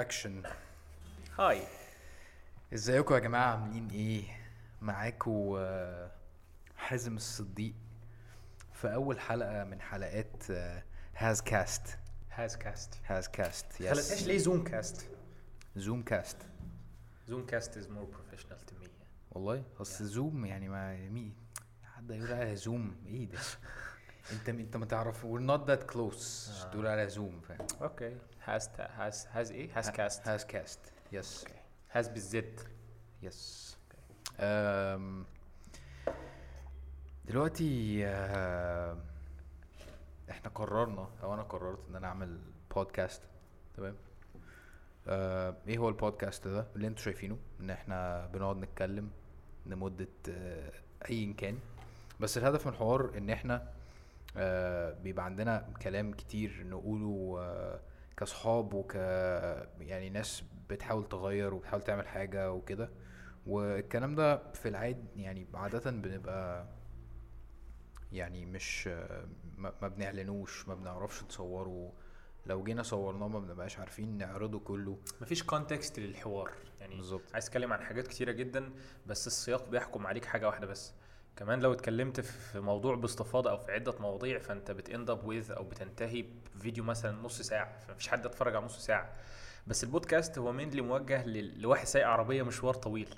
[0.00, 0.42] action
[1.38, 1.62] hi
[2.74, 4.22] ازيكم يا جماعة؟ عاملين إيه؟
[4.82, 6.10] معاكم آه،
[6.76, 7.74] حازم الصديق
[8.72, 10.50] في أول حلقة من حلقات
[11.16, 11.98] Haz Cast
[12.30, 15.10] Haz Cast Haz Cast خلتهاش ليه Zoom Cast
[15.76, 16.36] Zoom Cast
[17.28, 18.88] Zoom Cast is more professional to me
[19.30, 21.34] والله اصل Zoom يعني ما مين
[21.96, 23.38] حد يقول Zoom إيه ده؟
[24.32, 26.50] انت انت ما تعرف not that close.
[26.50, 26.70] آه.
[26.72, 28.16] تقول عليها Zoom فاهم؟ أوكي.
[28.44, 30.80] هاز هاز هاز إيه؟ هاز كاست هاز كاست
[31.12, 31.44] يس
[31.92, 32.60] هاز بالزد
[33.22, 33.76] يس
[37.24, 38.96] دلوقتي آه،
[40.30, 42.38] إحنا قررنا أو أنا قررت إن أنا أعمل
[42.74, 43.22] بودكاست
[43.76, 43.96] تمام؟
[45.08, 49.10] آه، إيه هو البودكاست ده؟ اللي أنتوا شايفينه إن إحنا بنقعد نتكلم
[49.66, 50.72] لمدة آه،
[51.10, 51.58] ايا كان.
[52.20, 53.72] بس الهدف من الحوار إن إحنا
[55.02, 57.80] بيبقى عندنا كلام كتير نقوله آه،
[58.16, 58.94] كصحاب وك
[59.80, 62.90] يعني ناس بتحاول تغير وبتحاول تعمل حاجة وكده.
[63.46, 66.66] والكلام ده في العاد يعني عادة بنبقى
[68.12, 68.86] يعني مش
[69.58, 71.92] ما ما بنعلنوش ما بنعرفش نصوره.
[72.46, 74.98] لو جينا صورناه ما بنبقاش عارفين نعرضه كله.
[75.20, 76.50] مفيش كونتكست للحوار.
[76.80, 77.22] يعني بالظبط.
[77.34, 78.70] عايز تتكلم عن حاجات كتيرة جدا
[79.06, 80.94] بس السياق بيحكم عليك حاجة واحدة بس.
[81.36, 85.50] كمان لو اتكلمت في موضوع باستفاضة أو في عدة مواضيع فأنت بت end up with
[85.50, 86.24] أو بتنتهي
[86.56, 89.12] بفيديو مثلا نص ساعة فمفيش حد يتفرج على نص ساعة.
[89.66, 93.14] بس البودكاست هو mainly موجه لل- لواحد سايق عربية مشوار طويل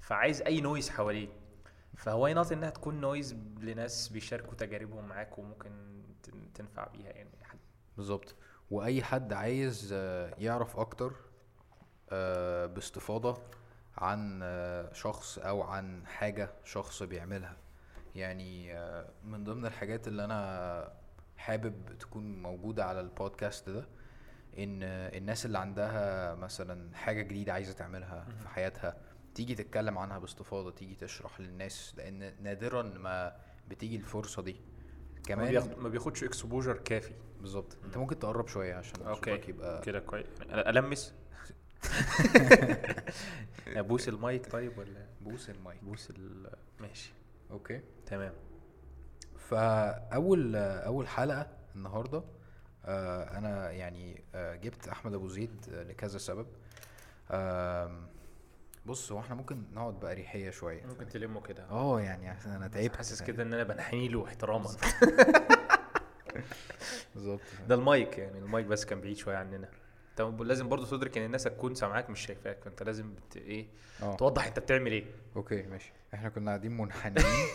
[0.00, 1.28] فعايز أي noise حواليه.
[1.96, 5.70] فهو ناط إنها تكون noise لناس بيشاركوا تجاربهم معاك وممكن
[6.22, 7.30] تن- تنفع بيها يعني.
[7.42, 7.58] حد
[7.96, 8.34] بالظبط.
[8.70, 11.12] وأي حد عايز آه، يعرف أكتر
[12.10, 13.38] آه، باستفاضة
[13.98, 14.40] عن
[14.92, 17.56] شخص أو عن حاجة شخص بيعملها.
[18.14, 18.74] يعني
[19.24, 20.92] من ضمن الحاجات اللي أنا
[21.36, 23.88] حابب تكون موجودة على البودكاست ده
[24.58, 28.96] إن الناس اللي عندها مثلا حاجة جديدة عايزة تعملها في حياتها
[29.34, 33.36] تيجي تتكلم عنها باستفاضة تيجي تشرح للناس لأن نادرا ما
[33.68, 34.52] بتيجي الفرصة دي.
[34.52, 37.14] ما كمان بياخد- ما بياخدش exposure كافي.
[37.40, 37.76] بالظبط.
[37.84, 39.40] أنت ممكن تقرب شوية عشان okay.
[39.48, 40.26] يبقى كده كويس.
[40.50, 41.14] ألمس؟
[43.76, 46.50] ابوس المايك طيب ولا بوس المايك؟ بوس ال
[46.80, 47.12] ماشي.
[47.50, 47.80] okay.
[48.06, 48.32] تمام.
[49.38, 52.24] فأول أول حلقة النهارده
[52.84, 56.46] آه أنا يعني آه جبت أحمد أبو زيد آه لكذا سبب.
[58.86, 60.86] بص هو إحنا ممكن نقعد بأريحية شوية.
[60.86, 61.64] ممكن تلمه كده.
[61.70, 62.96] آه يعني أنا تعبت.
[62.96, 64.70] حاسس كده إن أنا بنحني له احتراما.
[67.14, 67.40] بالظبط.
[67.68, 69.68] ده المايك يعني المايك بس كان بعيد شوية عننا.
[70.20, 73.36] انت لازم برضه تدرك ان الناس هتكون سامعاك مش شايفاك فأنت لازم بت...
[73.36, 73.66] إيه
[74.02, 75.04] آه توضح أنت بتعمل إيه
[75.36, 77.46] okay ماشي إحنا كنا قاعدين منحنيين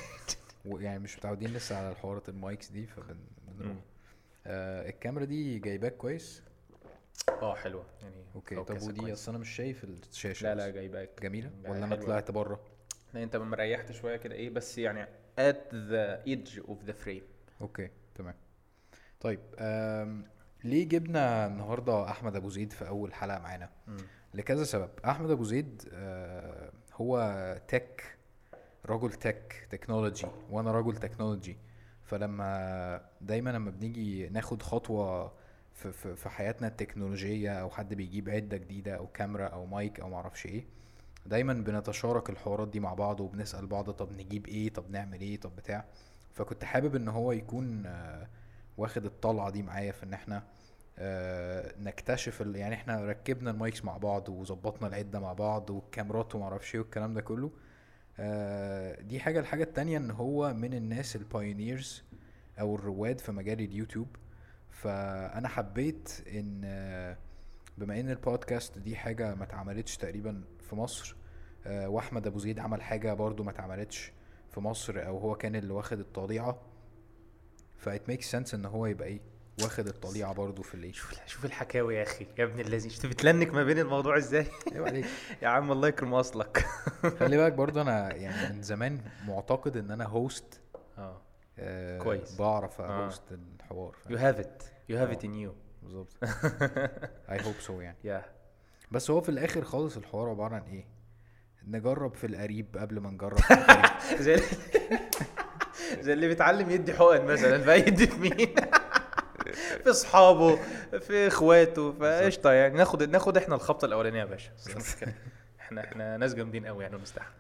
[0.66, 3.18] ويعني مش متعودين لسه على الحوارات ال mics دي فبن
[3.48, 3.72] بنروح.
[3.74, 3.82] مم.
[4.48, 6.42] آه الكاميرا دي جايباك كويس
[7.42, 9.14] آه حلوة يعني okay طب ودي.
[9.14, 10.70] أصل أنا مش شايف الشاشة لا لا.
[10.70, 11.96] جايباك جميلة لا، ولا أنا.
[11.96, 12.60] طلعت بره
[13.14, 15.06] لا أنت مريحت شوية كده إيه بس يعني
[15.40, 17.24] at the edge of the frame
[17.62, 18.36] okay تمام
[19.20, 19.40] طيب
[20.64, 23.70] ليه جبنا النهارده أحمد أبو زيد في أول حلقة معانا؟
[24.34, 24.90] لكذا سبب.
[25.06, 27.22] أحمد أبو زيد آه هو
[27.68, 28.18] tech
[28.86, 31.58] رجل tech تكنولوجي وأنا رجل تكنولوجي
[32.04, 35.32] فلما دايما لما بنيجي ناخد خطوة
[35.74, 40.10] في, في, في حياتنا التكنولوجية أو حد بيجيب عدة جديدة أو كاميرا أو مايك أو
[40.10, 40.66] معرفش إيه
[41.26, 45.56] دايما بنتشارك الحوارات دي مع بعض وبنسأل بعض طب نجيب إيه طب نعمل إيه طب
[45.56, 45.86] بتاع.
[46.34, 48.28] فكنت حابب إن هو يكون آه
[48.78, 50.44] واخد الطلعة دي معايا في إن إحنا
[51.00, 52.42] آه، نكتشف.
[52.42, 56.82] يعني إحنا ركبنا ال mics مع بعض وظبطنا العدة مع بعض والكاميرات وما أعرفش إيه
[56.82, 57.52] والكلام ده كله
[58.20, 62.04] آه، دي حاجة الحاجة التانية إن هو من الناس ال pioneers
[62.60, 64.08] أو الرواد في مجال اليوتيوب
[64.70, 67.18] فأنا حبيت إن آه،
[67.78, 71.16] بما إن البودكاست دي حاجة ما اتعملتش تقريبا في مصر
[71.68, 74.12] وأحمد أبو زيد عمل حاجة برضو ما اتعملتش
[74.52, 76.58] في مصر أو هو كان اللي واخد الطليعة
[77.78, 79.22] ف it make sense ان هو يبقى إيه
[79.64, 83.22] واخد الطليعة برضو في الايه شوف شوف الحكاوي يا أخي يا ابن الذين شوف بت
[83.22, 84.48] link ما بين الموضوع إزاي؟
[85.42, 86.66] يا عم الله يكرم أصلك.
[87.20, 90.62] خلي بالك برضو أنا يعني من زمان معتقد إن أنا host
[90.98, 91.22] آه.
[91.60, 92.36] آه كويس.
[92.36, 93.06] بعرف آه.
[93.06, 94.64] host الحوار you have it.
[94.92, 95.52] You have it in you.
[95.84, 96.18] بالظبط.
[97.32, 98.24] I hope so يعني.
[98.92, 100.86] بس هو في الآخر خالص الحوار عبارة عن إيه؟
[101.68, 103.38] نجرب في القريب قبل ما نجرب.
[104.00, 104.44] في الغريب
[106.00, 108.36] زي اللي بيتعلم يدي حقن مثلا فيدي في مين؟
[109.84, 110.56] في أصحابه
[111.00, 112.78] في إخواته فقشطة يعني.
[112.78, 114.52] ناخد ناخد إحنا الخبطة الأولانية يا باشا
[115.60, 117.34] إحنا إحنا ناس جامدين قوي يعني ونستحمل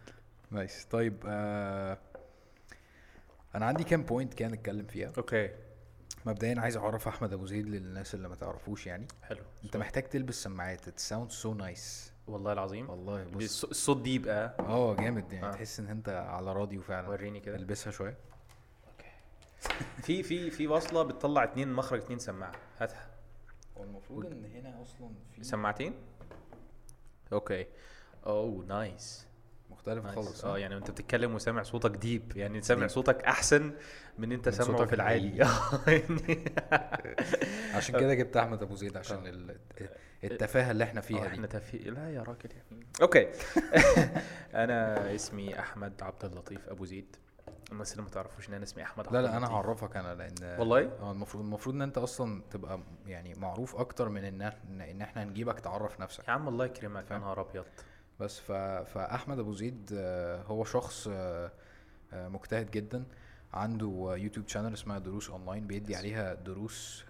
[0.51, 0.88] nice.
[0.91, 1.97] طيب آه
[3.55, 5.11] أنا عندي كام point كان نتكلم فيها.
[5.18, 5.50] okay.
[6.25, 9.07] مبدئيا عايز أعرف أحمد أبو زيد للناس اللي ما تعرفوش يعني.
[9.23, 9.39] حلو.
[9.63, 10.81] أنت محتاج تلبس سماعات.
[10.89, 12.11] It sounds so nice.
[12.27, 12.89] والله العظيم.
[12.89, 13.65] والله بص.
[13.65, 15.45] الص- الصوت دي يبقى آه جامد يعني.
[15.47, 15.51] آه.
[15.51, 17.07] تحس إن أنت على راديو فعلا.
[17.09, 17.55] وريني كده.
[17.55, 18.17] البسها شوية.
[20.01, 22.51] في في في وصلة بتطلع اتنين مخرج اتنين سماعة.
[22.80, 23.07] هاتها.
[23.77, 25.94] هو المفروض إن هنا أصلا في سماعتين؟
[27.33, 27.65] okay.
[28.25, 29.27] oh nice.
[29.69, 30.15] مختلف nice.
[30.15, 30.57] خالص آه آه.
[30.59, 32.38] يعني أنت بتتكلم وسامع صوتك deep.
[32.38, 32.89] يعني سامع deep.
[32.89, 33.74] صوتك أحسن
[34.18, 35.38] من أنت سامعه في العادي.
[35.38, 36.03] يعني
[37.75, 39.30] عشان كده جبت أحمد أبو زيد عشان آه.
[39.30, 39.57] ال-
[40.24, 41.60] التفاهة اللي إحنا فيها إحنا دي.
[41.60, 41.77] تفي...
[41.77, 43.27] لا يا راجل يعني okay.
[44.63, 47.15] أنا اسمي أحمد عبد اللطيف أبو زيد.
[47.71, 49.47] الناس اللي ما تعرفوش إن أنا اسمي أحمد لا لا أنا.
[49.47, 54.23] هعرفك أنا لأن والله آه المفروض المفروض إن أنت أصلا تبقى يعني معروف أكتر من
[54.23, 54.41] إن
[54.81, 57.65] إن إحنا نجيبك تعرف نفسك يا عم الله يكرمك يا؟ نهار أبيض
[58.19, 58.51] بس ف...
[58.91, 61.51] فأحمد أبو زيد آه، هو شخص آه،
[62.13, 63.05] آه، مجتهد جدا
[63.53, 65.95] عنده يوتيوب channel اسمها دروس أونلاين بيدي.
[65.95, 67.05] عليها دروس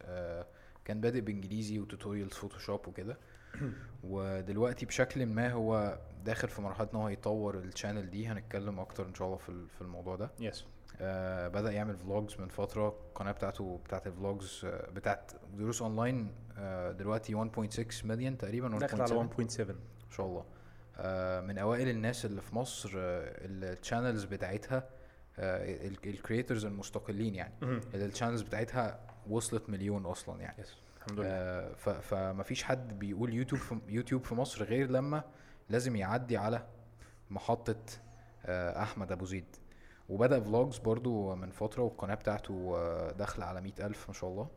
[0.86, 3.18] كان بادئ بإنجليزي و tutorials فوتوشوب وكده
[4.04, 9.06] ودلوقتي بشكل ما هو داخل في مرحلة إن هو يطور ال channel دي هنتكلم أكتر
[9.08, 10.32] إن شاء الله في في الموضوع ده.
[10.40, 10.66] yes
[11.02, 12.88] آه بدأ يعمل vlogs من فترة.
[13.10, 18.98] القناة بتاعته بتاعت ال vlogs آه بتاعت دروس اونلاين آه دلوقتي 1.6 مليون تقريبا داخل
[18.98, 19.76] 1.7 على 1.7 ما
[20.12, 20.46] شاء الله.
[20.98, 24.90] آه من أوائل الناس اللي في مصر ال channels بتاعتها
[25.40, 27.54] ال creators المستقلين يعني.
[27.64, 30.62] اللي ال channels بتاعتها وصلت مليون أصلا يعني.
[30.62, 31.30] yes الحمد لله.
[31.30, 35.24] آه فمفيش حد بيقول يوتيوب في يوتيوب في مصر غير لما
[35.70, 36.68] لازم يعدي على
[37.30, 37.76] محطة
[38.46, 39.56] آه أحمد أبو زيد.
[40.10, 44.48] وبدأ vlogs برضو من فترة والقناة بتاعته آه، داخلة على مئة ألف ما شاء الله.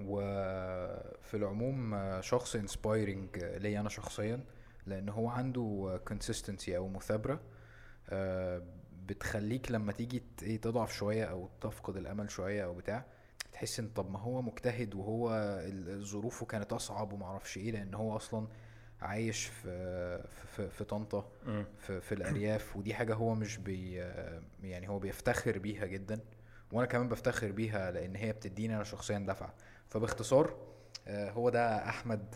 [0.00, 4.44] وفي العموم آه، شخص inspiring ليا أنا شخصيا
[4.86, 7.40] لأن هو عنده consistency أو مثابرة
[8.10, 8.62] آه،
[9.06, 13.04] بتخليك لما تيجي إيه تضعف شوية أو تفقد الأمل شوية أو بتاع
[13.52, 15.58] تحس إن طب ما هو مجتهد وهو
[16.00, 18.46] ظروفه كانت أصعب ومعرفش إيه لأن هو أصلا
[19.02, 20.22] عايش في
[20.56, 21.28] في, في طنطا.
[21.78, 23.94] في, في الأرياف ودي حاجة هو مش بي
[24.62, 26.20] يعني هو بيفتخر بيها جدا
[26.72, 29.54] وأنا كمان بفتخر بيها لأن هي بتديني أنا شخصيا دفعة.
[29.88, 30.54] فباختصار
[31.08, 32.34] آه، هو ده أحمد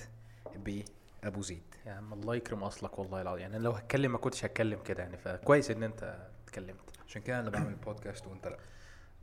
[0.57, 0.85] بيه
[1.25, 1.63] أبو زيد.
[1.87, 3.41] يا عم الله يكرم أصلك والله العظيم.
[3.43, 6.91] يعني أنا لو هتكلم ما كنتش هتكلم كده يعني فكويس إن أنت اتكلمت.
[7.09, 8.59] عشان كده أنا بعمل البودكاست وأنت لأ.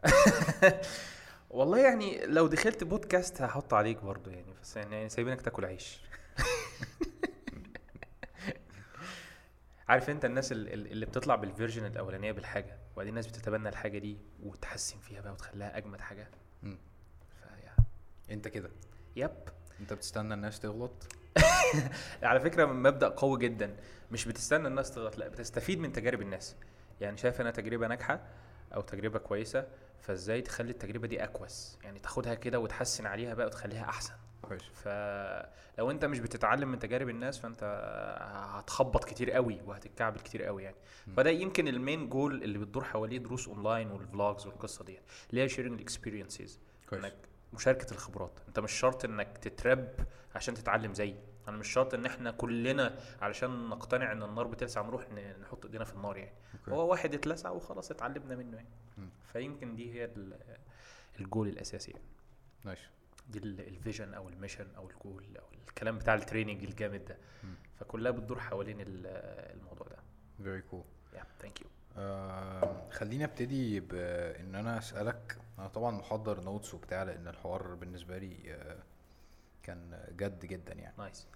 [1.50, 6.02] والله يعني لو دخلت بودكاست هحط عليك برضو يعني بس يعني سايبينك تاكل عيش.
[9.90, 13.98] عارف انت الناس ال- ال- اللي بتطلع بال version الأولانية بالحاجة وبعدين الناس بتتبنى الحاجة
[14.00, 16.28] دي وتحسن فيها بقى وتخليها أجمد حاجة.
[16.62, 17.76] فيا
[18.32, 18.70] انت كده.
[19.16, 19.32] يب.
[19.80, 21.08] انت بتستنى الناس تغلط؟
[22.24, 23.76] على فكرة مبدأ قوي جدا.
[24.12, 26.56] مش بتستنى الناس تغلط لا بتستفيد من تجارب الناس.
[27.02, 28.20] يعني شايف أنا تجربة ناجحة
[28.76, 29.68] أو تجربة كويسة
[30.02, 34.14] فإزاي تخلي التجربة دي أكوس؟ يعني تاخدها كده وتحسن عليها بقى وتخليها أحسن.
[34.48, 34.62] كويس.
[34.64, 37.64] فلو انت مش بتتعلم من تجارب الناس فانت
[38.54, 40.76] هتخبط كتير قوي وهتتكعبل كتير قوي يعني.
[41.08, 41.14] م.
[41.14, 45.00] فده يمكن ال main goal اللي بتدور حواليه دروس online وال vlogs والقصة دي
[45.30, 46.60] اللي هي sharing ال experiences
[46.90, 47.04] كويس.
[47.04, 47.16] إنك
[47.54, 48.40] مشاركة الخبرات.
[48.48, 49.90] انت مش شرط إنك تجرب
[50.36, 51.16] عشان تتعلم زيي.
[51.48, 55.10] أنا مش شرط إن إحنا كلنا علشان نقتنع إن النار بتلسع نروح
[55.42, 56.34] نحط إيدينا في النار يعني.
[56.60, 56.72] okay.
[56.72, 58.70] هو واحد اتلسع وخلاص اتعلمنا منه يعني.
[59.34, 60.38] فيمكن دي هي ال-
[61.20, 62.04] الجول الأساسي يعني.
[62.66, 62.80] nice.
[63.30, 67.06] دي ال- ال vision أو ال mission أو الجول أو الكلام بتاع ال training الجامد
[67.06, 67.18] ده.
[67.80, 69.08] فكلها بتدور حوالين ال-
[69.60, 69.98] الموضوع ده.
[70.44, 71.68] very cool yeah thank you
[72.92, 75.38] خليني أبتدي بان أنا أسألك.
[75.60, 78.78] أنا طبعا محضر notes وبتاع لأن الحوار بالنسبة لي آه
[79.64, 80.94] كان جد جدا يعني.
[80.98, 81.28] nice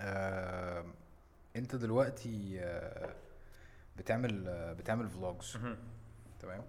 [0.00, 0.84] آه
[1.56, 3.14] أنت دلوقتي آه
[3.96, 5.58] بتعمل آه بتعمل vlogs
[6.40, 6.64] تمام؟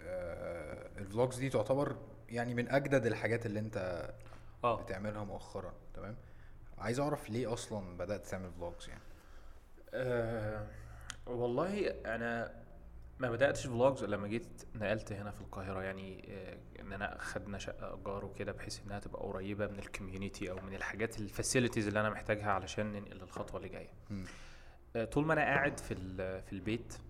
[0.00, 1.96] آه ال vlogs دي تعتبر
[2.28, 4.10] يعني من أجدد الحاجات اللي أنت
[4.64, 4.82] آه.
[4.82, 6.16] بتعملها مؤخرا تمام؟
[6.78, 9.02] عايز أعرف ليه أصلا بدأت تعمل vlogs يعني؟
[9.94, 10.66] أه
[11.26, 12.64] والله أنا
[13.18, 17.58] ما بدأتش vlogs إلا لما جيت نقلت هنا في القاهرة يعني آه، إن أنا خدنا
[17.58, 21.86] شقة إيجار وكده بحيث إنها تبقى قريبة من ال community أو من الحاجات ال facilities
[21.86, 23.90] اللي أنا محتاجها علشان ننقل للخطوه اللي جاية.
[24.96, 27.02] آه، طول ما أنا قاعد في ال- في البيت أنا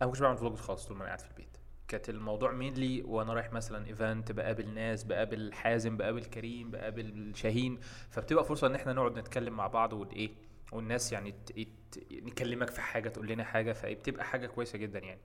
[0.00, 1.56] ما كنتش بعمل vlogs خالص طول ما أنا قاعد في البيت.
[1.92, 7.80] كانت الموضوع mainly وأنا رايح مثلا event بقابل ناس بقابل حازم بقابل كريم بقابل شاهين
[8.10, 10.30] فبتبقى فرصة إن إحنا نقعد نتكلم مع بعض وإيه
[10.72, 11.52] والناس يعني ت-
[11.92, 15.20] ت- نكلمك في حاجة تقول لنا حاجة فبتبقى حاجة كويسة جدا يعني.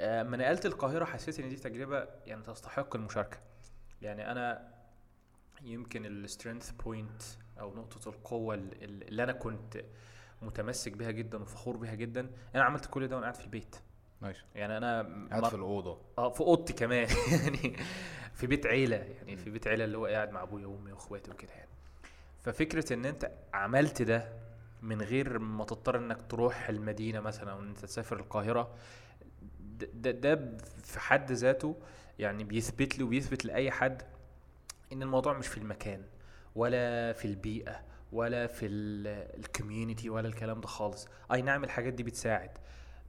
[0.00, 3.38] آه، لما نقلت القاهرة حسيت إن دي تجربة يعني تستحق المشاركة.
[4.02, 4.74] يعني أنا
[5.62, 7.22] يمكن ال strength point
[7.60, 9.84] أو نقطة القوة ال- ال- اللي أنا كنت
[10.42, 13.76] متمسك بيها جدا وفخور بيها جدا أنا عملت كل ده وأنا قاعد في البيت.
[14.20, 14.36] nice.
[14.54, 15.98] يعني أنا قاعد ما- في الأوضة.
[16.18, 17.08] آه في أوضتي كمان.
[17.42, 17.76] يعني
[18.34, 21.52] في بيت عيلة يعني في بيت عيلة اللي هو قاعد مع أبويا وأمي وأخواتي وكده
[21.52, 21.68] يعني.
[22.40, 24.28] ففكرة إن أنت عملت ده
[24.82, 28.74] من غير ما تضطر إنك تروح المدينة مثلا أو إن أنت تسافر القاهرة
[29.60, 31.76] ده, ده, ده في حد ذاته
[32.18, 34.02] يعني بيثبت لي وبيثبت لأي حد
[34.92, 36.02] إن الموضوع مش في المكان
[36.54, 37.80] ولا في البيئة
[38.12, 41.08] ولا في ال community ولا الكلام ده خالص.
[41.32, 42.50] أي نعم الحاجات دي بتساعد.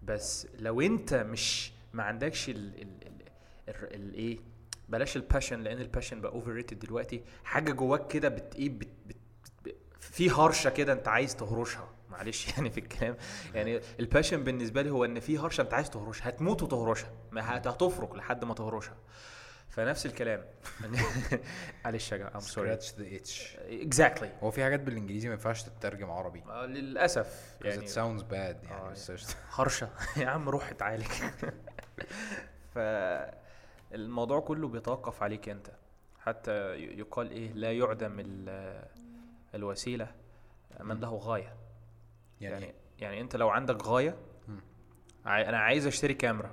[0.01, 3.21] بس لو انت مش ما عندكش ال ال ال
[3.69, 4.39] ال- الايه
[4.89, 7.23] بلاش ال passion لأن ال passion بقى overrated دلوقتي.
[7.43, 11.89] حاجة جواك كده بت إيه بت بت في هرشة كده انت عايز تهرشها.
[12.09, 13.17] معلش يعني في الكلام.
[13.53, 16.29] يعني ال passion بالنسبة لي هو إن في هرشة انت عايز تهرشها.
[16.29, 17.11] هتموت وتهرشها.
[17.31, 18.97] ما هت- هتفرك لحد ما تهرشها.
[19.69, 20.45] فنفس الكلام.
[21.85, 23.59] معلش يا جماعة ام sorry scratch the itch.
[23.59, 26.43] exactly هو في حاجات بالإنجليزي ما ينفعش تترجم عربي.
[26.65, 27.57] للأسف.
[27.61, 28.33] يعني it sounds bad.
[28.33, 29.35] آه، يعني بس قشطة.
[29.55, 29.89] هرشة.
[30.17, 31.07] يا عم روح اتعالج.
[32.75, 35.67] فالموضوع كله بيتوقف عليك انت.
[36.19, 38.85] حتى يقال إيه لا يعدم ال-
[39.55, 40.11] الوسيلة
[40.79, 41.53] من له غاية.
[42.41, 44.15] يعني يعني يعني انت لو عندك غاية
[45.25, 46.51] أنا عايز أشتري كاميرا.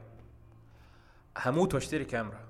[1.38, 2.45] هموت وأشتري كاميرا.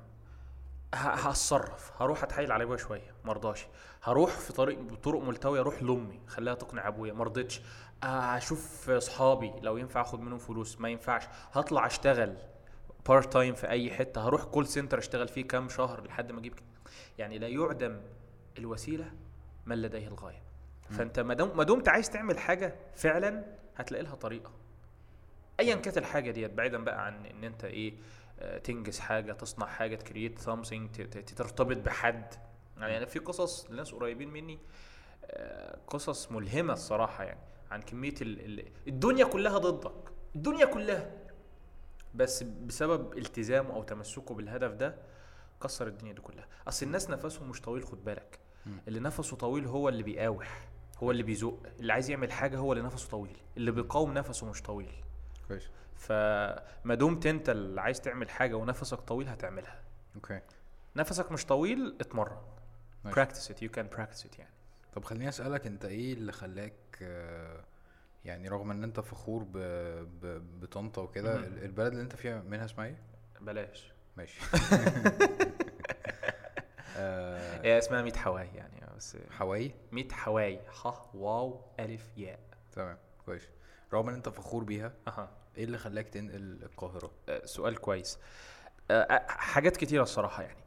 [0.96, 2.02] هتصرف.
[2.02, 3.14] هروح أتحايل على أبويا شوية.
[3.24, 3.66] مرضاش
[4.02, 6.20] هروح في طريق بطرق ملتوية أروح لأمي.
[6.26, 7.12] خليها تقنع أبويا.
[7.12, 7.60] مرضتش
[8.02, 9.52] أشوف أصحابي.
[9.62, 10.80] لو ينفع آخد منهم فلوس.
[10.80, 11.22] ما ينفعش.
[11.52, 12.36] هطلع أشتغل
[13.08, 14.26] part time في أي حتة.
[14.26, 16.54] هروح call center أشتغل فيه كام شهر لحد ما أجيب
[17.18, 18.00] يعني لا يعدم
[18.58, 19.12] الوسيلة
[19.66, 20.42] من لديه الغاية.
[20.90, 23.44] فأنت ما دمت عايز تعمل حاجة فعلا
[23.76, 24.50] هتلاقي لها طريقة.
[25.60, 27.94] ايا كانت الحاجة ديت بعيدا بقى عن إن أنت إيه
[28.64, 30.90] تنجز حاجة تصنع حاجة ت create something
[31.36, 32.34] ترتبط بحد.
[32.78, 34.58] يعني أنا في قصص لناس قريبين مني
[35.24, 37.40] آه، قصص ملهمة الصراحة يعني
[37.70, 41.10] عن كمية ال ال الدنيا كلها ضدك الدنيا كلها.
[42.14, 44.96] بس بسبب التزامه أو تمسكه بالهدف ده
[45.62, 46.46] كسر الدنيا دي كلها.
[46.68, 48.38] أصل الناس نفسهم مش طويل خد بالك.
[48.88, 51.62] اللي نفسه طويل هو اللي بيقاوح هو اللي بيزق.
[51.80, 53.36] اللي عايز يعمل حاجة هو اللي نفسه طويل.
[53.56, 54.94] اللي بيقاوم نفسه مش طويل.
[55.48, 55.70] كويس.
[55.96, 59.80] فما دمت انت اللي عايز تعمل حاجة ونفسك طويل هتعملها.
[60.16, 60.40] أوكي.
[60.96, 62.38] نفسك مش طويل اتمرن.
[63.06, 63.62] practice it.
[63.62, 64.52] You can practice it يعني.
[64.94, 66.98] طب خليني أسألك أنت إيه اللي خلاك
[68.24, 69.58] يعني رغم إن أنت فخور ب...
[70.22, 70.42] ب...
[70.60, 72.98] بطنطا وكده البلد اللي أنت فيها منها اسمها إيه؟
[73.40, 73.92] بلاش.
[74.16, 74.40] ماشي.
[76.98, 80.60] آه، هي اسمها 100 حواي يعني بس حواي؟ 100 حواي.
[80.68, 82.38] ح واو ألف ياء.
[82.72, 82.98] تمام.
[83.26, 83.48] كويس.
[83.92, 85.30] رغم إن أنت فخور بيها أها.
[85.56, 88.18] إيه اللي خلاك تنقل القاهرة؟ آه، سؤال كويس.
[88.90, 90.60] آه، آه، حاجات كتيرة الصراحة يعني.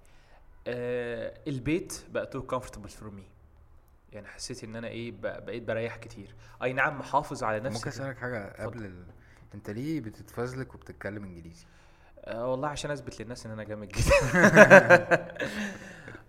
[0.67, 3.23] آه، البيت بقى تو comfortable for me.
[4.13, 6.35] يعني حسيت إن أنا إيه بق- بقيت بريح كتير.
[6.63, 7.77] أي نعم محافظ على نفسي.
[7.77, 7.89] ممكن.
[7.89, 9.05] أسألك حاجة قبل ال...
[9.53, 11.65] أنت ليه بتتفزلك وبتتكلم إنجليزي؟
[12.25, 15.37] آه والله عشان أثبت للناس إن أنا جامد جدا.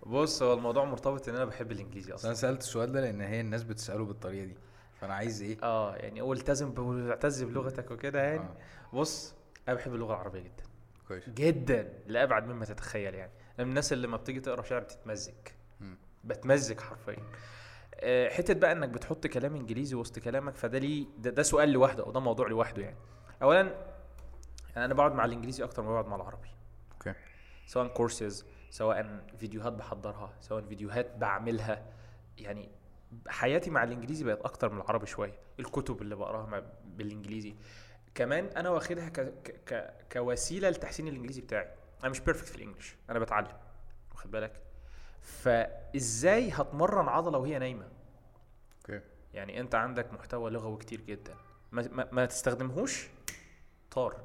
[0.05, 3.21] بص هو الموضوع مرتبط إن أنا بحب الإنجليزي بس أنا أصلا سألت السؤال ده لأن
[3.21, 4.55] هي الناس بتسأله بالطريقة دي.
[5.01, 8.39] فأنا عايز إيه؟ آه يعني هو التزم ب- واعتز بلغتك وكده يعني.
[8.41, 8.95] آه.
[8.95, 9.35] بص
[9.67, 10.63] أنا بحب اللغة العربية جدا.
[11.07, 11.29] كويس.
[11.29, 13.31] جدا لابعد مما تتخيل يعني.
[13.59, 15.33] أنا من الناس اللي لما بتيجي تقرأ شعر بتتمزج.
[16.23, 17.23] بتمزج حرفيا.
[17.95, 22.03] آه، حتة بقى إنك بتحط كلام إنجليزي وسط كلامك فده ليه ده, ده سؤال لوحده
[22.05, 22.97] أو ده موضوع لوحده يعني.
[23.41, 23.75] اولا
[24.77, 26.47] أنا بقعد مع الإنجليزي أكتر ما بقعد مع العربي.
[26.93, 27.13] okay.
[27.65, 31.85] سواء كورسز سواء فيديوهات بحضرها سواء فيديوهات بعملها.
[32.37, 32.69] يعني
[33.27, 35.39] حياتي مع الإنجليزي بقت أكتر من العربي شوية.
[35.59, 37.55] الكتب اللي بقراها مع- بالإنجليزي.
[38.15, 39.19] كمان أنا واخدها ك...
[39.19, 39.63] ك...
[39.65, 39.93] ك...
[40.13, 41.67] كوسيلة لتحسين الإنجليزي بتاعي.
[42.01, 42.95] أنا مش perfect في ال English.
[43.09, 43.57] أنا بتعلم.
[44.11, 44.61] واخد بالك؟
[45.21, 47.87] فإزاي هتمرن عضلة وهي نايمة؟
[48.79, 49.01] okay.
[49.33, 51.35] يعني أنت عندك محتوى لغوي كتير جدا.
[51.71, 53.07] ما, ما, ما تستخدمهوش؟
[53.91, 54.23] طار.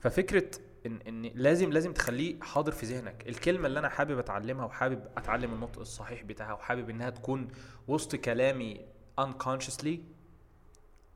[0.00, 0.50] ففكرة
[0.86, 3.28] إن إن لازم لازم تخليه حاضر في ذهنك.
[3.28, 7.48] الكلمة اللي أنا حابب أتعلمها وحابب أتعلم النطق الصحيح بتاعها وحابب إنها تكون
[7.88, 8.86] وسط كلامي
[9.20, 9.98] unconsciously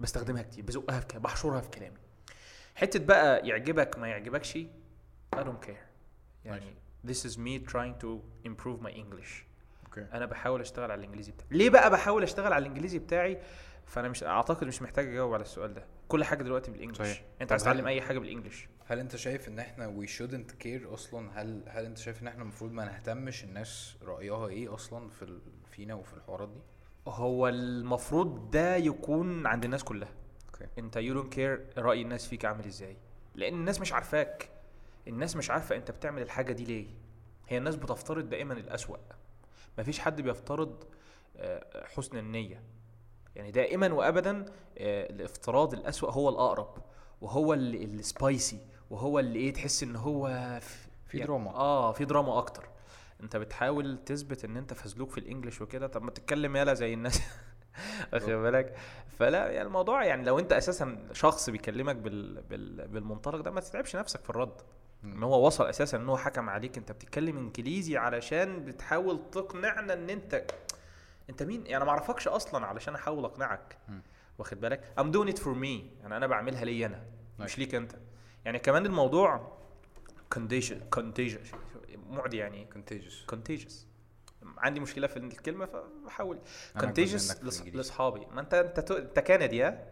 [0.00, 1.96] بستخدمها كتير بزقها في كلامي بحشرها في كلامي.
[2.74, 4.58] حتة بقى يعجبك ما يعجبكش
[5.36, 5.84] I don't care.
[6.44, 6.74] يعني
[7.06, 8.08] this is me trying to
[8.48, 9.44] improve my English.
[9.86, 10.06] أوكي.
[10.12, 11.48] أنا بحاول أشتغل على الإنجليزي بتاعي.
[11.50, 13.38] ليه بقى بحاول أشتغل على الإنجليزي بتاعي؟
[13.86, 15.84] فأنا مش أعتقد مش محتاج أجاوب على السؤال ده.
[16.08, 17.24] كل حاجة دلوقتي بالانجلش صحيح.
[17.40, 21.30] أنت عايز تتعلم أي حاجة بالانجلش هل انت شايف ان إحنا we shouldn't care أصلا؟
[21.42, 25.40] هل هل انت شايف ان إحنا المفروض ما نهتمش الناس رأيها إيه أصلا في ال...
[25.70, 26.60] فينا وفي الحوارات دي؟
[27.08, 30.08] هو المفروض ده يكون عند الناس كلها.
[30.54, 30.66] okay.
[30.78, 32.96] انت you don't care رأي الناس فيك عامل إزاي.
[33.34, 34.50] لأن الناس مش عارفاك.
[35.08, 36.86] الناس مش عارفة انت بتعمل الحاجة دي ليه.
[37.48, 38.96] هي الناس بتفترض دائما الأسوأ.
[39.78, 40.84] مفيش حد بيفترض
[41.36, 42.62] آه، حسن النية.
[43.36, 44.44] يعني دائما وابدا
[44.78, 46.78] آه، الافتراض الأسوأ هو الأقرب
[47.20, 48.58] وهو ال- ال spicy
[48.90, 50.26] وهو اللي إيه تحس إن هو
[50.62, 50.76] في,
[51.06, 51.50] في يعني- دراما.
[51.50, 52.68] آه في دراما أكتر.
[53.22, 55.86] أنت بتحاول تثبت إن أنت فزلوك في الإنجليش وكده.
[55.86, 57.20] طب ما تتكلم يالا زي الناس.
[58.12, 58.76] واخد بالك؟
[59.18, 62.42] فلا يعني الموضوع يعني لو أنت أساسا شخص بيكلمك بال...
[62.42, 62.88] بال...
[62.88, 64.60] بالمنطلق ده ما تتعبش نفسك في الرد.
[65.04, 66.78] إن هو وصل أساسا إن هو حكم عليك.
[66.78, 70.44] أنت بتتكلم إنجليزي علشان بتحاول تقنعنا إن أنت
[71.30, 73.78] أنت مين؟ يعني ما أعرفكش أصلا علشان أحاول أقنعك.
[74.38, 76.00] واخد بالك؟ Doing it for me.
[76.02, 77.02] يعني أنا بعملها لي أنا
[77.40, 77.58] مش أيوة.
[77.58, 77.92] ليك أنت.
[78.44, 79.52] يعني كمان الموضوع
[80.34, 81.56] contagious contagious.
[82.10, 83.34] معدي يعني contagious.
[83.34, 83.72] contagious.
[84.58, 86.38] عندي مشكلة في الكلمة فبحاول.
[86.76, 87.70] الإنجليزي.
[87.70, 89.86] لاصحابي ما انت أنت أنت كندي ها.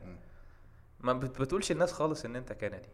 [1.00, 2.88] ما بت- بتقولش الناس خالص إن أنت كندي.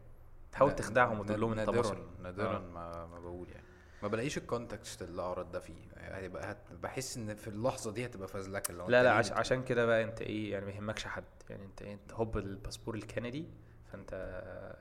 [0.53, 2.03] تحاول تخدعهم وتقول لهم أنت نادراً- مصري.
[2.23, 2.59] نادرا آه.
[2.59, 3.65] ما ما بقول يعني.
[4.03, 5.75] ما بلاقيش الكونتكست اللي أعرض ده فيه.
[5.97, 6.59] هتبقى هت...
[6.83, 9.33] بحس إن في اللحظة دي هتبقى فازلكة اللي هو لا لا ليه عش...
[9.33, 11.25] عشان كده بقى أنت إيه يعني ما يهمكش حد.
[11.50, 13.47] يعني انت إيه أنت هوب الباسبور الكندي
[13.92, 14.11] فأنت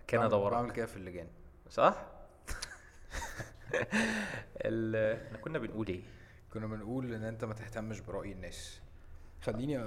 [0.10, 1.28] كندا بعمل- بعمل كده في اللجان.
[1.70, 2.06] صح؟
[4.66, 4.96] ال...
[5.26, 6.02] إحنا كنا بنقول إيه؟
[6.54, 8.80] كنا بنقول إن أنت ما تهتمش برأي الناس.
[9.42, 9.78] خليني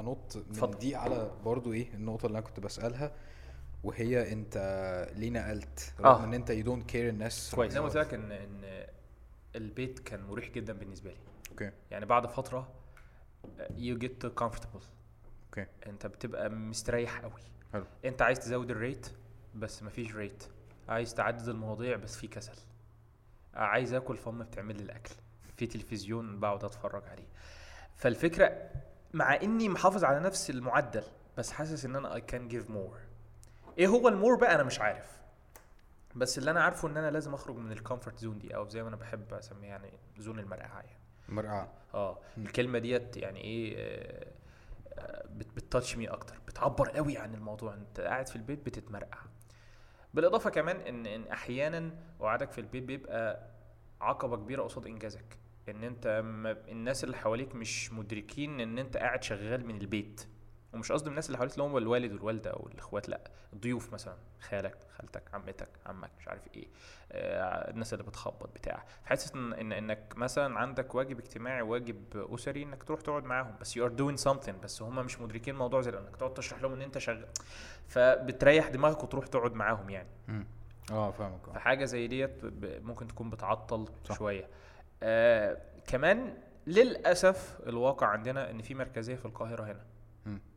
[0.00, 0.78] أنط من اتفضل.
[0.78, 3.12] دي على برضو إيه النقطة اللي أنا كنت بسألها
[3.84, 4.56] وهي أنت
[5.16, 6.24] ليه نقلت؟ رغم آه.
[6.24, 7.54] إن أنت you don't care الناس.
[7.54, 7.76] كويس.
[7.76, 8.86] ما قلت لك ان إن
[9.56, 11.16] البيت كان مريح جدا بالنسبة لي.
[11.50, 11.70] Okay.
[11.90, 12.68] يعني بعد فترة
[13.58, 14.84] you get comfortable.
[15.46, 15.66] Okay.
[15.86, 17.42] أنت بتبقى مستريح قوي.
[17.72, 17.84] حلو.
[18.04, 19.06] انت عايز تزود ال rate
[19.54, 20.44] بس مفيش rate
[20.88, 22.56] عايز تعدد المواضيع بس في كسل.
[23.54, 25.14] عايز اكل مام بتعمل لي الأكل.
[25.56, 27.28] في تلفزيون بقعد اتفرج عليه.
[27.96, 28.70] فالفكرة
[29.12, 31.04] مع اني محافظ على نفس المعدل
[31.38, 32.96] بس حاسس ان أنا I can give more.
[33.78, 35.22] إيه هو ال more بقى؟ أنا مش عارف.
[36.14, 38.82] بس اللي أنا عارفه ان أنا لازم اخرج من ال comfort zone دي أو زي
[38.82, 40.98] ما أنا بحب اسميها يعني زون المرقعة يعني.
[41.28, 42.18] مرقعه آه.
[42.38, 44.26] الكلمة ديت يعني إيه آه،
[45.30, 47.74] بتتاتش مي أكتر بتعبر قوي عن الموضوع.
[47.74, 49.18] أنت قاعد في البيت بتتمرقع.
[50.14, 53.50] بالإضافة كمان إن إن أحيانا وقعدك في البيت بيبقى
[54.00, 55.38] عقبة كبيرة قصاد إنجازك.
[55.68, 56.22] إن أنت
[56.68, 60.28] الناس اللي حواليك مش مدركين إن أنت قاعد شغال من البيت.
[60.74, 63.20] ومش قصدي الناس اللي حواليك اللي هم الوالد والوالدة أو الإخوات لأ
[63.52, 66.66] الضيوف مثلا خالك خالتك عمتك عمك مش عارف إيه
[67.12, 68.84] آه الناس اللي بتخبط بتاع.
[69.04, 72.04] حاسس إن إن- إنك مثلا عندك واجب اجتماعي واجب
[72.34, 75.80] أسري إنك تروح تقعد معاهم بس you are doing something بس هم مش مدركين الموضوع
[75.80, 77.26] زي إنك تقعد تشرح لهم إن أنت شغال
[77.88, 80.08] فبتريح دماغك وتروح تقعد معاهم يعني.
[80.92, 81.52] آه فاهمك آه.
[81.52, 84.16] فحاجة زي ديت ممكن تكون بتعطل صح.
[84.18, 84.48] شوية.
[85.02, 86.34] آه كمان
[86.66, 89.84] للأسف الواقع عندنا إن في مركزية في القاهرة هنا.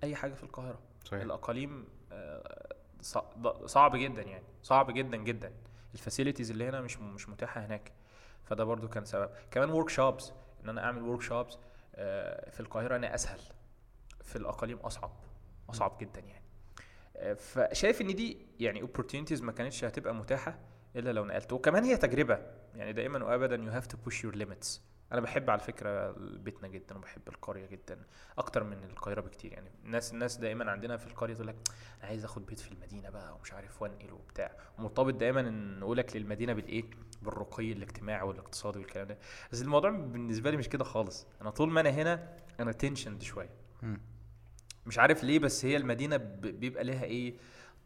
[0.04, 0.80] أي حاجة في القاهرة.
[1.06, 1.22] صحيح.
[1.24, 2.66] الأقاليم آه،
[3.66, 4.44] صعب جدا يعني.
[4.64, 5.52] صعب جدا جدا.
[5.94, 7.92] ال facilities اللي هنا مش مش متاحة هناك.
[8.44, 9.30] فده برضو كان سبب.
[9.52, 11.58] كمان workshops إن أنا أعمل workshops
[12.52, 13.40] في القاهرة أنا أسهل.
[14.24, 15.12] في الأقاليم أصعب.
[15.70, 16.46] أصعب جدا يعني.
[17.18, 20.60] آه، فشايف إن دي يعني opportunities ما كانتش هتبقى متاحة
[20.96, 21.54] إلا لو نقلت.
[21.54, 22.40] وكمان هي تجربة.
[22.76, 24.80] يعني دائما وابدا you have to push your limits.
[25.12, 28.00] أنا بحب على فكرة بيتنا جدا وبحب القرية جدا
[28.38, 29.54] أكتر من القاهرة بكتير.
[29.54, 31.56] يعني الناس الناس دايما عندنا في القرية تقول لك
[32.00, 34.52] أنا عايز آخد بيت في المدينة بقى ومش عارف وأنقل وبتاع.
[34.80, 36.84] ومرتبط دايما إن نقولك للمدينة بالإيه؟
[37.22, 39.18] بالرقي الاجتماعي والاقتصادي والكلام ده.
[39.52, 41.28] بس الموضوع بالنسبة لي مش كده خالص.
[41.42, 43.50] أنا طول ما أنا هنا أنا تنشند شوية.
[44.86, 47.36] مش عارف ليه بس هي المدينة بيبقى لها إيه؟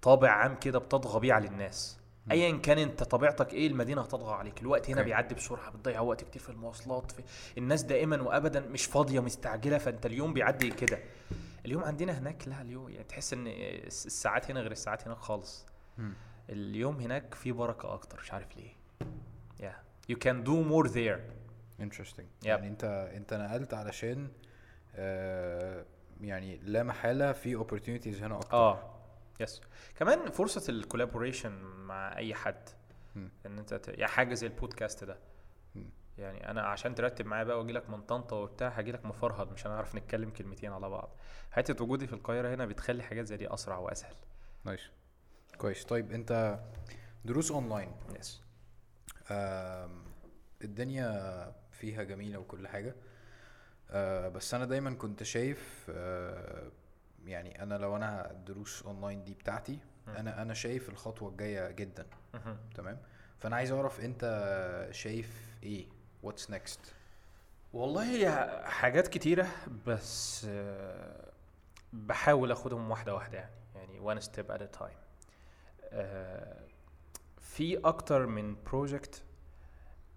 [0.02, 1.99] طابع عام كده بتطغى بيه على الناس.
[2.32, 4.62] ايا كان أنت طبيعتك إيه المدينة هتطغى عليك.
[4.62, 5.02] الوقت هنا.
[5.02, 7.24] بيعدي بسرعة بتضيع وقت كتير في المواصلات في
[7.58, 11.00] الناس دائما وابدا مش فاضية مستعجلة فأنت اليوم بيعدي كده.
[11.66, 15.66] اليوم عندنا هناك لا اليوم يعني تحس إن الس- الساعات هنا غير الساعات هناك خالص.
[16.50, 18.74] اليوم هناك في بركة أكتر مش عارف ليه.
[19.62, 19.76] Yeah.
[20.12, 21.20] You can do more there.
[21.84, 22.28] Interesting.
[22.42, 22.46] Yep.
[22.46, 22.84] يعني أنت
[23.16, 24.28] أنت نقلت علشان
[24.96, 25.86] آه
[26.22, 28.54] يعني لا محالة في opportunities هنا أكتر.
[28.58, 28.99] آه.
[29.40, 29.62] Yes
[29.96, 32.70] كمان فرصة ال collaboration مع أي حد.
[33.16, 33.30] مم.
[33.46, 33.88] إن أنت ت...
[33.88, 35.18] يعني حاجة زي البودكاست ده.
[36.18, 39.68] يعني أنا عشان ترتب معايا بقى واجي لك من طنطا وبتاع هاجي لك مفرهد مش
[39.68, 41.16] هنعرف نتكلم كلمتين على بعض.
[41.52, 44.16] حتة وجودي في القاهرة هنا بتخلي حاجات زي دي أسرع وأسهل.
[44.66, 44.82] Nice.
[45.58, 45.86] كويس.
[45.86, 46.60] طيب أنت
[47.26, 47.92] دروس online.
[48.20, 48.42] Yes
[49.32, 50.04] آم،
[50.64, 52.96] الدنيا فيها جميلة وكل حاجة.
[53.92, 56.72] آه، بس أنا دايما كنت شايف آه،
[57.26, 60.14] يعني أنا لو أنا الدروس أونلاين دي بتاعتي مم.
[60.16, 62.06] أنا أنا شايف الخطوة الجاية جدا.
[62.76, 62.98] تمام؟
[63.40, 64.24] فأنا عايز أعرف أنت
[64.92, 65.86] شايف إيه؟
[66.24, 66.80] What's next
[67.74, 69.48] والله هي حاجات كتيرة
[69.88, 70.48] بس
[71.94, 74.00] بحاول أخدهم واحدة واحدة يعني يعني
[74.58, 74.98] at a time.
[75.92, 76.60] آه،
[77.42, 79.24] في أكتر من project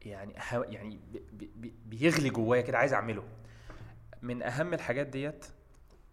[0.03, 3.25] يعني أه- يعني بي- بي- بي- بيغلي جوايا كده عايز أعمله.
[4.23, 5.47] من أهم الحاجات ديت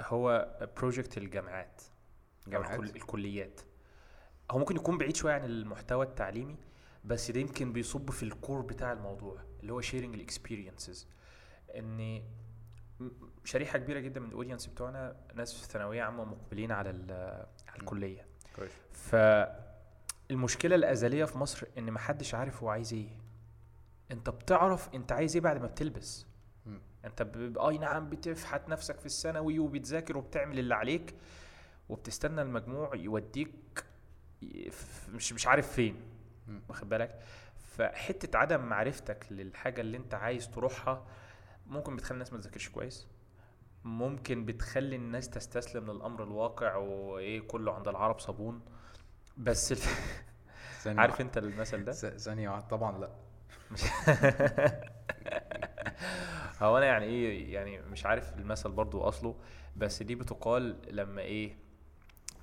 [0.02, 1.82] هو project الجامعات
[2.48, 3.62] جامعات؟ الكل- الكليات.
[4.52, 6.58] هو ممكن يكون بعيد شوية عن المحتوى التعليمي
[7.06, 11.08] بس ده يمكن بيصب في ال core بتاع الموضوع اللي هو sharing ال experiences
[11.76, 12.24] إن
[13.44, 16.90] شريحة كبيرة جدا من ال audience بتوعنا ناس في ثانوية عامة مقبلين على
[17.68, 18.26] على الكلية.
[18.56, 18.72] كويس.
[20.30, 23.10] فالمشكلة الأزلية في مصر إن محدش عارف هو عايز إيه.
[24.12, 26.26] أنت بتعرف أنت عايز إيه بعد ما بتلبس.
[27.06, 27.58] انت ب...
[27.58, 31.16] اي نعم بتفحت نفسك في الثانوي وبتذاكر وبتعمل اللي عليك
[31.90, 33.86] وبتستنى المجموع يوديك
[35.10, 36.02] مش مش عارف فين.
[36.70, 37.20] واخد بالك؟
[37.60, 41.06] فحتة عدم معرفتك للحاجة اللي انت عايز تروحها
[41.68, 43.08] ممكن بتخلي الناس ما تذاكرش كويس.
[43.84, 48.62] ممكن بتخلي الناس تستسلم للأمر الواقع وإيه كله عند العرب صابون.
[49.38, 51.00] بس ال...
[51.00, 51.22] عارف.
[51.22, 52.68] انت المثل ده؟ ث- ثانية واحدة.
[52.68, 53.10] طبعا لا.
[56.60, 59.36] هو أنا يعني إيه يعني مش عارف المثل برضو اصله
[59.78, 61.56] بس دي بتقال لما إيه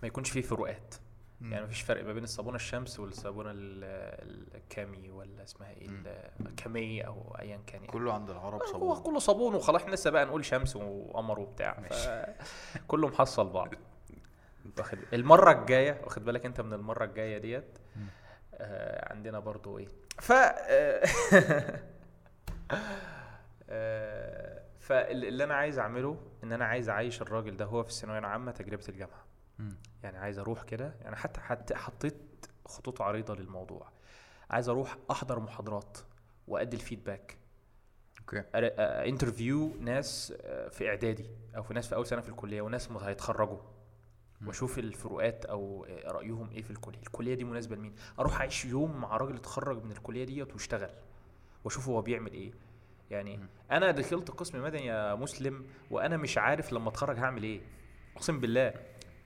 [0.03, 0.95] ما يكونش فيه فروقات.
[1.41, 1.53] مم.
[1.53, 5.89] يعني مفيش فرق ما بين الصابونه الشمس والصابونه ال- الكامي ولا اسمها إيه.
[6.41, 7.87] الكامي أو ايا كان يعني.
[7.93, 9.03] كله عند العرب هو صابون.
[9.03, 11.83] كله صابون وخلاص إحنا لسه بقى نقول شمس وقمر وبتاع.
[12.89, 13.75] كله محصل بعض.
[14.79, 17.79] واخد المرة الجاية واخد بالك أنت من المرة الجاية ديت.
[18.55, 19.89] آه عندنا برضو إيه.
[20.19, 21.07] ف آه،
[24.81, 28.85] فاللي أنا عايز أعمله إن أنا عايز أعيش الراجل ده هو في الثانوية العامة تجربة
[28.89, 29.25] الجامعة.
[30.03, 32.17] يعني عايز أروح كده يعني حتى حتى حطيت
[32.67, 33.89] خطوط عريضة للموضوع.
[34.51, 35.99] عايز أروح أحضر محاضرات
[36.49, 37.37] وأدي ال feedback
[38.21, 38.43] okay.
[38.55, 41.27] Interview ناس آه، في إعدادي
[41.57, 43.59] أو في ناس في أول سنة في الكلية وناس هيتخرجوا.
[44.47, 46.99] وأشوف الفروقات أو آه، رأيهم إيه في الكلية.
[46.99, 50.91] الكلية دي مناسبة لمين؟ أروح أعيش يوم مع راجل اتخرج من الكلية ديت واشتغل.
[51.65, 52.53] وأشوف هو بيعمل إيه.
[53.11, 53.41] يعني.
[53.71, 57.61] أنا دخلت قسم مدني يا مسلم وأنا مش عارف لما أتخرج هعمل إيه.
[58.17, 58.75] أقسم بالله.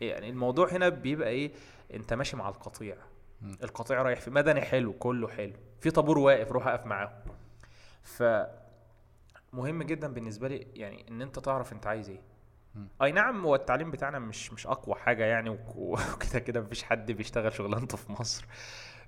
[0.01, 1.53] يعني الموضوع هنا بيبقى إيه؟
[1.95, 2.97] أنت ماشي مع القطيع.
[3.63, 5.53] القطيع رايح في مدني حلو كله حلو.
[5.81, 7.13] في طابور واقف روح أقف معاهم.
[8.03, 8.23] ف
[9.53, 12.21] مهم جدا بالنسبة لي يعني إن أنت تعرف أنت عايز إيه.
[13.03, 15.77] أي نعم هو التعليم بتاعنا مش مش أقوى حاجة يعني وك-
[16.15, 18.47] وكده كده مفيش حد بيشتغل شغلانته في مصر.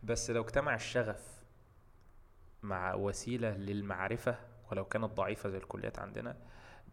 [0.03, 1.43] بس لو اجتمع الشغف
[2.63, 4.39] مع وسيلة للمعرفة
[4.73, 6.37] ولو كانت ضعيفة زي الكليات عندنا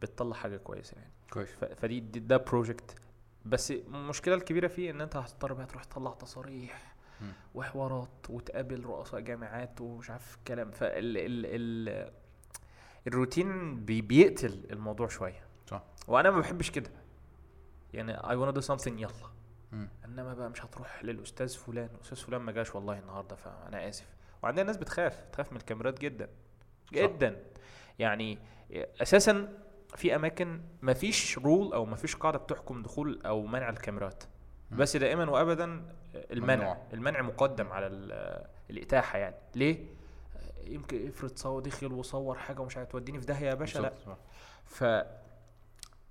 [0.02, 1.12] بتطلع حاجة كويسة يعني.
[1.32, 1.50] كويس.
[1.52, 2.96] فدي دي- ده بروجكت
[3.46, 6.96] بس المشكلة الكبيرة فيه إن أنت هتضطر بقى تروح تطلع تصاريح.
[7.56, 10.72] وحوارات وتقابل رؤساء جامعات ومش عارف الكلام.
[10.72, 12.12] فال ال ال
[13.08, 15.44] الروتين بي بيقتل الموضوع شوية.
[15.68, 15.84] صح.
[16.08, 16.90] وأنا ما بحبش كده.
[17.94, 19.30] يعني I wanna do something يلا.
[20.06, 21.90] إنما بقى مش هتروح للأستاذ فلان.
[22.02, 24.06] أستاذ فلان ما جاش والله النهارده فأنا آسف.
[24.44, 26.30] وعندنا ناس بتخاف تخاف من الكاميرات جدا.
[26.94, 27.36] جدا.
[28.00, 28.38] يعني
[29.02, 29.54] أساسا
[29.96, 34.24] في أماكن ما فيش رول أو ما فيش قاعدة بتحكم دخول أو منع الكاميرات.
[34.72, 35.66] بس دائما وابدا
[36.16, 36.56] المنع.
[36.56, 36.78] ممنوع.
[36.94, 39.36] المنع مقدم على ال- الإتاحة يعني.
[39.56, 39.86] ليه؟
[40.64, 43.94] يمكن افرض صور دخل وصور حاجة ومش هتوديني في داهية يا باشا لا.
[44.66, 44.84] ف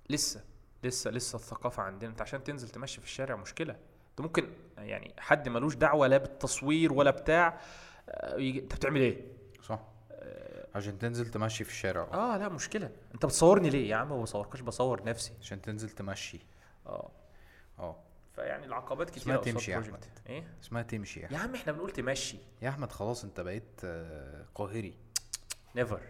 [0.09, 0.43] لسه
[0.83, 2.09] لسه لسه الثقافة عندنا.
[2.11, 3.73] أنت عشان تنزل تمشي في الشارع مشكلة.
[4.11, 7.59] أنت ممكن يعني حد ملوش دعوة لا بالتصوير ولا بتاع
[8.09, 9.21] آه، أنت بتعمل إيه؟
[10.75, 12.01] عشان تنزل تمشي في الشارع.
[12.13, 12.91] آه لا مشكلة.
[13.13, 15.33] أنت بتصورني ليه يا عم؟ ما بصوركش بصور نفسي.
[15.41, 16.39] عشان تنزل تمشي.
[16.85, 17.11] آه.
[17.79, 17.95] آه.
[18.35, 19.79] فيعني العقبات كتير اسمها تمشي يا.
[19.79, 20.05] أحمد.
[20.29, 22.37] إيه؟ اسمها تمشي يا يا عم إحنا بنقول تمشي.
[22.61, 24.93] يا أحمد خلاص أنت بقيت آه، قاهري.
[25.75, 26.01] نيفر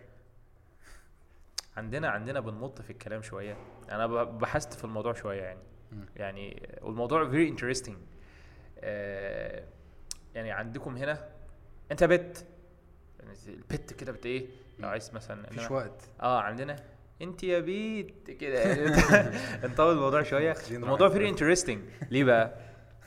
[1.78, 3.58] عندنا عندنا بنمط في الكلام شوية.
[3.91, 5.60] أنا بحثت في الموضوع شوية يعني.
[5.91, 6.06] مم.
[6.15, 7.95] يعني والموضوع very interesting.
[8.80, 9.63] آه
[10.36, 11.30] يعني عندكم هنا
[11.91, 12.45] أنت بت
[13.19, 14.47] يعني البت كده بت إيه؟
[14.79, 16.10] لو عايز مثلا مفيش وقت.
[16.21, 16.75] آه عندنا.
[17.21, 18.75] أنت يا بيت كده.
[19.67, 20.55] نطول الموضوع شوية.
[20.71, 21.10] الموضوع.
[21.10, 22.60] فيري انترستنج ليه بقى؟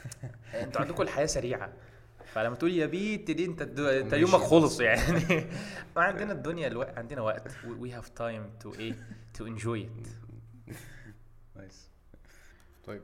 [0.62, 1.72] أنتوا عندكم الحياة سريعة.
[2.24, 3.62] فلما تقول يا بيت دي انت.
[3.62, 4.12] انت.
[4.12, 5.46] يومك خلص يعني.
[5.96, 6.82] ما عندنا الدنيا ألو...
[6.82, 7.48] عندنا وقت.
[7.78, 8.94] We have time to إيه؟
[9.34, 10.08] To enjoy it
[11.56, 11.90] nice
[12.84, 13.02] طيب.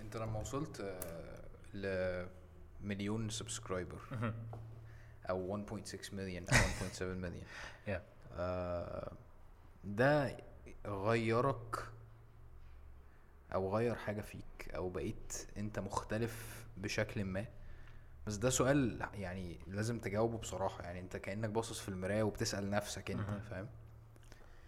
[0.00, 2.28] انت لما وصلت آه،
[2.82, 3.98] لمليون سبسكرايبر
[5.30, 7.44] أو 1.6 مليون أو 1.7 مليون.
[8.32, 9.12] آه،
[9.84, 10.36] ده
[10.86, 11.76] غيرك
[13.54, 17.44] أو غير حاجة فيك أو بقيت أنت مختلف بشكل ما.
[18.26, 20.82] بس ده سؤال يعني لازم تجاوبه بصراحة.
[20.84, 23.20] يعني أنت كأنك باصص في المراية وبتسأل نفسك أنت.
[23.50, 23.68] فاهم؟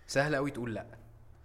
[0.06, 0.86] سهل قوي تقول لأ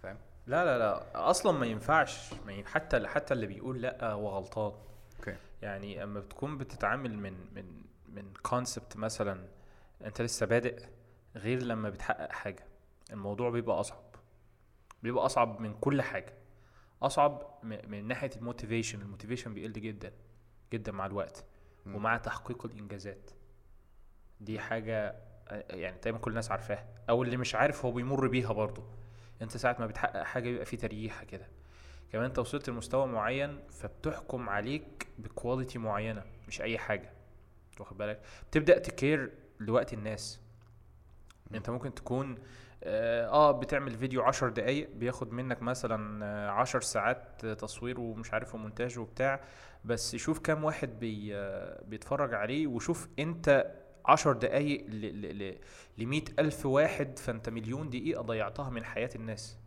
[0.02, 1.30] فاهم؟ لا لا لا.
[1.30, 2.34] أصلا ما ينفعش.
[2.46, 2.62] ما.
[2.66, 4.72] حتى حتى اللي بيقول لأ هو غلطان.
[5.18, 5.36] Okay.
[5.62, 9.48] يعني أما بتكون بتتعامل من من من concept مثلا
[10.04, 10.86] أنت لسه بادئ
[11.36, 12.64] غير لما بتحقق حاجة.
[13.12, 14.04] الموضوع بيبقى أصعب.
[15.02, 16.34] بيبقى أصعب من كل حاجة.
[17.02, 20.12] أصعب م- من ناحية ال motivation ال motivation بيقل جدا
[20.72, 21.44] جدا مع الوقت
[21.86, 21.94] مم.
[21.94, 23.30] ومع تحقيق الإنجازات.
[24.40, 25.16] دي حاجة
[25.70, 26.86] يعني دايما كل الناس عارفاها.
[27.10, 28.82] أو اللي مش عارف هو بيمر بيها برضه.
[29.42, 31.48] أنت ساعة ما بتحقق حاجة بيبقى في تريحة كده.
[32.12, 37.12] كمان أنت وصلت لمستوى معين فبتحكم عليك ب quality معينة مش أي حاجة.
[37.80, 38.20] واخد بالك.
[38.50, 40.40] بتبدأ تكير لوقت الناس.
[41.54, 42.38] انت ممكن تكون
[42.84, 48.54] آه آه، بتعمل فيديو عشر دقايق بياخد منك مثلا آه، عشر ساعات تصوير ومش عارف
[48.54, 49.40] ومونتاج وبتاع.
[49.84, 53.74] بس شوف كام واحد بي آه، بيتفرج عليه وشوف انت
[54.06, 54.86] عشر دقايق
[55.98, 59.58] ل مئة ألف واحد فانت مليون دقيقة ضيعتها من حياة الناس.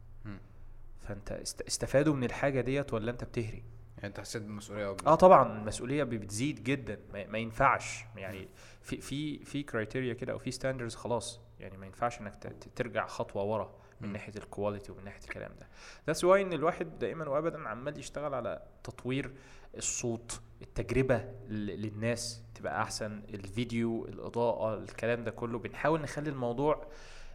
[1.02, 3.64] فانت است- استفادوا من الحاجة ديت ولا انت بتهري؟
[4.02, 8.06] يعني أنت حسيت بالمسؤولية أو آه طبعا المسؤولية بتزيد جدا ما, ما ينفعش.
[8.16, 8.48] يعني
[8.82, 11.42] في في في criteria كده أو في standards خلاص.
[11.60, 14.14] يعني ما ينفعش إنك ترجع خطوة ورا من.
[14.14, 15.68] ناحية ال quality ومن ناحية الكلام ده.
[16.08, 19.32] that's why إن الواحد دائما وابدا عمال يشتغل على تطوير
[19.78, 23.24] الصوت التجربة للناس تبقى أحسن.
[23.34, 25.60] الفيديو الإضاءة الكلام ده كله.
[25.60, 26.88] بنحاول نخلي الموضوع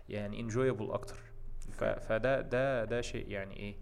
[0.08, 1.16] يعني enjoyable أكتر.
[1.78, 3.76] فده ده ده شيء يعني إيه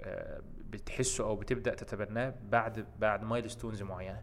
[0.00, 0.42] آه،
[0.76, 4.22] بتحسه أو بتبدأ تتبناه بعد بعد milestones معينة.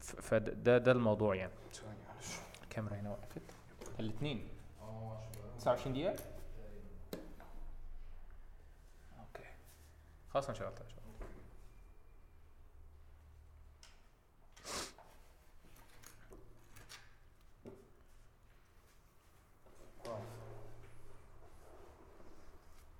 [0.00, 1.52] فده ده, الموضوع يعني.
[2.62, 3.42] الكاميرا هنا وقفت.
[4.00, 4.48] الاثنين
[5.58, 6.16] 29 دقيقة.
[9.18, 9.48] okay.
[10.30, 11.10] خلاص أنا شغلتها ان شاء الله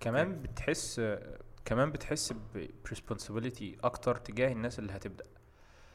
[0.01, 1.01] كمان بتحس
[1.65, 2.35] كمان بتحس
[2.85, 5.25] ب responsibility أكتر تجاه الناس اللي هتبدأ.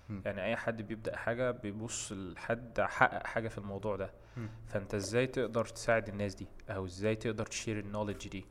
[0.09, 0.21] مم.
[0.25, 4.13] يعني أي حد بيبدأ حاجة بيبص لحد حقق حاجة في الموضوع ده.
[4.37, 4.49] مم.
[4.67, 8.45] فأنت إزاي تقدر تساعد الناس دي؟ أو إزاي تقدر ت share ال knowledge دي.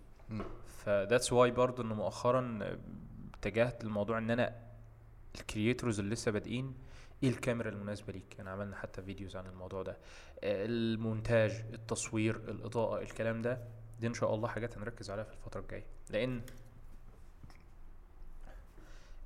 [0.67, 2.59] ف that's why برضو إن مؤخرا
[3.35, 4.55] اتجهت للموضوع إن أنا
[5.35, 6.75] ال creators اللي لسه بادئين
[7.23, 9.93] إيه الكاميرا المناسبة ليك؟ يعني عملنا حتى videos عن الموضوع ده.
[9.93, 9.97] آه،
[10.67, 13.61] المونتاج التصوير الإضاءة الكلام ده
[14.01, 15.87] دي إن شاء الله حاجات هنركز عليها في الفترة الجاية.
[16.11, 16.43] لأن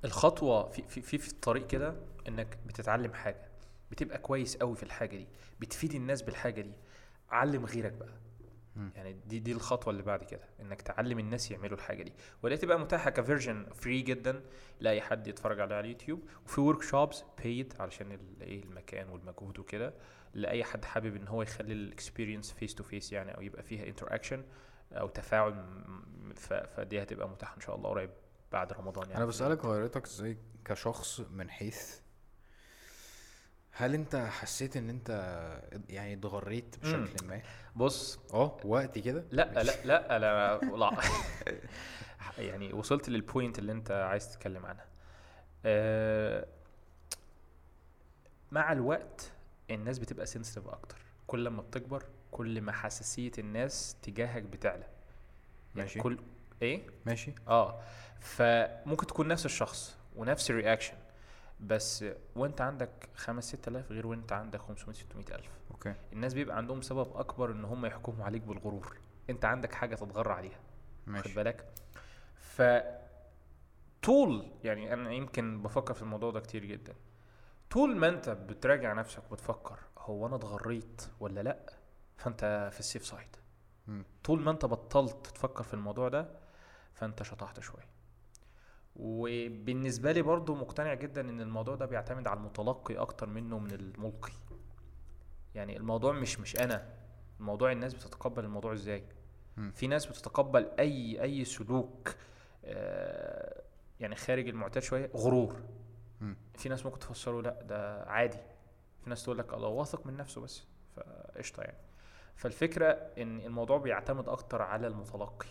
[0.04, 1.94] الخطوة في في في, في الطريق كده
[2.28, 3.48] إنك بتتعلم حاجة
[3.90, 5.26] بتبقى كويس قوي في الحاجة دي
[5.60, 6.72] بتفيد الناس بالحاجة دي
[7.30, 8.12] علم غيرك بقى.
[8.76, 8.90] مم.
[8.96, 12.12] يعني دي دي الخطوة اللي بعد كده إنك تعلم الناس يعملوا الحاجة دي.
[12.42, 14.42] ولا تبقى متاحة ك version free جدا
[14.80, 19.94] لأي حد يتفرج عليها على اليوتيوب وفي workshops paid علشان إيه المكان والمجهود وكده
[20.34, 23.86] لأي حد حابب إن هو يخلي ال experience face to face يعني أو يبقى فيها
[23.86, 24.42] interaction
[24.92, 26.34] أو تفاعل م-
[26.76, 28.10] فدي هتبقى متاحة إن شاء الله قريب.
[28.52, 29.16] بعد رمضان يعني.
[29.16, 32.00] أنا بسألك حضرتك إزاي كشخص من حيث
[33.70, 35.10] هل أنت حسيت إن أنت
[35.88, 36.76] يعني اتغريت.
[36.82, 37.40] بشكل ما؟
[37.76, 38.18] بص.
[38.34, 40.96] آه وقتي كده؟ لا لا لا لا لا.
[42.38, 44.86] يعني وصلت لل point اللي أنت عايز تتكلم عنها.
[45.64, 46.46] آه،
[48.52, 49.32] مع الوقت
[49.70, 50.98] الناس بتبقى sensitive أكتر.
[51.26, 54.78] كل ما بتكبر كل ما حساسية الناس تجاهك بتعلى.
[54.80, 54.90] يعني
[55.74, 56.00] ماشي.
[56.00, 56.18] كل
[56.62, 57.34] إيه؟ ماشي.
[57.48, 57.80] آه.
[58.20, 60.96] فممكن تكون نفس الشخص ونفس ال reaction
[61.60, 62.04] بس
[62.36, 65.94] وانت عندك خمس ست آلاف غير وانت عندك 500 600 الف okay.
[66.12, 68.96] الناس بيبقى عندهم سبب أكبر إن هم يحكموا عليك بالغرور.
[69.30, 70.58] أنت عندك حاجة تتغر عليها.
[71.06, 71.68] خد ماشي بالك؟
[72.36, 72.62] ف
[74.02, 76.94] طول يعني أنا يمكن بفكر في الموضوع ده كتير جدا.
[77.70, 81.58] طول ما أنت بتراجع نفسك وبتفكر هو أنا اتغريت ولا لأ؟
[82.16, 83.36] فأنت في السيف سايد.
[84.24, 86.28] طول ما أنت بطلت تفكر في الموضوع ده
[86.94, 87.97] فأنت شطحت شوية.
[88.98, 94.32] وبالنسبة لي برضو مقتنع جدا إن الموضوع ده بيعتمد على المتلقي أكتر منه من الملقي.
[95.54, 96.88] يعني الموضوع مش مش أنا
[97.40, 99.04] الموضوع الناس بتتقبل الموضوع إزاي.
[99.72, 102.14] في ناس بتتقبل أي أي سلوك
[102.64, 103.62] آه،
[104.00, 105.56] يعني خارج المعتاد شوية غرور.
[106.54, 108.38] في ناس ممكن تفسره لا ده عادي.
[109.04, 110.62] في ناس تقول لك الله واثق من نفسه بس
[110.96, 111.78] فقشطة يعني.
[112.36, 112.86] فالفكرة
[113.18, 115.48] إن الموضوع بيعتمد أكتر على المتلقي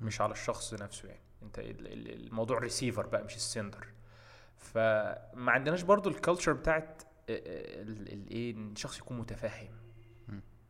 [0.00, 1.20] مش على الشخص نفسه يعني.
[1.42, 3.86] انت ال- ال- الموضوع ريسيفر بقى مش ال sender
[4.58, 9.68] فما عندناش برضو ال culture بتاعت الايه إن الشخص يكون متفاهم.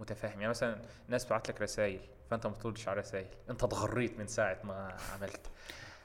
[0.00, 0.32] متفاهم.
[0.32, 4.58] يعني مثلا ناس بتبعت لك رسائل فأنت ما بتردش على رسائل أنت اتغريت من ساعة
[4.64, 5.50] ما عملت.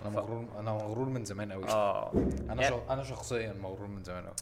[0.02, 2.12] أنا ف- مغرور أنا مغرور من زمان قوي آه.
[2.50, 2.92] أنا يعني- شخ...
[2.92, 4.36] أنا شخصيا مغرور من زمان قوي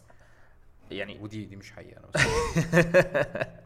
[0.97, 2.07] يعني ودي دي مش حقيقة أنا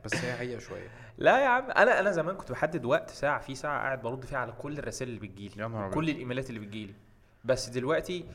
[0.05, 0.13] بس.
[0.13, 0.87] بس هي حقيقة شوية.
[1.17, 4.37] لا يا عم أنا أنا زمان كنت بحدد وقت ساعة في ساعة قاعد برد فيها
[4.37, 5.61] على كل الرسائل اللي بتجيلي.
[5.61, 5.95] يا نهار أبيض.
[5.95, 6.93] كل الإيميلات اللي بتجيلي.
[7.45, 8.25] بس دلوقتي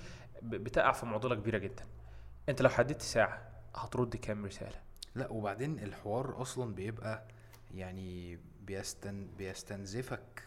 [0.42, 1.84] بتقع في معضلة كبيرة جدا.
[2.48, 3.42] أنت لو حددت ساعة
[3.74, 4.80] هترد كام رسالة؟
[5.14, 7.22] لا وبعدين الحوار أصلا بيبقى
[7.74, 10.42] يعني بيستن بيستنزفك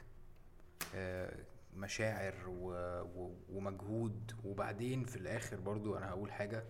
[0.95, 1.33] آه،
[1.75, 2.71] مشاعر و...
[3.01, 3.31] و...
[3.49, 4.31] ومجهود.
[4.43, 6.63] وبعدين في الآخر برضو أنا هقول حاجة.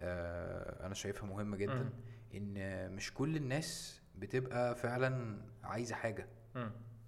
[0.00, 1.90] أنا شايفها مهمة جدا مم.
[2.34, 6.28] إن مش كل الناس بتبقى فعلا عايزة حاجة.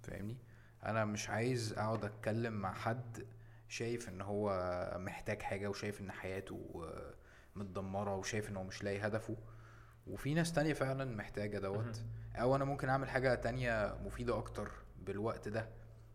[0.03, 0.37] فاهمني؟
[0.85, 3.25] أنا مش عايز أقعد أتكلم مع حد
[3.67, 4.51] شايف إن هو
[4.99, 7.13] محتاج حاجة وشايف إن حياته آه،
[7.55, 9.37] متدمرة وشايف إن هو مش لاقي هدفه.
[10.07, 12.01] وفي ناس تانية فعلا محتاجة دوت.
[12.35, 15.69] أو أنا ممكن أعمل حاجة تانية مفيدة أكتر بالوقت ده.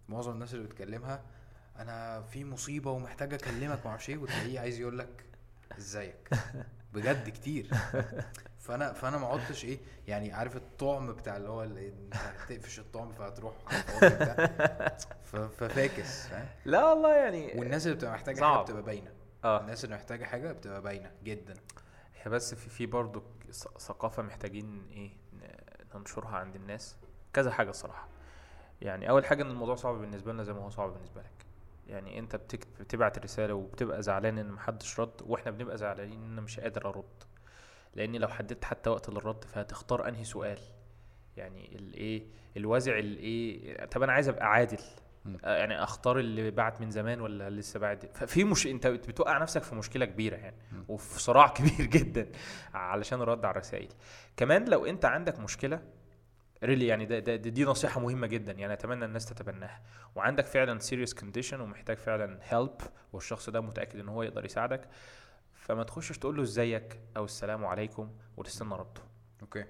[0.09, 1.25] معظم الناس اللي بتكلمها
[1.79, 5.25] أنا في مصيبة ومحتاج أكلمك معرفش إيه وتلاقيه عايز يقول لك
[5.79, 6.31] ازيك؟
[6.93, 7.71] بجد كتير.
[8.59, 11.69] فأنا فأنا ما عدتش إيه يعني عارف الطعم بتاع اللي هو
[12.15, 13.55] هتقفش الطعم فهتروح
[15.25, 18.55] ففاكس فاهم؟ لا والله يعني والناس اللي بتبقى محتاجة صعب.
[18.55, 19.11] حاجة بتبقى باينة.
[19.45, 19.61] آه.
[19.61, 21.55] الناس اللي محتاجة حاجة بتبقى باينة جدا.
[22.23, 23.23] هي بس في في برضه
[23.79, 25.11] ثقافة محتاجين إيه
[25.95, 26.97] ننشرها عند الناس.
[27.33, 28.09] كذا حاجة الصراحة.
[28.81, 31.44] يعني أول حاجة إن الموضوع صعب بالنسبة لنا زي ما هو صعب بالنسبة لك.
[31.87, 36.61] يعني بتكتب بتبعت رسالة وبتبقى زعلان إن محدش رد وإحنا بنبقى زعلانين إن أنا مش
[36.61, 37.25] قادر أرد.
[37.95, 40.59] لأني لو حددت حتى وقت للرد فهتختار أنهي سؤال.
[41.37, 44.79] يعني الايه الوازع الايه طب أنا عايز ابقى عادل.
[45.45, 49.63] آه، يعني اختار اللي بعت من زمان ولا لسه بعد؟ ففي مش انت بتوقع نفسك
[49.63, 50.57] في مشكلة كبيرة يعني.
[50.89, 52.29] وفي صراع كبير جدا
[52.75, 53.89] علشان الرد على الرسائل.
[54.37, 55.81] كمان لو انت عندك مشكلة
[56.65, 59.81] really يعني ده, ده, دي نصيحة مهمة جدا يعني أتمنى الناس تتبناها.
[60.15, 62.81] وعندك فعلا serious condition ومحتاج فعلا help
[63.13, 64.89] والشخص ده متأكد إن هو يقدر يساعدك.
[65.55, 69.03] فما تخشش تقول له إزيك أو السلام عليكم وتستنى رده
[69.43, 69.65] أوكي.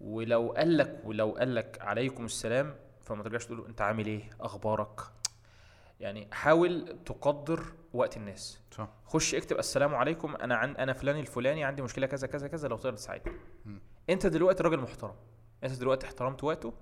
[0.00, 4.30] ولو قال لك ولو قال لك عليكم السلام فما ترجعش تقول له أنت عامل إيه؟
[4.40, 5.00] أخبارك؟
[6.00, 8.60] يعني حاول تقدر وقت الناس.
[8.70, 8.88] صح.
[9.04, 12.76] خش اكتب السلام عليكم أنا عن أنا فلان الفلاني عندي مشكلة كذا كذا كذا لو
[12.76, 13.34] تقدر تساعدني.
[14.10, 15.14] أنت دلوقتي راجل محترم.
[15.64, 16.74] انت دلوقتي احترمت وقته.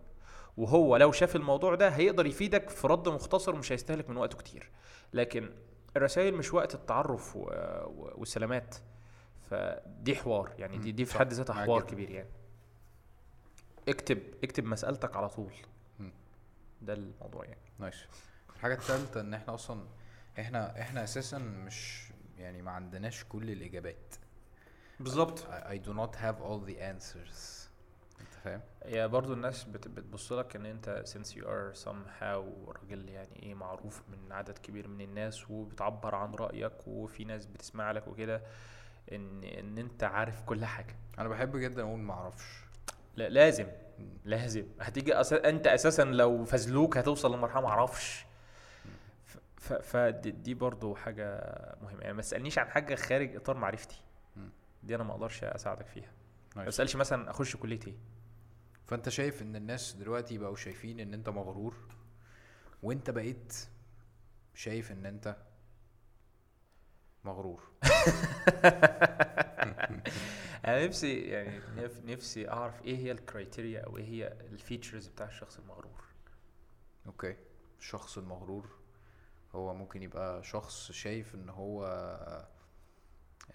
[0.56, 4.70] وهو لو شاف الموضوع ده هيقدر يفيدك في رد مختصر ومش هيستهلك من وقته كتير.
[5.12, 5.50] لكن
[5.96, 7.40] الرسائل مش وقت التعرف و...
[7.40, 8.12] و...
[8.16, 8.76] والسلامات.
[9.50, 10.52] فدي حوار.
[10.58, 10.92] يعني دي.
[10.92, 11.18] دي في.
[11.18, 11.82] حد ذاتها حوار.
[11.82, 12.28] كبير يعني.
[13.88, 15.52] اكتب اكتب مسألتك على طول.
[16.82, 17.60] ده الموضوع يعني.
[17.78, 17.96] نايس.
[18.56, 19.84] الحاجة الثالثه إن إحنا أصلا
[20.38, 24.14] إحنا إحنا أساسا مش يعني ما عندناش كل الإجابات.
[25.00, 25.38] بالظبط.
[25.38, 27.57] I, I do not have all the answers.
[28.48, 33.42] فاهم؟ هي برضو الناس بت- بتبص لك إن أنت since you are somehow راجل يعني
[33.42, 38.42] إيه معروف من عدد كبير من الناس وبتعبر عن رأيك وفي ناس بتسمع لك وكده
[39.12, 40.96] ان إن أنت عارف كل حاجة.
[41.18, 42.46] أنا بحب جدا أقول ما أعرفش.
[43.16, 43.66] لا لازم.
[44.24, 44.66] لازم.
[44.80, 45.48] هتيجي أسا...
[45.48, 48.26] أنت أساسا لو فزلوك هتوصل لمرحلة معرفش
[49.26, 49.72] ف- ف...
[49.72, 51.40] فدي دي برضو حاجة
[51.82, 52.00] مهمة.
[52.00, 54.00] يعني ما تسألنيش عن حاجة خارج إطار معرفتي.
[54.82, 56.10] دي أنا ما أقدرش أساعدك فيها.
[56.56, 56.64] ما.
[56.64, 57.94] تسألش مثلا أخش كلية إيه؟
[58.88, 61.74] فأنت شايف إن الناس دلوقتي بقوا شايفين إن أنت مغرور؟
[62.82, 63.54] وأنت بقيت
[64.54, 65.36] شايف إن أنت
[67.24, 67.62] مغرور.
[70.64, 75.06] أنا نفسي يعني نف- نفسي أعرف إيه هي ال criteria أو إيه هي ال features
[75.08, 76.04] بتاع الشخص المغرور؟
[77.06, 77.36] okay.
[77.78, 78.68] الشخص المغرور
[79.54, 81.84] هو ممكن يبقى شخص شايف إن هو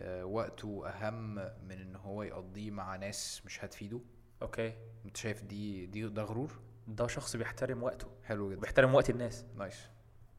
[0.01, 3.99] آه، وقته أهم من إن هو يقضيه مع ناس مش هتفيده؟
[4.43, 4.73] okay.
[5.05, 8.07] أنت شايف دي دي ده غرور؟ ده شخص بيحترم وقته.
[8.23, 8.57] حلو جدا.
[8.57, 9.45] وبيحترم وقت الناس.
[9.57, 9.89] نايس.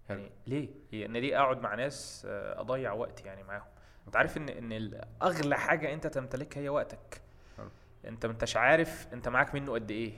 [0.09, 3.67] يعني ليه؟ هي ان ليه أقعد مع ناس آه، أضيع وقت يعني معاهم؟
[4.07, 7.21] أنت عارف إن إن أغلى حاجة أنت تمتلكها هي وقتك.
[7.57, 7.69] حلو.
[8.05, 10.13] أنت ما انتش عارف أنت معاك منه قد إيه.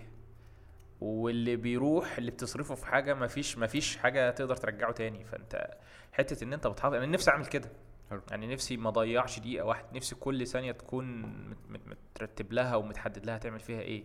[1.01, 5.25] واللي بيروح اللي بتصرفه في حاجة ما فيش ما فيش حاجة تقدر ترجعه تاني.
[5.25, 5.77] فأنت
[6.13, 6.95] حتة إن أنت بتحافظ.
[6.95, 7.71] أنا نفسي أعمل كده.
[8.11, 8.21] حلو.
[8.31, 13.27] يعني نفسي ما اضيعش دقيقة واحدة نفسي كل ثانية تكون مت- مت- مترتب لها ومتحدد
[13.27, 14.05] لها تعمل فيها إيه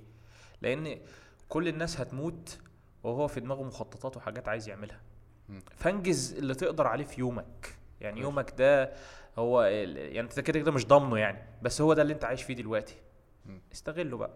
[0.62, 1.00] لأن
[1.50, 2.60] كل الناس هتموت
[3.04, 5.02] وهو في دماغه مخططات وحاجات عايز يعملها.
[5.76, 8.24] فانجز اللي تقدر عليه في يومك يعني كويس.
[8.26, 8.94] يومك ده
[9.38, 12.54] هو يعني انت كده كده مش ضامنه يعني بس هو ده اللي انت عايش فيه
[12.54, 12.96] دلوقتي.
[13.74, 14.32] استغله بقى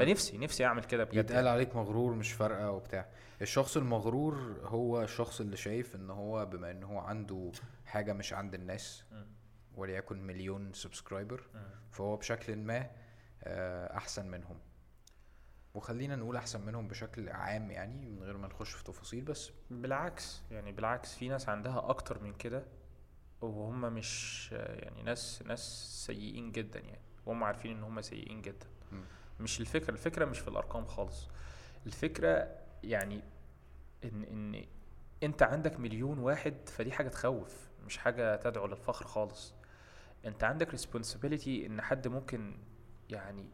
[0.00, 3.06] فنفسي نفسي أعمل كده بجد يتقال عليك مغرور مش فارقة وبتاع
[3.42, 7.52] الشخص المغرور هو الشخص اللي شايف إن هو بما إن هو عنده
[7.86, 9.04] حاجة مش عند الناس.
[9.74, 11.42] وليكن مليون سبسكرايبر.
[11.90, 12.90] فهو بشكل ما
[13.42, 14.58] آه، أحسن منهم
[15.74, 20.42] وخلينا نقول أحسن منهم بشكل عام يعني من غير ما نخش في تفاصيل بس بالعكس
[20.50, 22.64] يعني بالعكس في ناس عندها أكتر من كده
[23.40, 25.60] وهم مش يعني ناس ناس
[26.06, 29.04] سيئين جدا يعني وهم عارفين إن هم سيئين جدا مم.
[29.40, 31.28] مش الفكرة الفكرة مش في الأرقام خالص.
[31.86, 32.48] الفكرة
[32.84, 33.22] يعني
[34.04, 34.64] إن إن
[35.22, 39.54] أنت عندك مليون واحد فدي حاجة تخوف مش حاجة تدعو للفخر خالص.
[40.24, 42.56] أنت عندك responsibility إن حد ممكن
[43.10, 43.44] يعني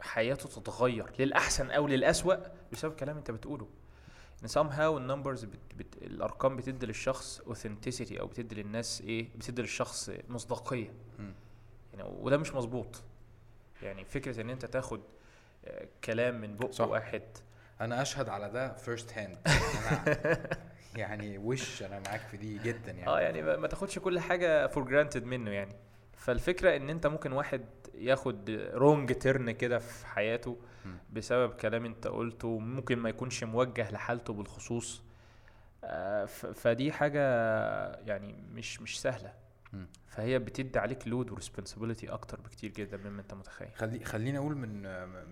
[0.00, 2.36] حياته تتغير للأحسن أو للأسوأ
[2.72, 3.68] بسبب كلام أنت بتقوله.
[4.42, 10.10] إن somehow النمبرز بت بت الأرقام بتدي للشخص authenticity أو بتدي للناس إيه بتدي للشخص
[10.28, 10.94] مصداقية.
[11.94, 13.02] يعني وده مش مظبوط.
[13.82, 15.00] يعني فكرة إن أنت تاخد
[15.64, 16.88] آه، كلام من بق صح.
[16.88, 17.22] واحد
[17.80, 19.38] أنا أشهد على ده first hand
[20.96, 24.84] يعني وش أنا معاك في دي جدا يعني آه يعني ما تاخدش كل حاجة for
[24.84, 25.76] granted منه يعني
[26.16, 27.64] فالفكرة إن أنت ممكن واحد
[27.94, 30.56] ياخد wrong turn كده في حياته.
[31.12, 35.02] بسبب كلام أنت قلته ممكن ما يكونش موجه لحالته بالخصوص
[35.84, 37.20] آه، فدي حاجة
[37.94, 39.32] يعني مش مش سهلة.
[40.06, 43.68] فهي بتدي عليك load و responsibility أكتر بكتير جدا مما أنت متخيل.
[43.74, 44.82] خلي خليني أقول من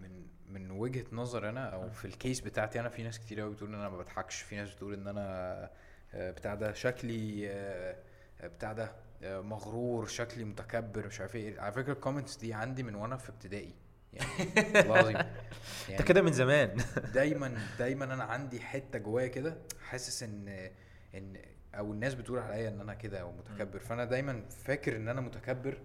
[0.01, 3.51] من من وجهة نظر أنا أو في ال case بتاعتي أنا في ناس كتير قوي
[3.55, 5.70] بتقول إن أنا ما بضحكش في ناس بتقول إن أنا
[6.14, 7.97] آه، بتاع ده شكلي آه،
[8.43, 11.61] بتاع ده آه، مغرور شكلي متكبر مش عارف إيه.
[11.61, 13.74] على فكرة ال comments دي عندي من وأنا في ابتدائي.
[14.12, 14.28] يعني
[14.86, 15.16] العظيم.
[15.16, 15.28] أنت
[15.88, 16.76] يعني كده من زمان.
[17.14, 20.49] دايما دايما أنا عندي حتة جوايا كده حاسس إن
[21.14, 21.36] إن
[21.75, 25.79] أو الناس بتقول عليا إن أنا كده ومتكبر فأنا دايما فاكر إن أنا متكبر.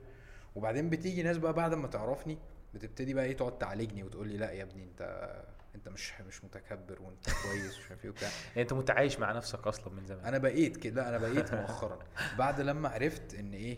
[0.55, 2.37] وبعدين بتيجي ناس بقى بعد ما تعرفني
[2.73, 5.31] بتبتدي بقى إيه تقعد تعالجني وتقول لي لا يا ابني أنت
[5.75, 8.29] أنت مش مش متكبر وأنت كويس ومش عارف إيه وبتاع.
[8.49, 10.25] يعني أنت متعايش مع نفسك أصلا من زمان.
[10.25, 11.99] أنا بقيت كده لا أنا بقيت مؤخرا.
[12.37, 13.77] بعد لما عرفت إن إيه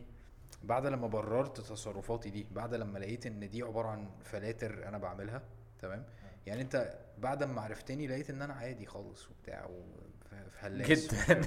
[0.64, 5.41] بعد لما بررت تصرفاتي دي بعد لما لقيت إن دي عبارة عن فلاتر أنا بعملها
[5.80, 6.03] تمام؟
[6.47, 9.66] يعني أنت بعد ما عرفتني لقيت إن أنا عادي خالص وبتاع
[10.48, 11.41] وهلاس جدا.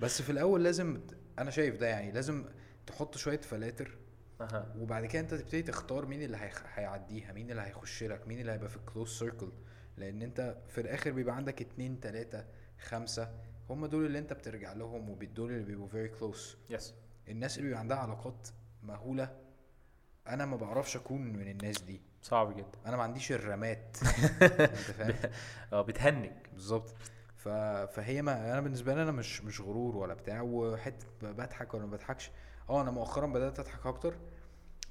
[0.00, 1.00] بس في الأول لازم
[1.38, 2.44] أنا شايف ده يعني لازم
[2.86, 3.98] تحط شوية فلاتر
[4.40, 4.74] أها.
[4.78, 8.52] وبعد كده أنت تبتدي تختار مين اللي هيخ- هيعديها مين اللي هيخش لك مين اللي
[8.52, 9.52] هيبقى في ال close circle
[9.96, 12.44] لأن أنت في الآخر بيبقى عندك اتنين تلاتة
[12.80, 13.32] خمسة
[13.70, 16.56] هم دول اللي أنت بترجع لهم ودول اللي بيبقوا very close.
[16.70, 16.94] yes
[17.28, 18.48] الناس اللي بيبقى عندها علاقات
[18.82, 19.36] مهولة
[20.28, 22.00] أنا ما بعرفش أكون من الناس دي.
[22.22, 22.78] صعب جدا.
[22.86, 23.96] أنا ما عنديش ال RAM ات.
[24.42, 25.30] أنت فاهم؟
[25.72, 26.30] آه بتهنج.
[26.52, 26.94] بالظبط.
[27.44, 27.48] ف...
[27.94, 31.90] فهي ما أنا بالنسبة لي أنا مش مش غرور ولا بتاع وحته بضحك ولا ما
[31.90, 32.30] بضحكش.
[32.70, 34.16] آه أنا مؤخرا بدأت أضحك أكتر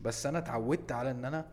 [0.02, 1.46] بس أنا اتعودت على إن أنا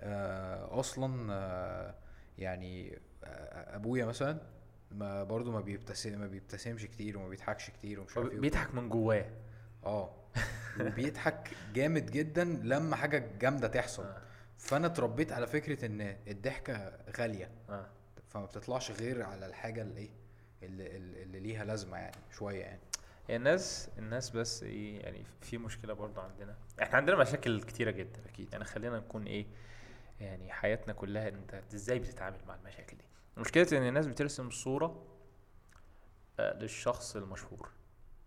[0.00, 1.94] آه أصلا آه
[2.38, 4.38] يعني آه أبويا مثلا
[4.90, 8.88] ما برضو ما بيبتسم ما بيبتسمش كتير وما بيضحكش كتير ومش عارف إيه بيضحك من
[8.88, 9.26] جواه.
[9.84, 10.14] آه
[10.80, 14.04] وبيضحك جامد جدا لما حاجة جامدة تحصل.
[14.04, 14.22] آه.
[14.58, 17.50] فأنا اتربيت على فكرة إن الضحكة غالية.
[17.68, 17.86] آه.
[18.32, 20.10] فما بتطلعش غير على الحاجة اللي إيه
[20.62, 22.80] اللي, اللي ليها لازمة يعني شوية يعني.
[23.28, 26.56] هي الناس الناس بس إيه يعني في مشكلة برضو عندنا.
[26.82, 28.20] إحنا عندنا مشاكل كتيرة جدا.
[28.28, 28.52] أكيد.
[28.52, 29.46] يعني خلينا نكون إيه
[30.20, 33.04] يعني حياتنا كلها أنت إزاي بتتعامل مع المشاكل دي؟
[33.36, 35.06] مشكلة إن الناس بترسم صورة
[36.40, 37.68] آه، للشخص المشهور.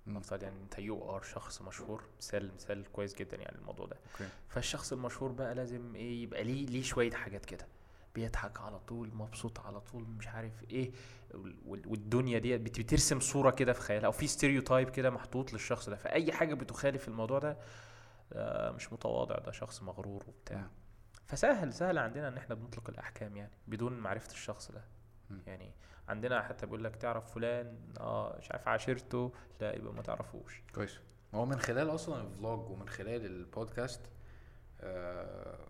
[0.07, 3.97] نفترض يعني أنت you are شخص مشهور مثال مثال كويس جدا يعني الموضوع ده.
[4.13, 4.29] أوكي.
[4.49, 7.67] فالشخص المشهور بقى لازم إيه يبقى ليه ليه شوية حاجات كده.
[8.15, 10.91] بيضحك على طول مبسوط على طول مش عارف إيه
[11.33, 15.53] وال- وال- والدنيا دي بت- بترسم صورة كده في خيالها أو في stereotype كده محطوط
[15.53, 15.95] للشخص ده.
[15.95, 17.57] فأي حاجة بتخالف الموضوع ده
[18.33, 20.67] آه، مش متواضع ده شخص مغرور وبتاع.
[21.25, 24.83] فسهل سهل عندنا إن إحنا بنطلق الأحكام يعني بدون معرفة الشخص ده.
[25.47, 25.71] يعني
[26.09, 30.61] عندنا حتى بيقول لك تعرف فلان آه مش عارف عاشرته لا يبقى ما تعرفوش.
[30.75, 30.99] كويس.
[31.35, 34.01] هو من خلال أصلا ال vlog ومن خلال البودكاست
[34.81, 35.67] آه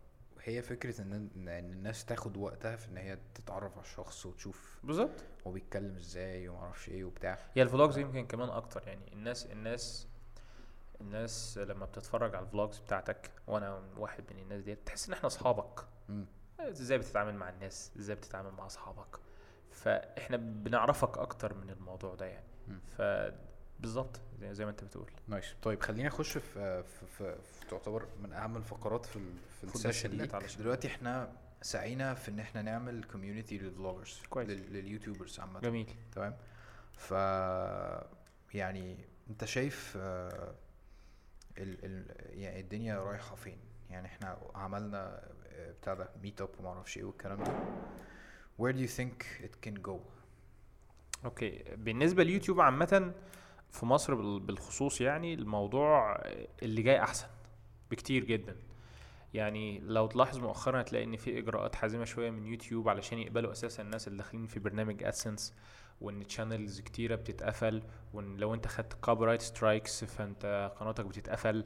[0.47, 5.23] هي فكرة إن إن الناس تاخد وقتها في إن هي تتعرف على الشخص وتشوف بالظبط.
[5.47, 7.39] هو بيتكلم إزاي وما أعرفش إيه وبتاع.
[7.53, 10.07] هي ال vlogs يمكن كمان أكتر يعني الناس الناس
[11.01, 15.27] الناس لما بتتفرج على ال vlogs بتاعتك وأنا واحد من الناس دي تحس إن إحنا
[15.27, 15.85] أصحابك.
[16.59, 19.19] إزاي بتتعامل مع الناس؟ إزاي بتتعامل مع أصحابك؟
[19.71, 22.45] فإحنا بنعرفك أكتر من الموضوع ده يعني.
[22.67, 22.79] مم.
[23.77, 25.11] فبالظبط زي, زي ما انت بتقول.
[25.27, 29.19] Nice طيب خليني أخش في في, في, في تعتبر من أهم الفقرات في
[29.57, 30.27] في ال session دي.
[30.59, 34.49] دلوقتي إحنا سعينا في إن إحنا نعمل community لل vloggers كويس.
[34.49, 35.59] لل- لل YouTubers عامة.
[35.59, 35.95] جميل.
[36.15, 36.35] تمام؟
[36.93, 37.11] ف
[38.53, 38.97] يعني
[39.29, 40.55] أنت شايف آه،
[41.57, 42.05] ال ال
[42.41, 43.57] يعني الدنيا رايحة فين؟
[43.89, 47.53] يعني إحنا عملنا آه، بتاع ده meet up وما أعرفش إيه والكلام ده.
[48.61, 49.99] Where do you think it can go?
[51.25, 51.63] أوكي.
[51.75, 53.13] بالنسبة لليوتيوب عامة
[53.75, 56.21] في مصر بال- بالخصوص يعني الموضوع
[56.63, 57.27] اللي جاي أحسن
[57.91, 58.55] بكتير جدا.
[59.33, 63.83] يعني لو تلاحظ مؤخرا هتلاقي إن في إجراءات حازمة شوية من يوتيوب علشان يقبلوا أساسا
[63.83, 65.53] الناس اللي داخلين في برنامج AdSense
[66.01, 71.65] وإن channels كتيرة بتتقفل وإن لو أنت خدت copyright strikes فأنت قناتك بتتقفل.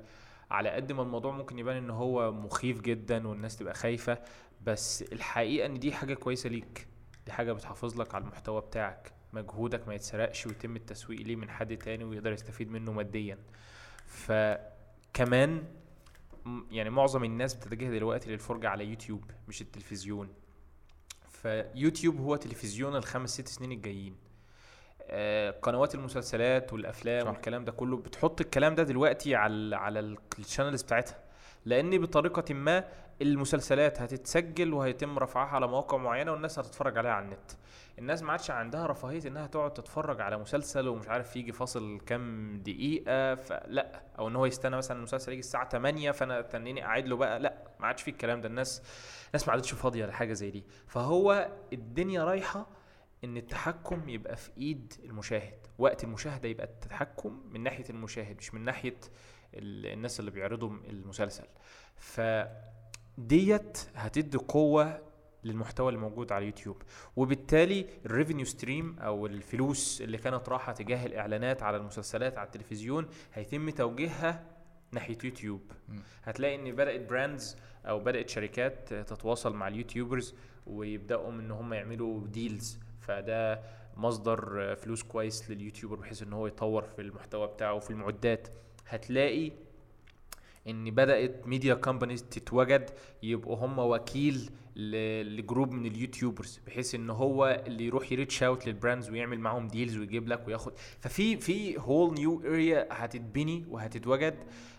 [0.51, 4.17] على قد ما الموضوع ممكن يبان إن هو مخيف جدا والناس تبقى خايفة
[4.61, 6.87] بس الحقيقة إن دي حاجة كويسة ليك
[7.25, 9.13] دي حاجة بتحافظ لك على المحتوى بتاعك.
[9.33, 13.37] مجهودك ما يتسرقش ويتم التسويق ليه من حد تاني ويقدر يستفيد منه ماديا.
[14.05, 15.63] فكمان
[16.71, 20.29] يعني معظم الناس بتتجه دلوقتي للفرجة على يوتيوب مش التلفزيون.
[21.29, 24.15] فيوتيوب هو تلفزيون الخمس ست سنين الجايين.
[25.11, 27.31] آه، قنوات المسلسلات والأفلام صح.
[27.31, 31.17] والكلام ده كله بتحط الكلام ده دلوقتي على على ال- ال channels بتاعتها.
[31.65, 32.85] لأن بطريقة ما
[33.21, 37.51] المسلسلات هتتسجل وهيتم رفعها على مواقع معينة والناس هتتفرج عليها على النت.
[37.99, 42.57] الناس ما عادش عندها رفاهية إنها تقعد تتفرج على مسلسل ومش عارف يجي فاصل كام
[42.65, 47.15] دقيقة فلا أو إن هو يستنى مثلا المسلسل يجي الساعة 8 فأنا تنيني قاعد له
[47.15, 47.39] بقى.
[47.39, 48.47] لأ ما عادش في الكلام ده.
[48.47, 48.81] الناس
[49.27, 50.63] الناس ما عادتش فاضية لحاجة زي دي.
[50.87, 52.67] فهو الدنيا رايحة
[53.23, 55.67] إن التحكم يبقى في إيد المشاهد.
[55.77, 58.97] وقت المشاهدة يبقى التحكم من ناحية المشاهد مش من ناحية
[59.53, 61.45] الناس اللي بيعرضوا المسلسل.
[63.17, 65.09] فديت هتدي قوة
[65.43, 66.81] للمحتوى اللي موجود على اليوتيوب
[67.15, 73.07] وبالتالي ال revenue stream أو الفلوس اللي كانت رايحه تجاه الإعلانات على المسلسلات على التلفزيون
[73.33, 74.43] هيتم توجيهها
[74.91, 75.61] ناحية يوتيوب.
[76.23, 80.35] هتلاقي إن بدأت brands أو بدأت شركات تتواصل مع ال YouTubers
[80.67, 83.61] ويبدأوا إن هم يعملوا deals فده
[83.97, 88.47] مصدر فلوس كويس لل YouTuber بحيث إن هو يطور في المحتوى بتاعه وفي المعدات.
[88.89, 89.51] هتلاقي
[90.67, 92.89] إن بدأت media companies تتوجد
[93.23, 98.43] يبقوا هم وكيل ل group من ال YouTubers بحيث إن هو اللي يروح ي reach
[98.43, 100.73] out لل brands ويعمل معاهم deals ويجيب لك وياخد.
[100.99, 104.35] ففي في whole new area هتتبني وهتتوجد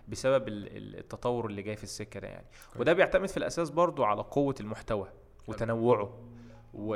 [0.08, 2.46] بسبب ال- ال- التطور اللي جاي في السكة ده يعني.
[2.76, 5.08] وده بيعتمد في الأساس برضو على قوة المحتوى
[5.48, 6.18] وتنوعه.
[6.74, 6.94] و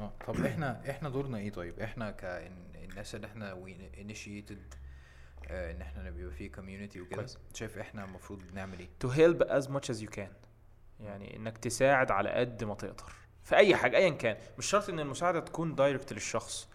[0.00, 3.64] آه طب إحنا إحنا دورنا إيه طيب؟ إحنا كالناس اللي إحنا
[4.00, 4.74] initiated
[5.50, 7.26] إن إحنا نبقى في community وكده.
[7.54, 10.32] شايف إحنا المفروض نعمل إيه؟ To help as much as you can.
[11.00, 13.12] يعني إنك تساعد على قد ما تقدر.
[13.42, 14.36] في أي حاجة ايا كان.
[14.58, 16.68] مش شرط إن المساعدة تكون direct للشخص.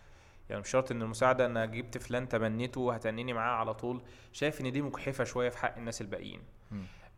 [0.49, 4.01] يعني مش شرط إن المساعدة أنا جبت فلان تبنيته وهتنيني معاه على طول.
[4.31, 6.41] شايف إن دي مجحفة شوية في حق الناس الباقيين.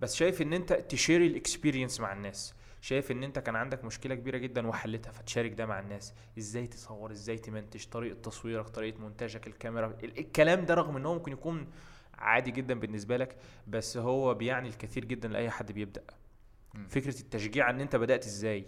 [0.02, 2.56] بس شايف إن أنت ت share ال experience مع الناس.
[2.82, 6.14] شايف إن أنت كان عندك مشكلة كبيرة جدا وحلتها فتشارك ده مع الناس.
[6.38, 11.14] إزاي تصور إزاي تمنتج طريقة تصويرك طريقة مونتاجك الكاميرا ال- الكلام ده رغم إن هو
[11.14, 11.68] ممكن يكون
[12.18, 13.36] عادي جدا بالنسبة لك
[13.68, 16.04] بس هو بيعني الكثير جدا لأي حد بيبدأ.
[16.74, 16.88] مم.
[16.88, 18.66] فكرة التشجيع إن أنت بدأت إزاي؟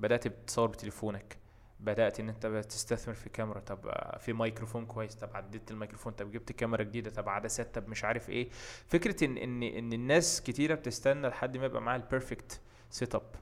[0.00, 1.36] بدأت بتصور بتليفونك.
[1.80, 3.60] بدأت إن أنت تستثمر في كاميرا.
[3.60, 5.14] طب آه، في ميكروفون كويس.
[5.14, 6.12] طب عدلت الميكروفون.
[6.12, 7.10] طب جبت كاميرا جديدة.
[7.10, 7.74] طب عدسات.
[7.74, 8.48] طب مش عارف إيه.
[8.86, 12.60] فكرة إن إن إن الناس كتيرة بتستنى لحد ما يبقى معاها ال
[12.90, 13.34] perfect setup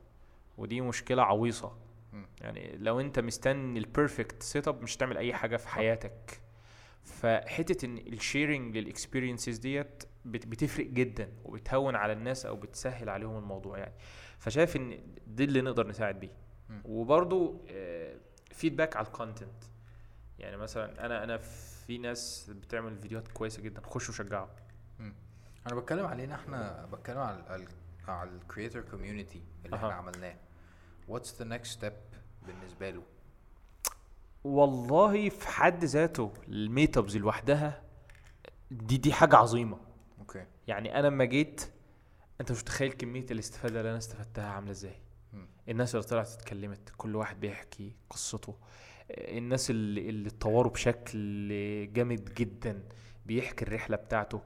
[0.59, 1.77] ودي مشكلة عويصة.
[2.41, 6.41] يعني لو انت مستني ال perfect setup مش هتعمل أي حاجة في حياتك.
[7.03, 13.09] فحتة إن ال sharing لل experiences ديت بت- بتفرق جدا وبتهون على الناس أو بتسهل
[13.09, 13.95] عليهم الموضوع يعني.
[14.39, 16.33] فشايف إن دي اللي نقدر نساعد بيه.
[16.85, 17.65] وبرضو
[18.53, 19.65] feedback على ال content
[20.39, 21.37] يعني مثلا أنا أنا
[21.87, 24.49] في ناس بتعمل فيديوهات كويسة جدا خشوا شجعوا.
[25.67, 27.67] أنا بتكلم علينا إحنا بتكلم على
[28.09, 29.93] على ال creator community اللي إحنا أها.
[29.93, 30.37] عملناه.
[31.09, 31.93] What's the next step
[32.47, 33.03] بالنسبة له؟
[34.45, 37.83] والله في حد ذاته ال meet ups لوحدها
[38.71, 39.79] دي دي حاجة عظيمة.
[40.19, 41.71] أوكي يعني أنا لما جيت
[42.41, 45.01] أنت مش متخيل كمية الاستفادة اللي أنا استفدتها عاملة إزاي.
[45.33, 45.49] مم.
[45.69, 48.55] الناس اللي طلعت اتكلمت كل واحد بيحكي قصته.
[49.11, 51.19] الناس اللي, اللي اتطوروا بشكل
[51.93, 52.83] جامد جدا
[53.27, 54.41] بيحكي الرحلة بتاعته.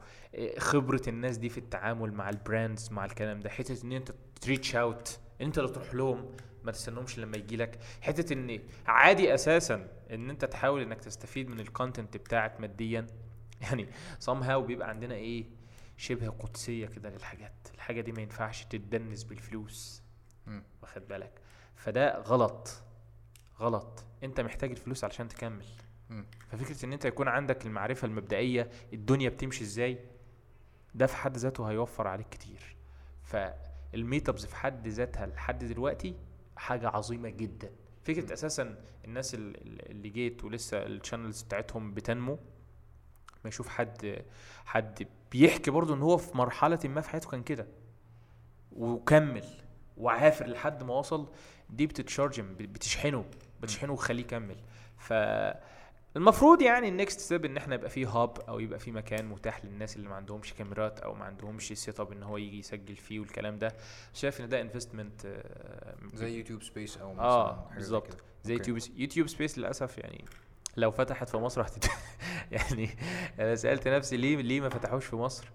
[0.59, 4.47] خبرة الناس دي في التعامل مع ال brands مع الكلام ده حتة إن أنت ت
[4.47, 6.33] reach out أنت اللي تروح لهم
[6.65, 7.79] ما تستنهمش لما يجي لك.
[8.01, 13.07] حتة إن عادي أساسا إن أنت تحاول إنك تستفيد من ال content بتاعك ماديا.
[13.63, 13.89] يعني
[14.27, 15.45] somehow بيبقى عندنا إيه
[15.97, 17.69] شبه قدسية كده للحاجات.
[17.75, 20.03] الحاجة دي ما ينفعش تتدنس بالفلوس.
[20.83, 21.41] واخد بالك؟
[21.77, 22.83] فده غلط.
[23.61, 24.05] غلط.
[24.25, 25.67] أنت محتاج الفلوس علشان تكمل.
[26.11, 26.27] مم.
[26.49, 29.99] ففكرة إن أنت يكون عندك المعرفة المبدئية الدنيا بتمشي إزاي
[30.95, 32.77] ده في حد ذاته هيوفر عليك كتير.
[33.23, 36.15] فال meet ups في حد ذاتها لحد دلوقتي
[36.61, 37.71] حاجة عظيمة جدا.
[38.05, 42.39] فكرة أساسا الناس ال- ال- اللي جيت ولسه ال channels بتاعتهم بتنمو
[43.45, 44.25] ما يشوف حد
[44.65, 47.67] حد بيحكي برضه إن هو في مرحلة ما في حياته كان كده.
[48.73, 49.45] وكمل
[49.97, 51.29] وعافر لحد ما وصل
[51.71, 53.25] دي بت charge ـهم بتشحنه
[53.63, 54.57] بتشحنه وتخليه يكمل.
[54.99, 55.13] ف
[56.17, 59.65] المفروض يعني ال next step إن إحنا يبقى فيه hub أو يبقى فيه مكان متاح
[59.65, 63.59] للناس اللي ما عندهمش كاميرات أو ما عندهمش setup إن هو يجي يسجل فيه والكلام
[63.59, 63.75] ده
[64.15, 65.43] شايف إن ده investment
[66.15, 68.17] زي YouTube Space أو مثلا آه بالظبط.
[68.45, 68.53] زي.
[68.53, 70.25] YouTube YouTube Space للأسف يعني
[70.77, 71.91] لو فتحت في مصر هتت...
[72.53, 72.91] يعني
[73.39, 75.51] أنا سألت نفسي ليه ليه ما فتحوش في مصر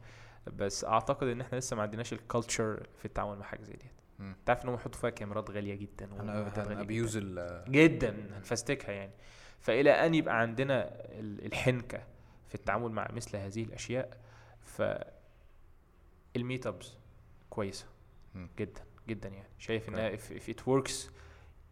[0.54, 3.92] بس أعتقد إن إحنا لسه ما عندناش ال culture في التعامل مع حاجة زي ديت
[4.20, 4.36] مم.
[4.46, 6.84] تعرف إن هم يحطوا فيها كاميرات غالية جدا أنا غالية
[7.68, 7.70] جداً.
[7.70, 9.12] جدا هنفستكها يعني
[9.66, 10.90] فإلى أن يبقى عندنا
[11.20, 12.04] ال- الحنكة
[12.48, 14.18] في التعامل مع مثل هذه الأشياء
[14.64, 14.82] ف
[16.36, 16.94] الميت ابس
[17.50, 17.86] كويسة
[18.36, 18.50] مم.
[18.60, 19.96] جدا جدا يعني شايف أوكي.
[20.02, 20.94] انها if, if it works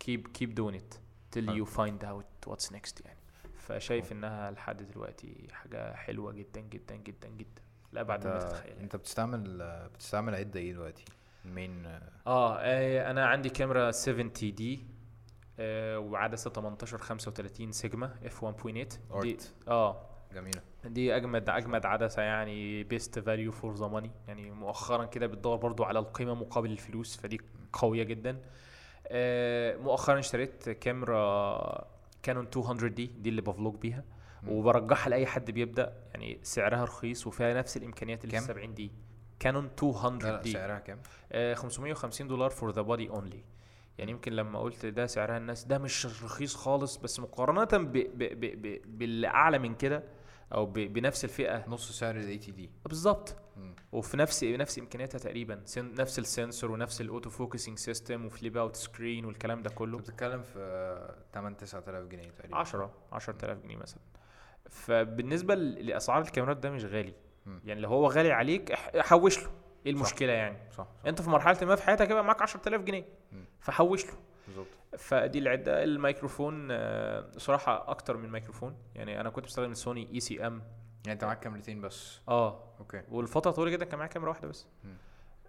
[0.03, 0.97] keep keep doing it
[1.35, 1.65] till حلو.
[1.65, 3.19] you find out what's next يعني
[3.57, 8.83] فشايف إنها لحد دلوقتي حاجة حلوة جدا جدا جدا جدا لابعد مما أنت تتخيل يعني.
[8.83, 9.63] أنت بتستعمل
[9.95, 11.05] بتستعمل عدة إيه دلوقتي
[12.27, 14.86] آه آه، أنا عندي كاميرا 70D
[15.60, 18.68] وعدسه 18 35 Sigma f 1.8
[19.22, 19.38] دي
[19.68, 20.10] آه.
[20.34, 20.62] جميلة.
[20.86, 25.84] دي اجمد أجمد عدسة يعني best value for the money يعني مؤخرا كده بتدور برضو
[25.84, 27.41] على القيمة مقابل الفلوس فدي
[27.74, 28.41] قوية جدا.
[29.08, 31.88] آه مؤخرا اشتريت كاميرا
[32.24, 34.04] Canon 200D دي اللي ب vlog بيها.
[34.47, 38.91] وبرجحها لأي حد بيبدأ يعني سعرها رخيص وفيها نفس الإمكانيات اللي في كام؟ 70D
[39.39, 40.99] Canon لا 200 لا دي سعرها كام؟
[41.32, 43.43] آه 550 دولار for the body only
[43.97, 48.17] يعني يمكن لما قلت ده سعرها الناس ده مش رخيص خالص بس مقارنة ب ب
[48.17, 50.03] ب ب باللي أعلى من كده
[50.53, 51.69] أو ب بنفس الفئة.
[51.69, 53.35] نص سعر ال 80D بالظبط.
[53.91, 55.61] وفي نفس نفس إمكانياتها تقريبا.
[55.65, 59.69] سن- نفس ال sensor ونفس ال auto focusing system و flip out screen والكلام ده
[59.69, 59.97] كله.
[59.97, 62.57] بتتكلم في 8 9000 جنيه تقريبا.
[62.57, 63.99] 10 10000 جنيه مثلا.
[64.69, 67.13] فبالنسبة ل- لأسعار الكاميرات ده مش غالي.
[67.65, 69.51] يعني لو هو غالي عليك حوش له.
[69.86, 69.97] إيه صح.
[69.99, 70.88] المشكلة يعني؟ صح صح.
[71.07, 73.05] أنت في مرحلة ما في حياتك يبقى معاك 10000 جنيه.
[73.59, 74.13] فحوش له.
[74.47, 74.67] بالظبط.
[74.97, 78.75] فدي العده الميكروفون آه، صراحة أكتر من ميكروفون.
[78.95, 80.61] يعني أنا كنت بستخدم ال Sony ECM
[81.05, 82.63] يعني أنت معاك كاميرتين بس؟ آه.
[82.80, 83.01] okay.
[83.11, 84.67] والفترة طويلة جدا كان معايا كاميرا واحدة بس.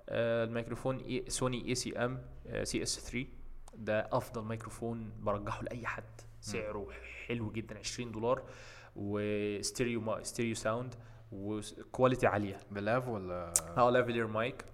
[0.08, 2.26] آه الميكروفون إي سوني اي سي ام
[2.62, 3.26] سي اس 3
[3.74, 6.20] ده أفضل ميكروفون برجحه لأي حد.
[6.40, 6.86] سعره
[7.26, 8.42] حلو جدا 20 دولار.
[8.96, 10.94] وستيريو ما stereo sound.
[11.34, 12.60] و quality عالية.
[12.70, 14.64] ب lav ولا؟ آه lavalier mic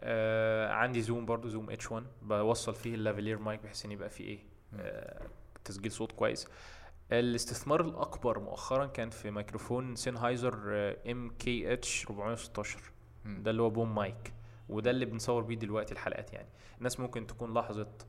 [0.00, 4.24] آه عندي Zoom برضو Zoom H1 بوصل فيه ال lavalier mic بحيث إن يبقى فيه
[4.24, 4.38] إيه؟
[4.80, 5.22] آه
[5.64, 6.48] تسجيل صوت كويس.
[7.12, 10.54] الاستثمار الأكبر مؤخرا كان في ميكروفون Sennheiser
[11.10, 12.78] MKH 416
[13.24, 13.42] مم.
[13.42, 14.32] ده اللي هو boom mic
[14.68, 16.48] وده اللي بنصور بيه دلوقتي الحلقات يعني.
[16.78, 18.06] الناس ممكن تكون لاحظت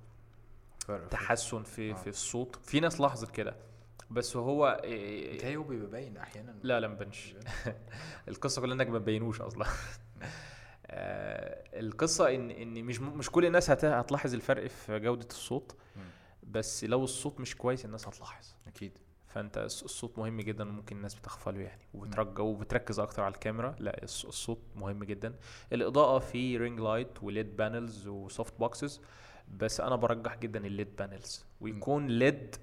[1.09, 1.93] تحسن في آه.
[1.93, 2.55] في الصوت.
[2.63, 3.55] في ناس لاحظت كده.
[4.13, 6.55] بس هو إيه بيتهيألي هو بيبقى باين أحيانا.
[6.63, 7.35] لا لا مبانش
[8.27, 9.65] القصة كلها إنك ما تبينوش أصلا.
[10.87, 15.75] آه، القصة إن إن مش مش كل الناس هت- هتلاحظ الفرق في جودة الصوت.
[16.43, 18.47] بس لو الصوت مش كويس الناس هتلاحظ.
[18.67, 18.97] أكيد.
[19.27, 21.81] فأنت الص- الصوت مهم جدا وممكن الناس بتغفله يعني.
[21.93, 23.75] وبترجع وبتركز أكتر على الكاميرا.
[23.79, 25.35] لا الص- الصوت مهم جدا.
[25.73, 29.01] الإضاءة في ring light و LED panels و softboxes
[29.57, 32.55] بس أنا برجح جدا ال LED panels ويكون LED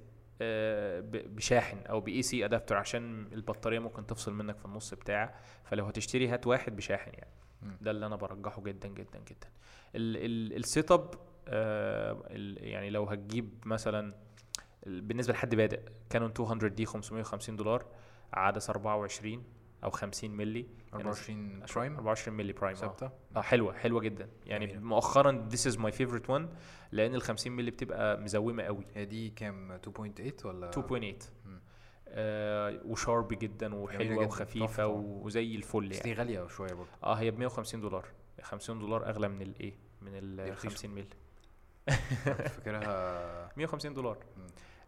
[1.10, 5.34] بشاحن أو ب AC adapter عشان البطارية ممكن تفصل منك في النص بتاع
[5.64, 7.30] فلو هتشتري هات واحد بشاحن يعني.
[7.80, 9.48] ده اللي أنا برجحه جدا جدا جدا
[9.94, 11.14] ال- ال- ال setup
[11.48, 12.22] آه،
[12.60, 14.14] يعني لو هتجيب مثلا
[14.86, 15.80] ال- بالنسبة لحد بادئ
[16.10, 17.86] Canon 200D 550 دولار
[18.32, 19.44] عدسه 24
[19.84, 22.80] أو 50 ملي 24 prime 24 ملي prime آه.
[22.80, 24.28] ثابتة؟ آه حلوة حلوة جدا.
[24.46, 24.80] يعني جميلة.
[24.80, 26.42] مؤخرا this is my favorite one
[26.92, 28.86] لأن ال 50 ملي بتبقى مزومة قوي.
[28.94, 30.78] هي دي كام؟ 2.8 ولا؟ 2.8
[31.46, 31.60] مم.
[32.08, 34.86] آه و sharp جدا وحلوة جدا، وخفيفة.
[34.86, 36.90] وزي الفل يعني دي غالية شوية برضه.
[37.04, 38.06] آه هي ب 150 دولار.
[38.42, 39.72] 50 دولار أغلى من الايه
[40.02, 40.68] من ال رخيصة.
[40.68, 41.06] 50 ملي
[42.24, 44.18] كنت فاكرها 150 دولار.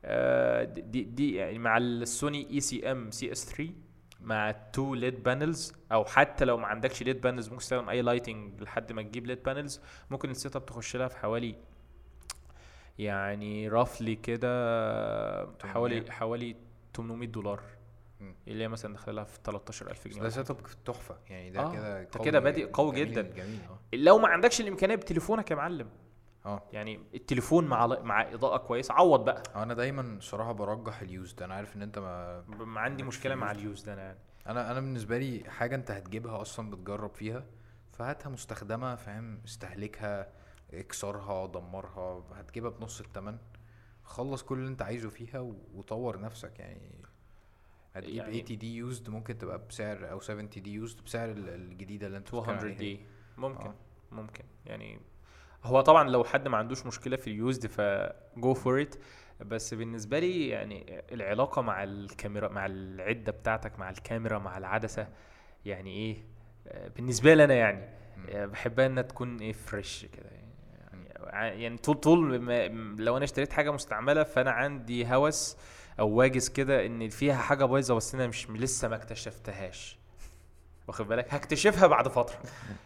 [0.05, 3.70] آه دي دي يعني مع السوني اي سي ام سي اس 3
[4.23, 8.03] مع ال two LED panels أو حتى لو ما عندكش LED panels ممكن تستخدم أي
[8.03, 9.80] lighting لحد ما تجيب LED panels
[10.11, 11.55] ممكن ال setup تخش لها في حوالي
[12.99, 14.49] يعني roughly كده
[15.66, 16.11] حوالي 800.
[16.11, 16.57] حوالي
[16.97, 17.61] 800 دولار.
[18.49, 20.23] اللي هي مثلا داخله لها في 13000 بس جنيه.
[20.23, 21.16] ده setup تحفة.
[21.31, 23.23] يعني ده آه، كده أنت كده بادئ قوي جميل- جدا.
[23.23, 23.97] جميل آه.
[23.97, 25.89] لو ما عندكش الإمكانية بتليفونك يا معلم.
[26.47, 26.62] آه.
[26.72, 28.95] يعني التليفون مع مع إضاءة كويسة.
[28.95, 29.43] عوض بقى.
[29.57, 33.51] أنا دايما صراحة برجح ال used أنا عارف إن أنت ما ما عندي مشكلة مع
[33.51, 33.64] ال used.
[33.66, 34.18] ال used ده أنا يعني.
[34.47, 37.45] أنا أنا بالنسبة لي حاجة أنت هتجيبها أصلا بتجرب فيها
[37.93, 40.28] فهاتها مستخدمة فاهم؟ استهلكها
[40.72, 43.38] اكسرها دمرها هتجيبها بنص التمن.
[44.05, 45.40] خلص كل اللي أنت عايزه فيها
[45.74, 46.59] وطور نفسك.
[46.59, 47.03] يعني
[47.95, 52.26] هتجيب يعني- 80D used ممكن تبقى بسعر أو 70D used بسعر ال- الجديدة اللي أنت
[52.26, 53.01] بتتكلم 200 عليها دي.
[53.36, 53.66] ممكن.
[53.66, 53.74] آه.
[54.12, 54.45] ممكن.
[54.66, 55.01] يعني
[55.64, 58.95] هو طبعا لو حد ما عندوش مشكلة في ال used ف go for it
[59.40, 65.08] بس بالنسبة لي يعني العلاقة مع الكاميرا مع العدة بتاعتك مع الكاميرا مع العدسة
[65.64, 66.24] يعني إيه؟
[66.96, 68.02] بالنسبة لي أنا يعني.
[68.28, 72.68] آه، بحبها إنها تكون إيه؟ فريش كده يعني يعني طول طول ما
[73.02, 75.56] لو أنا اشتريت حاجة مستعملة فأنا عندي هوس
[76.00, 79.98] أو واجس كده إن فيها حاجة بايظة بس أنا مش لسه ما اكتشفتهاش.
[80.89, 82.39] واخد بالك؟ هكتشفها بعد فترة.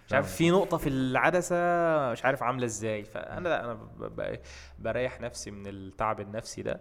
[0.07, 1.57] مش عارف في نقطة في العدسة
[2.13, 3.05] مش عارف عاملة إزاي.
[3.05, 3.79] فأنا لا أنا
[4.79, 6.81] بريح نفسي من التعب النفسي ده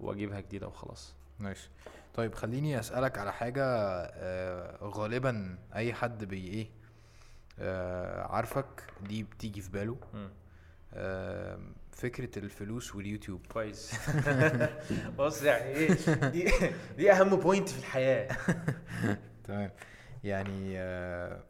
[0.00, 1.14] وأجيبها جديدة وخلاص.
[1.38, 1.68] nice
[2.14, 6.66] طيب خليني أسألك على حاجة آه غالبا أي حد بي إيه
[7.58, 8.66] آه عارفك
[9.02, 9.96] دي بتيجي في باله.
[10.96, 13.46] آم، فكرة الفلوس واليوتيوب.
[13.52, 13.94] كويس.
[15.18, 15.92] بص يعني إيه؟
[16.28, 16.50] دي
[16.96, 18.28] دي أهم point في الحياة.
[19.48, 19.70] تمام.
[20.24, 21.42] يعني آه،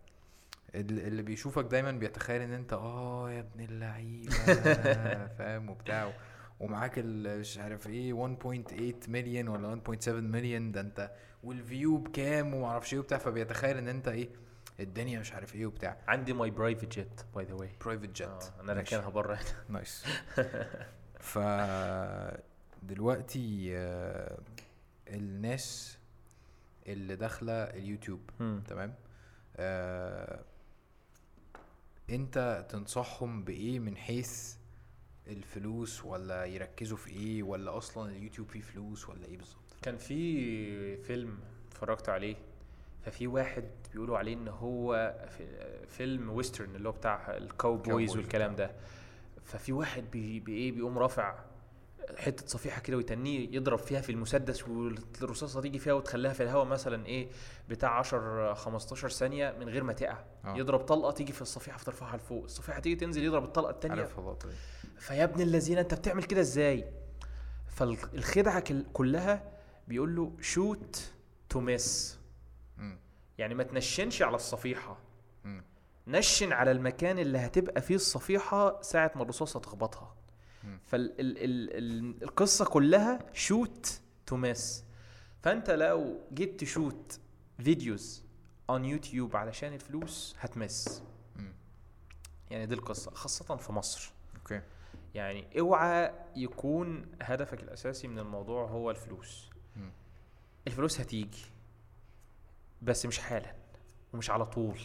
[0.75, 4.31] ال- اللي بيشوفك دايما بيتخيل إن أنت آه يا ابن اللعيبة
[5.39, 6.13] فاهم وبتاع
[6.61, 11.11] ومعاك مش عارف إيه 1.8 مليون ولا 1.7 مليون ده أنت
[11.45, 14.29] وال view بكام ومعرفش إيه وبتاع فبيتخيل إن أنت إيه
[14.81, 15.97] الدنيا مش عارف إيه وبتاع.
[16.09, 18.29] عندي my private jet by the way private jet
[18.61, 20.05] أنا راكنها بره nice
[21.21, 21.39] ف
[22.83, 24.39] دلوقتي آه،
[25.09, 25.99] الناس
[26.87, 28.21] اللي داخلة اليوتيوب
[28.67, 28.95] تمام؟
[29.57, 30.45] آه
[32.11, 34.55] انت تنصحهم بإيه من حيث
[35.27, 40.97] الفلوس ولا يركزوا في إيه ولا أصلا اليوتيوب فيه فلوس ولا إيه بالظبط؟ كان في
[41.03, 42.37] فيلم اتفرجت عليه
[43.05, 48.57] ففي واحد بيقولوا عليه إن هو في- فيلم western اللي هو بتاع ال cowboys والكلام
[48.57, 48.71] ده
[49.45, 51.39] ففي واحد بي بي إيه بيقوم رافع
[52.17, 57.07] حتة صفيحة كده ويتنيه يضرب فيها في المسدس والرصاصة تيجي فيها وتخليها في الهواء مثلا
[57.07, 57.29] إيه
[57.69, 60.57] بتاع 10 15 ثانية من غير ما تقع آه.
[60.57, 63.95] يضرب طلقة تيجي في الصفيحة فترفعها لفوق الصفيحة تيجي تنزل يضرب الطلقة الثانية
[64.99, 66.85] فيا ابن الذين أنت بتعمل كده إزاي
[67.69, 69.53] فالخدعه كل- كلها
[69.89, 71.11] بيقول له shoot
[71.49, 72.19] to miss.
[73.39, 74.99] يعني ما تنشنش على الصفيحة
[75.45, 75.65] مم.
[76.07, 80.15] نشن على المكان اللي هتبقى فيه الصفيحة ساعة ما الرصاصة تخبطها.
[80.87, 84.85] فالقصة كلها shoot to miss
[85.43, 87.21] فأنت لو جيت ت shoot
[87.59, 88.23] videos
[88.71, 91.03] on YouTube علشان الفلوس هت miss.
[92.51, 94.13] يعني دي القصة خاصة في مصر.
[94.37, 94.63] okay.
[95.15, 99.51] يعني اوعى يكون هدفك الأساسي من الموضوع هو الفلوس.
[100.67, 101.45] الفلوس هتيجي
[102.83, 103.55] بس مش حالا
[104.13, 104.79] ومش على طول.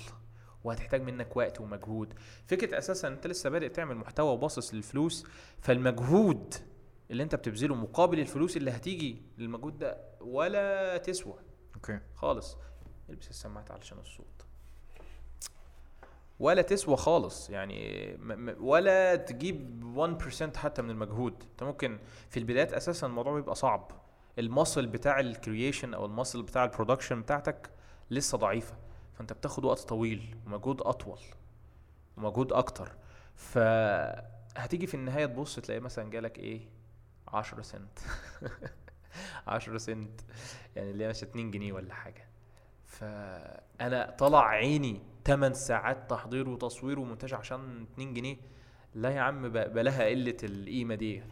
[0.63, 2.13] وهتحتاج منك وقت ومجهود.
[2.47, 5.25] فكرة أساسا أنت لسه بادئ تعمل محتوى وباصص للفلوس
[5.61, 6.53] فالمجهود
[7.11, 11.35] اللي أنت بتبذله مقابل الفلوس اللي هتيجي للمجهود ده ولا تسوى.
[11.75, 11.99] okay.
[12.15, 12.57] خالص.
[13.09, 14.45] البس السماعات علشان الصوت.
[16.39, 17.49] ولا تسوى خالص.
[17.49, 18.17] يعني
[18.59, 21.43] ولا تجيب 1% حتى من المجهود.
[21.51, 21.99] أنت ممكن
[22.29, 23.91] في البدايات أساسا الموضوع بيبقى صعب.
[24.39, 27.69] ال muscle بتاع ال creation أو ال muscle بتاع ال production بتاعتك
[28.11, 28.73] لسه ضعيفة.
[29.19, 31.19] فانت بتاخد وقت طويل ومجهود أطول
[32.17, 32.91] ومجهود أكتر.
[33.35, 36.61] فهتيجي في النهاية تبص تلاقي مثلا جالك إيه؟
[37.27, 37.99] 10 سنت.
[39.47, 40.21] 10 سنت.
[40.75, 42.27] يعني اللي هي مش 2 جنيه ولا حاجة.
[42.85, 48.37] فأنا طلع عيني 8 ساعات تحضير وتصوير ومونتاج عشان 2 جنيه.
[48.95, 51.23] لا يا عم بلاها قلة القيمة دي.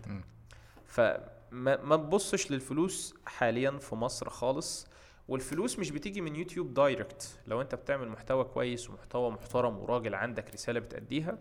[0.85, 4.87] فما ما تبصش للفلوس حاليا في مصر خالص.
[5.27, 10.53] والفلوس مش بتيجي من يوتيوب direct لو انت بتعمل محتوى كويس ومحتوى محترم وراجل عندك
[10.53, 11.37] رسالة بتأديها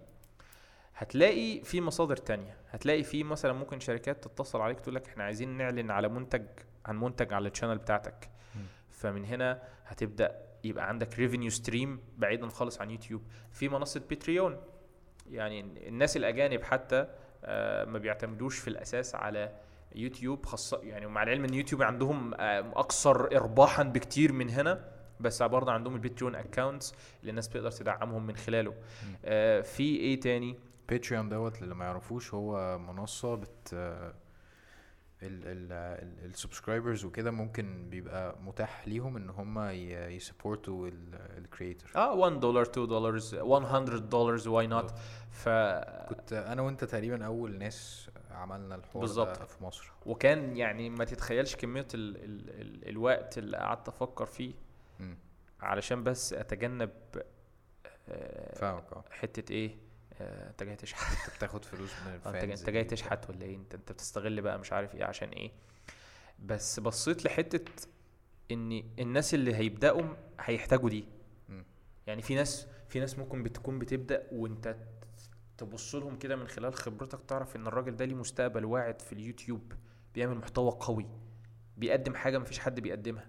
[0.96, 2.56] هتلاقي في مصادر تانية.
[2.70, 6.46] هتلاقي في مثلا ممكن شركات تتصل عليك تقول لك إحنا عايزين نعلن على منتج
[6.86, 8.30] عن منتج على ال channel بتاعتك.
[8.54, 8.60] مم.
[8.90, 13.22] فمن هنا هتبدأ يبقى عندك revenue stream بعيدا خالص عن يوتيوب.
[13.52, 14.60] في منصة باتريون
[15.30, 17.08] يعني الناس الأجانب حتى
[17.44, 19.52] آه، ما بيعتمدوش في الأساس على
[19.94, 25.42] يوتيوب خاصة يعني مع العلم إن يوتيوب عندهم آه، أكثر ارباحا بكتير من هنا بس
[25.42, 28.74] برضه عندهم ال Patreon accounts اللي الناس بتقدر تدعمهم من خلاله.
[29.24, 30.58] آه في إيه تاني؟
[30.88, 33.74] باتريون دوت اللي ما يعرفوش هو منصة بت
[35.22, 40.88] ال subscribers وكده ممكن بيبقى متاح ليهم إن هم ي support
[41.38, 44.90] وا ال creator آه 1 دولار 2 دولار 100 دولار why not
[45.30, 45.48] ف
[46.08, 49.38] كنت أنا وأنت تقريبا أول ناس عملنا الحوار بالظبط.
[49.38, 49.92] ده في مصر.
[50.06, 54.54] وكان يعني ما تتخيلش كمية ال ال ال الوقت اللي قعدت أفكر فيه
[55.00, 55.18] مم.
[55.60, 56.90] علشان بس أتجنب
[58.08, 59.04] آه فاهمك آه.
[59.10, 59.76] حتة إيه؟
[60.20, 61.26] آه، انت جاي تشحت.
[61.26, 64.58] أنت بتاخد فلوس من آه، الفانز انت جاي تشحت ولا إيه؟ انت أنت بتستغل بقى
[64.58, 65.50] مش عارف إيه عشان إيه.
[66.44, 67.72] بس بصيت لحتة
[68.50, 70.02] إن الناس اللي هيبدأوا
[70.40, 71.04] هيحتاجوا دي.
[71.48, 71.64] مم.
[72.06, 74.76] يعني في ناس في ناس ممكن بتكون بتبدأ وأنت
[75.58, 79.72] تبص لهم كده من خلال خبرتك تعرف إن الراجل ده ليه مستقبل واعد في اليوتيوب
[80.14, 81.06] بيعمل محتوى قوي
[81.76, 83.28] بيقدم حاجة مفيش حد بيقدمها.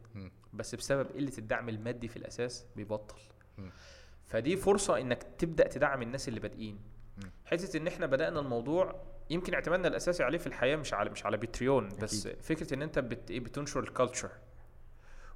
[0.53, 3.15] بس بسبب قلة الدعم المادي في الأساس بيبطل.
[4.25, 6.80] فدي فرصة إنك تبدأ تدعم الناس اللي بادئين.
[7.45, 8.95] حتة إن إحنا بدأنا الموضوع
[9.30, 12.41] يمكن اعتمادنا الأساسي عليه في الحياة مش على مش على بتريون بس أكيد.
[12.41, 14.29] فكرة إن أنت بت إيه بتنشر ال culture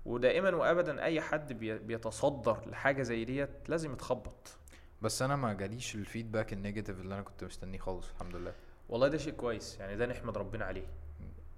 [0.06, 4.58] ودائما وابدا أي حد بي- بيتصدر لحاجة زي ديت لازم يتخبط
[5.02, 8.54] بس أنا ما جاليش ال feedback ال negative اللي أنا كنت مستنيه خالص الحمد لله.
[8.90, 10.86] والله ده شيء كويس يعني ده نحمد ربنا عليه.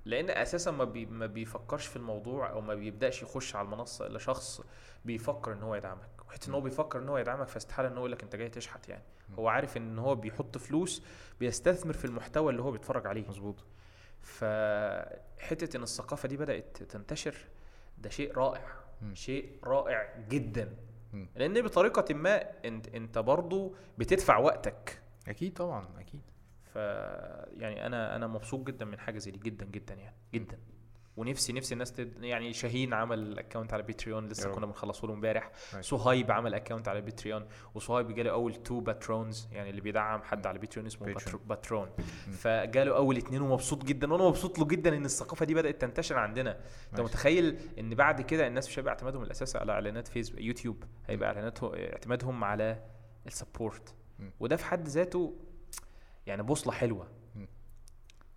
[0.06, 4.20] لأن أساسا ما, بي ما بيفكرش في الموضوع أو ما بيبدأش يخش على المنصة إلا
[4.20, 4.62] شخص
[5.06, 6.10] بيفكر إن هو يدعمك.
[6.28, 8.90] وحتة إن هو بيفكر إن هو يدعمك فاستحالة إن هو يقول لك أنت جاي تشحت
[8.90, 9.04] يعني.
[9.30, 9.34] م.
[9.34, 11.04] هو عارف إن هو بيحط فلوس
[11.40, 13.28] بيستثمر في المحتوى اللي هو بيتفرج عليه.
[13.28, 13.56] مظبوط.
[14.22, 17.36] فحتة إن الثقافة دي بدأت تنتشر
[17.98, 18.68] ده شيء رائع.
[19.02, 19.16] مم.
[19.16, 20.76] شيء رائع جدا.
[21.36, 25.02] لأن بطريقة ما انت أنت برضو بتدفع وقتك.
[25.28, 26.22] أكيد طبعا أكيد.
[26.64, 26.76] ف
[27.58, 30.60] يعني أنا أنا مبسوط جدا من حاجة زي دي جدا جدا يعني جدا.
[31.18, 32.24] ونفسي نفسي الناس تد...
[32.24, 34.50] يعني شاهين عمل account على باتريون لسه.
[34.52, 35.86] كنا بنخلصه له امبارح nice.
[35.86, 37.46] صهيب عمل account على باتريون
[37.76, 41.40] وصهيب جاله أول two patrons يعني اللي بيدعم حد على باتريون اسمه باتريون.
[41.40, 41.90] patro- patron
[42.32, 46.60] فجاله أول اتنين ومبسوط جدا وأنا مبسوط له جدا إن الثقافة دي بدأت تنتشر عندنا
[46.92, 47.02] أنت.
[47.02, 51.72] متخيل إن بعد كده الناس مش هيبقى اعتمادهم الأساسي على إعلانات فيسبوك يوتيوب هيبقى اعلاناتهم
[51.76, 52.84] اعتمادهم على
[53.28, 53.96] ال support.
[54.40, 55.36] وده في حد ذاته
[56.26, 57.08] يعني بوصلة حلوة.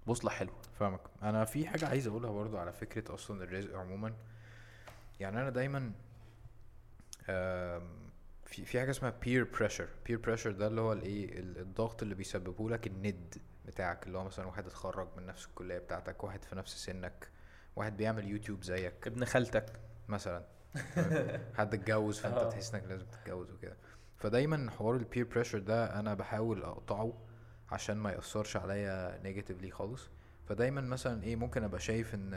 [0.06, 0.56] بوصله حلوة.
[0.78, 1.00] فاهمك.
[1.22, 4.14] أنا في حاجة عايز أقولها برضو على فكرة أصلا الرزق عموما.
[5.20, 5.92] يعني أنا دايما
[8.46, 10.08] في في حاجة اسمها peer pressure.
[10.08, 13.34] peer pressure ده اللي هو الإيه؟ ال- الضغط اللي بيسببه لك الند
[13.66, 17.28] بتاعك اللي هو مثلا واحد اتخرج من نفس الكلية بتاعتك واحد في نفس سنك
[17.76, 19.06] واحد بيعمل يوتيوب زيك.
[19.06, 19.72] ابن خالتك.
[20.08, 20.44] مثلا.
[21.54, 22.48] حد اتجوز فأنت آه.
[22.50, 23.76] تحس إنك لازم تتجوز وكده.
[24.16, 27.12] فدايما حوار ال peer pressure ده أنا بحاول أقطعه.
[27.70, 30.08] عشان ما يأثرش عليا negatively خالص.
[30.48, 32.34] فدايما مثلا إيه ممكن أبقى شايف إن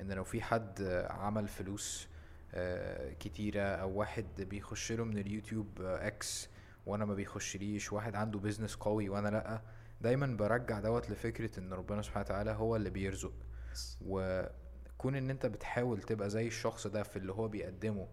[0.00, 2.08] إن لو في حد عمل فلوس
[2.54, 6.48] آه، كتيرة أو واحد بيخش له من اليوتيوب آه، X
[6.86, 9.60] وأنا ما بيخشليش واحد عنده بيزنس قوي وأنا لأ
[10.00, 13.32] دايما برجع دوت لفكرة إن ربنا سبحانه وتعالى هو اللي بيرزق.
[14.00, 18.08] وكون إن أنت بتحاول تبقى زي الشخص ده في اللي هو بيقدمه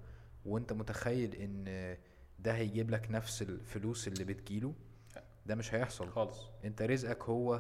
[0.46, 1.98] وأنت متخيل إن
[2.40, 4.74] ده هيجيب لك نفس الفلوس اللي بتجيله
[5.46, 6.10] ده مش هيحصل.
[6.12, 6.48] خالص.
[6.66, 7.56] انت رزقك هو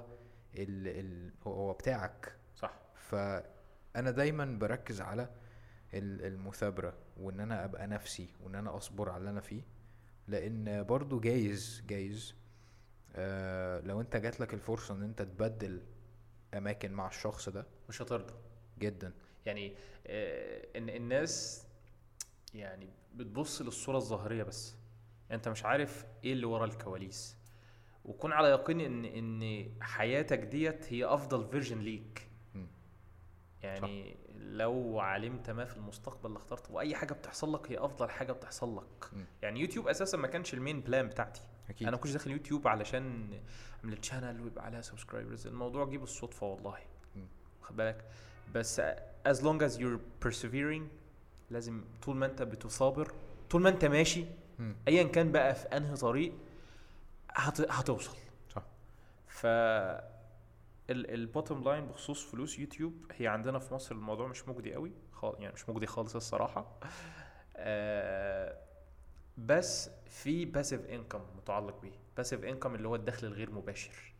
[0.56, 2.36] ال ال هو بتاعك.
[2.56, 2.74] صح.
[2.96, 5.30] فأنا دايما بركز على
[5.94, 9.62] ال- المثابرة وإن أنا أبقى نفسي وإن أنا أصبر على اللي أنا فيه.
[10.28, 12.36] لأن برضو جايز جايز.
[13.16, 15.82] آه لو أنت جاتلك الفرصة إن أنت تبدل
[16.54, 18.34] أماكن مع الشخص ده مش هترضى.
[18.80, 19.14] جدا.
[19.46, 19.76] يعني
[20.08, 21.68] آه إن الناس
[22.54, 24.76] يعني بتبص للصورة الظاهرية بس.
[25.32, 27.38] أنت مش عارف إيه اللي ورا الكواليس.
[28.06, 32.28] وكون على يقين ان إن حياتك ديت هي أفضل version ليك.
[33.64, 38.78] يعني لو علمت ما في المستقبل لاخترته وأي حاجة بتحصل لك هي أفضل حاجة بتحصل
[38.78, 39.26] لك مم.
[39.42, 43.30] يعني يوتيوب أساسا ما كانش ال main plan بتاعتي أكيد أنا كنتش داخل يوتيوب علشان
[43.84, 46.78] أعمل channel ويبقى عليها subscribers الموضوع جه بالصدفة والله.
[47.62, 48.06] واخد بالك
[48.56, 48.82] بس
[49.28, 50.82] as long as you're persevering
[51.52, 53.12] لازم طول ما أنت بتصابر
[53.50, 54.26] طول ما أنت ماشي.
[54.88, 56.34] ايا كان بقى في أنهي طريق
[57.36, 57.62] هت...
[57.72, 58.18] هتوصل.
[58.50, 58.64] صح.
[59.28, 59.48] ف
[60.92, 65.36] ال bottom line بخصوص فلوس يوتيوب هي عندنا في مصر الموضوع مش مجدي قوي خال...
[65.40, 66.80] يعني مش مجدي خالص الصراحة.
[67.56, 68.58] آه
[69.38, 72.00] بس في passive income متعلق بيه.
[72.18, 74.14] passive income اللي هو الدخل الغير مباشر.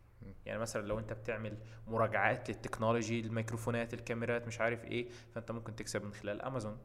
[0.46, 6.04] يعني مثلا لو انت بتعمل مراجعات للتكنولوجي الميكروفونات الكاميرات مش عارف إيه فانت ممكن تكسب
[6.04, 6.78] من خلال امازون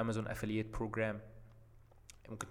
[0.00, 1.20] Amazon affiliate program
[2.30, 2.46] ممكن.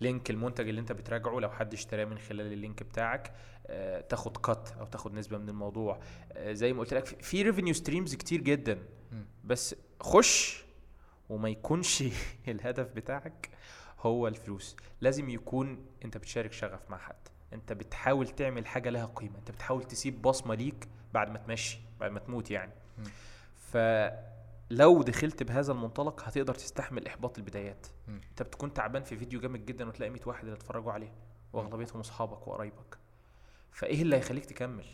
[0.00, 3.32] link المنتج اللي انت بتراجعه لو حد اشتراه من خلال ال link بتاعك
[3.66, 6.00] آه، تاخد cut أو تاخد نسبة من الموضوع
[6.32, 8.78] آه، زي ما قلت لك في- في revenue streams كتير جدا.
[9.44, 10.64] بس خش
[11.28, 12.04] وما يكونش
[12.48, 13.50] الهدف بتاعك
[14.00, 17.14] هو الفلوس لازم يكون انت بتشارك شغف مع حد
[17.52, 22.10] انت بتحاول تعمل حاجة لها قيمة انت بتحاول تسيب بصمة ليك بعد ما تمشي بعد
[22.10, 23.04] ما تموت يعني مم.
[24.72, 27.86] فلو دخلت بهذا المنطلق هتقدر تستحمل إحباط البدايات.
[28.08, 31.12] انت بتكون تعبان في فيديو جامد جدا وتلاقي 100 واحد اللي اتفرجوا عليه
[31.52, 32.98] وأغلبيتهم أصحابك وقرايبك.
[33.72, 34.86] فإيه اللي هيخليك تكمل؟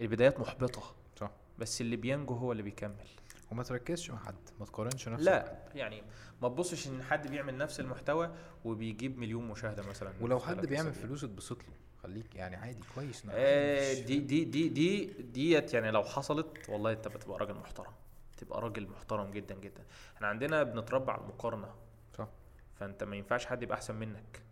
[0.00, 0.82] البدايات محبطة.
[1.16, 1.30] صح.
[1.58, 3.08] بس اللي بينجو هو اللي بيكمل.
[3.50, 6.02] وما تركزش مع حد ما تقارنش نفسك لا يعني
[6.42, 8.34] ما تبصش إن حد بيعمل نفس المحتوى
[8.64, 10.92] وبيجيب مليون مشاهدة مثلا ولو حد بيعمل.
[10.92, 11.74] فلوس اتبسط له.
[12.02, 17.08] خليك يعني عادي كويس آه، دي دي دي دي ديت يعني لو حصلت والله أنت
[17.08, 17.92] بتبقى راجل محترم.
[18.38, 19.84] تبقى راجل محترم جدا جدا.
[20.16, 21.74] إحنا عندنا بنتربى على المقارنة.
[22.18, 22.28] صح.
[22.74, 24.42] فأنت ما ينفعش حد يبقى أحسن منك.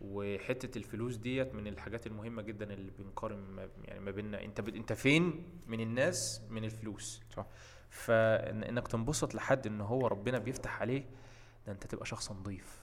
[0.00, 4.44] وحتة الفلوس ديت من الحاجات المهمة جدا اللي بنقارن يعني ما بيننا.
[4.44, 4.68] انت ب...
[4.68, 7.22] انت فين؟ من الناس من الفلوس.
[7.36, 7.46] صح.
[7.90, 11.04] فانك تنبسط لحد إن هو ربنا بيفتح عليه
[11.66, 12.82] ده أنت تبقى شخص نظيف.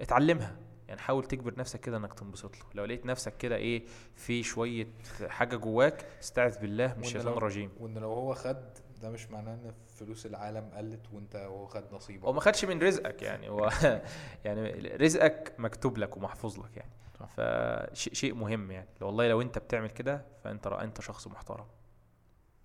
[0.00, 0.56] اتعلمها.
[0.88, 2.64] يعني حاول تجبر نفسك كده إنك تنبسط له.
[2.74, 3.84] لو لقيت نفسك كده إيه
[4.14, 4.88] في شوية
[5.26, 9.74] حاجة جواك استعذ بالله من الشيطان الرجيم وإن لو هو خد ده مش معناه إن
[9.88, 12.24] فلوس العالم قلت وأنت هو خد نصيبك.
[12.24, 13.70] هو ما خدش من رزقك يعني هو
[14.44, 14.62] يعني
[14.96, 16.90] رزقك مكتوب لك ومحفوظ لك يعني.
[17.28, 18.88] فشيء شيء مهم يعني.
[19.00, 21.66] والله لو أنت بتعمل كده فأنت أنت شخص محترم.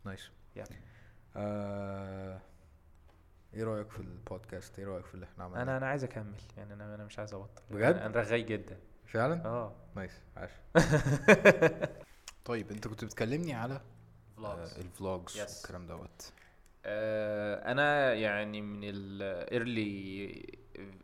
[0.06, 0.32] nice.
[0.56, 0.66] yep.
[1.36, 2.42] آه
[3.54, 6.74] إيه رأيك في البودكاست؟ إيه رأيك في اللي إحنا عملناه؟ أنا أنا عايز أكمل يعني
[6.74, 7.62] أنا أنا مش عايز أبطل.
[7.72, 8.78] بجد؟ أنا رغاي جدا.
[9.06, 9.74] فعلا؟ آه.
[9.96, 10.52] nice عاش.
[12.46, 13.82] طيب أنت كنت بتكلمني على
[14.46, 15.58] آه ال vlogs Yes.
[15.58, 16.32] والكلام دوت.
[16.86, 20.46] آه، أنا يعني من ال early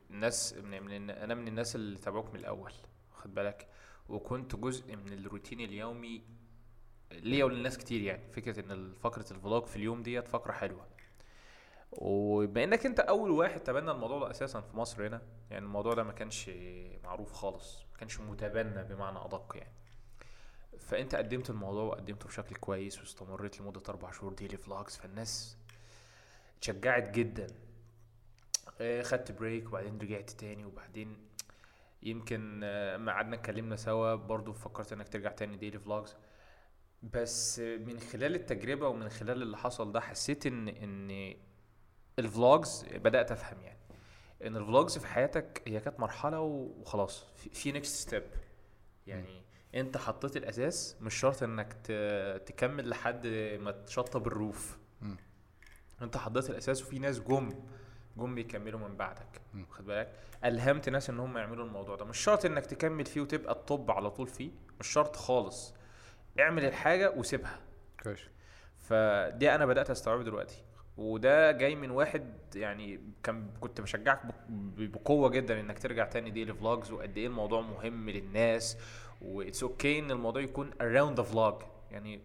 [0.09, 2.73] الناس من, من أنا من الناس اللي تابعوك من الأول
[3.13, 3.67] خد بالك.
[4.09, 6.21] وكنت جزء من الروتين اليومي
[7.11, 8.31] ليا وللناس كتير يعني.
[8.31, 10.87] فكرة إن فقرة ال vlog في اليوم ديت فقرة حلوة.
[11.91, 15.21] وبما إنك أنت أول واحد تبنى الموضوع ده أساسا في مصر هنا
[15.51, 16.51] يعني الموضوع ده ما كانش
[17.03, 19.73] معروف خالص ما كانش متبنى بمعنى أدق يعني.
[20.79, 25.57] فأنت قدمت الموضوع وقدمته بشكل كويس واستمريت لمدة أربع شهور daily vlogs فالناس
[26.57, 27.47] اتشجعت جدا.
[28.81, 31.17] آه، خدت break وبعدين رجعت تاني وبعدين
[32.03, 36.15] يمكن آه، ما قعدنا اتكلمنا سوا برضو فكرت إنك ترجع تاني daily vlogs
[37.03, 41.35] بس من خلال التجربة ومن خلال اللي حصل ده حسيت إن إن
[42.19, 43.79] ال vlogs بدأت أفهم يعني.
[44.43, 48.23] إن ال vlogs في حياتك هي كانت مرحلة وخلاص في- في next step
[49.07, 49.41] يعني
[49.75, 51.73] انت حطيت الاساس مش شرط انك
[52.45, 53.27] تكمل لحد
[53.61, 54.77] ما تشطب الروف.
[55.01, 55.17] مم.
[56.01, 57.49] انت حطيت الاساس وفي ناس جم
[58.17, 59.41] جم يكملوا من بعدك.
[59.69, 60.11] واخد بالك؟
[60.45, 62.05] ألهمت ناس إن هم يعملوا الموضوع ده.
[62.05, 64.51] مش شرط إنك تكمل فيه وتبقى الطب على طول فيه.
[64.79, 65.73] مش شرط خالص.
[66.39, 67.59] اعمل الحاجة وسيبها.
[68.03, 68.19] كويس.
[68.77, 70.63] فدي أنا بدأت استوعبه دلوقتي.
[70.97, 74.33] وده جاي من واحد يعني كان كنت بشجعك بق-
[74.77, 78.77] بقوة جدا إنك ترجع تاني daily vlogs وقد إيه الموضوع مهم للناس
[79.21, 81.63] و it's okay إن الموضوع يكون around the vlog.
[81.91, 82.21] يعني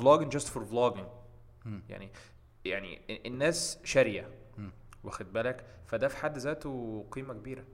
[0.00, 1.06] vlogging just for vlogging.
[1.64, 1.82] مم.
[1.88, 2.10] يعني
[2.64, 4.30] يعني ال- الناس شارية.
[5.04, 7.64] واخد بالك؟ فده في حد ذاته قيمة كبيرة.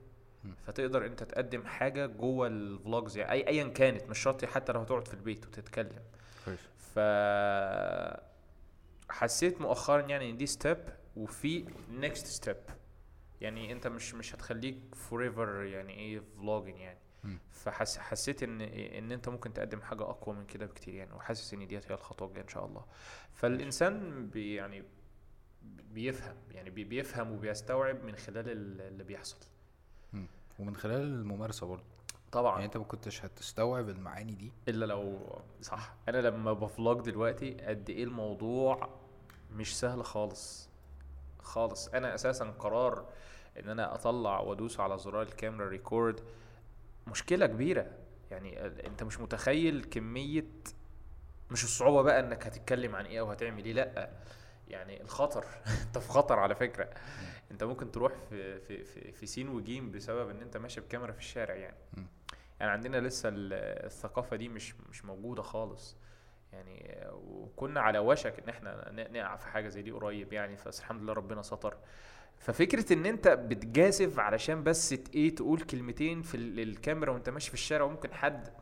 [0.67, 4.79] فتقدر أنت تقدم حاجة جوه ال vlogs يعني اي ايا كانت مش شرط حتى لو
[4.81, 6.01] هتقعد في البيت وتتكلم.
[6.45, 6.59] كويس.
[6.77, 6.99] ف
[9.09, 10.77] حسيت مؤخرا يعني إن دي step
[11.15, 12.57] وفي next step
[13.41, 16.99] يعني أنت مش مش هتخليك for يعني إيه vlogging يعني.
[17.23, 17.39] مم.
[17.51, 21.67] فحس حسيت ان إن أنت ممكن تقدم حاجة أقوى من كده بكتير يعني وحاسس إن
[21.67, 22.85] ديت هي الخطوة الجاية إن شاء الله.
[23.33, 24.83] فالإنسان بي يعني
[25.93, 29.37] بيفهم يعني بي- بيفهم وبيستوعب من خلال ال- اللي بيحصل.
[30.59, 31.83] ومن خلال الممارسة برضه.
[32.31, 32.51] طبعا.
[32.53, 35.19] يعني أنت ما كنتش هتستوعب المعاني دي؟ إلا لو
[35.61, 35.93] صح.
[36.09, 38.89] أنا لما ب vlog دلوقتي قد إيه الموضوع
[39.51, 40.69] مش سهل خالص.
[41.39, 41.87] خالص.
[41.87, 43.05] أنا أساسا قرار
[43.59, 46.21] إن أنا أطلع وأدوس على زرار الكاميرا ريكورد
[47.07, 47.87] مشكلة كبيرة.
[48.31, 50.45] يعني انت مش متخيل كمية
[51.51, 54.09] مش الصعوبة بقى انك هتتكلم عن إيه أو هتعمل إيه لأ.
[54.67, 55.45] يعني الخطر
[55.87, 56.89] انت في خطر على فكرة.
[57.51, 61.19] انت ممكن تروح في في في, في سين وجيم بسبب ان انت ماشي بكاميرا في
[61.19, 61.77] الشارع يعني.
[62.59, 63.53] يعني عندنا لسه ال-
[63.85, 65.97] الثقافة دي مش مش موجودة خالص.
[66.53, 70.57] يعني وكنا على وشك ان إحنا نقع في حاجة زي دي قريب يعني.
[70.65, 71.77] بس الحمد لله ربنا ستر.
[72.39, 77.53] ففكرة إن أنت بتجازف علشان بس إيه تقول كلمتين في ال- الكاميرا وأنت ماشي في
[77.53, 78.53] الشارع وممكن حد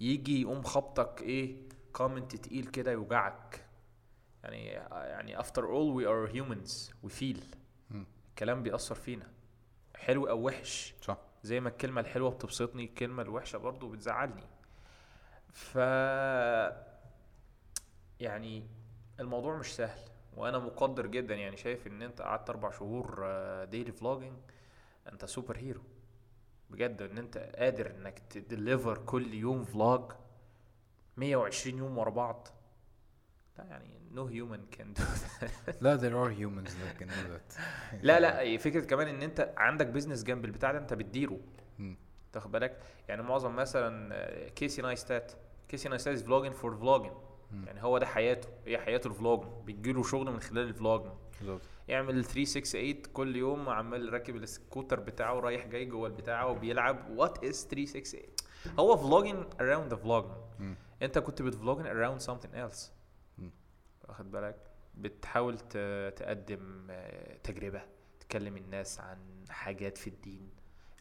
[0.00, 1.56] يجي يقوم خبطك إيه
[1.92, 3.64] comment تقيل كده يوجعك.
[4.44, 7.44] يعني يعني all we are humans we feel.
[7.90, 8.06] مم.
[8.30, 9.30] الكلام بيأثر فينا.
[9.96, 10.94] حلو أو وحش.
[11.02, 11.18] صح.
[11.42, 14.44] زي ما الكلمة الحلوة بتبسطني الكلمة الوحشة برضو بتزعلني.
[15.52, 15.76] ف
[18.20, 18.66] يعني
[19.20, 19.98] الموضوع مش سهل.
[20.36, 23.24] وأنا مقدر جدا يعني شايف ان انت قعدت أربع شهور
[23.64, 24.36] daily vlogging
[25.12, 25.82] انت superhero
[26.70, 30.12] بجد ان انت قادر انك ت deliver كل يوم vlog
[31.16, 32.48] 120 يوم ورا بعض.
[33.58, 35.74] لا يعني human can do that.
[35.82, 37.60] لا there are humans that can do that.
[38.06, 41.40] لا لا فكرة كمان ان انت عندك business جنب البتاع ده انت بتديره.
[42.32, 45.32] تاخد بالك؟ يعني معظم مثلا آه، كيسي نايستات
[45.68, 47.33] كيسي نايستات vlogging for vlogging مم.
[47.66, 51.60] يعني هو ده حياته هي حياته ال vlogging بيجيله شغل من خلال ال vlogging بالظبط.
[51.88, 57.10] يعمل 368 كل يوم عمال راكب السكوتر بتاعه رايح جاي جوه البتاع وبيلعب.
[57.10, 58.22] what is 368
[58.78, 60.76] هو vlogging around the vlogging مم.
[61.02, 62.90] انت كنت بت vlogging around else.
[63.38, 63.50] مم.
[64.08, 64.56] واخد بالك؟
[64.94, 65.58] بتحاول
[66.16, 67.82] تقدم آه، تجربة
[68.20, 69.18] تكلم الناس عن
[69.50, 70.50] حاجات في الدين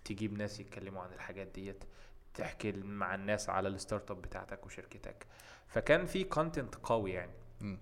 [0.06, 1.84] تجيب ناس يتكلموا عن الحاجات ديت.
[2.34, 5.28] تحكي مع الناس على ال startup بتاعتك وشركتك.
[5.68, 7.32] فكان في content قوي يعني.
[7.62, 7.80] مم.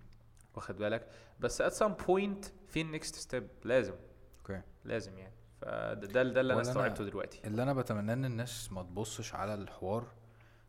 [0.55, 1.07] واخد بالك؟
[1.39, 3.93] بس at some point في ال next step لازم.
[4.39, 4.61] okay.
[4.85, 5.33] لازم يعني.
[5.61, 7.41] فده ده, ده اللي أنا استوعبته دلوقتي.
[7.45, 10.07] اللي أنا بتمناه إن الناس ما تبصش على الحوار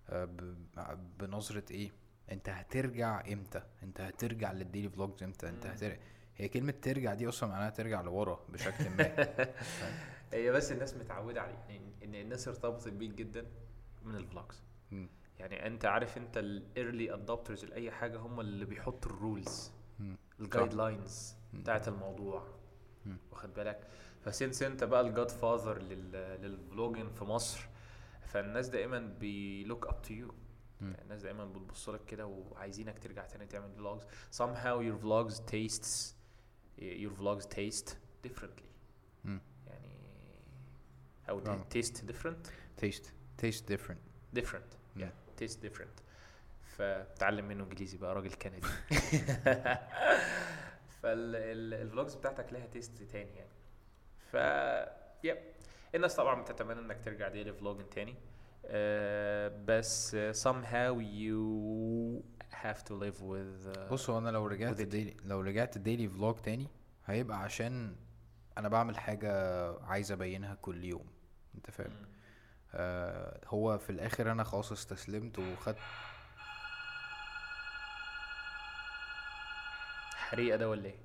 [0.08, 1.90] آه، ب- بنظرة إيه؟
[2.32, 5.66] أنت هترجع إمتى؟ أنت هترجع لل daily vlogs إمتى؟ أنت.
[5.66, 5.96] هترجع
[6.36, 9.28] هي كلمة ترجع دي أصلا معناها ترجع لورا بشكل ما.
[10.32, 11.64] هي بس الناس متعودة عليه
[12.04, 13.46] إن الناس ارتبطت بيك جدا.
[14.04, 14.62] من ال vlogs.
[15.38, 19.72] يعني أنت عارف أنت ال early adopters لاي حاجة هم اللي بيحطوا ال rules.
[20.40, 21.34] ال guidelines.
[21.54, 22.46] بتاعت الموضوع.
[23.30, 23.88] واخد بالك
[24.20, 27.68] ف since أنت بقى ال godfather لل vlogging في مصر
[28.26, 30.34] فالناس دايما بي look up to you.
[30.82, 34.02] الناس دايما بتبص لك كده وعايزينك ترجع تاني تعمل vlogs
[34.36, 36.14] somehow your vlogs tastes
[36.78, 37.90] your vlogs taste
[38.26, 38.68] differently.
[39.66, 39.98] يعني
[41.26, 41.72] how they فاهمك.
[41.84, 42.48] taste different
[42.84, 43.06] taste
[43.40, 44.38] different.
[44.38, 44.76] Different.
[44.96, 45.02] مم.
[45.02, 45.42] yeah.
[45.42, 46.02] taste different.
[46.76, 48.66] فتعلم منه انجليزي بقى راجل كندي.
[51.02, 53.50] فال vlogs بتاعتك لها taste تاني يعني.
[54.30, 54.34] ف
[55.24, 55.38] yep
[55.94, 58.14] الناس طبعا بتتمنى إنك ترجع daily vlogging تاني.
[58.66, 61.42] آه، بس somehow you
[62.62, 64.80] have to live with uh, بص هو أنا لو رجعت.
[64.80, 66.66] ديلي لو رجعت daily vlog تاني
[67.06, 67.96] هيبقى عشان
[68.58, 69.32] أنا بعمل حاجة
[69.84, 71.06] عايز أبينها كل يوم.
[71.54, 71.92] أنت فاهم.
[72.74, 75.78] آه هو في الآخر أنا خلاص استسلمت وخدت
[80.16, 80.98] حريقة ده ولا إيه؟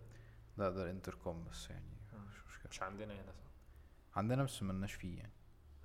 [0.58, 2.20] لا ده الانتركوم بس يعني مم.
[2.30, 3.50] مش مشكلة مش عندنا هنا صح؟
[4.18, 5.32] عندنا بس ملناش فيه يعني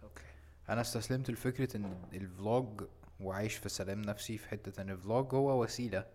[0.02, 0.22] okay
[0.68, 2.84] أنا استسلمت لفكرة إن ال vlog
[3.20, 6.06] وعايش في سلام نفسي في حتة إن الفلوج هو وسيلة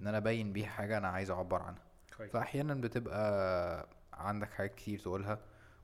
[0.00, 1.82] إن أنا ابين بيها حاجة أنا عايز أعبر عنها
[2.16, 5.38] كويس فأحيانا بتبقى عندك حاجات كتير تقولها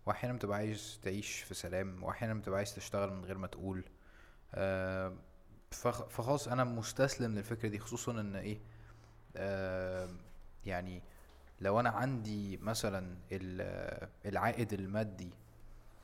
[0.07, 3.85] واحيانا بتبقى عايز تعيش في سلام واحيانا بتبقى عايز تشتغل من غير ما تقول.
[4.55, 5.17] آه،
[5.71, 8.59] فخ- فخلاص أنا مستسلم للفكرة دي خصوصا إن إيه؟
[9.37, 10.09] آه،
[10.67, 11.03] يعني
[11.61, 15.31] لو أنا عندي مثلا ال- العائد المادي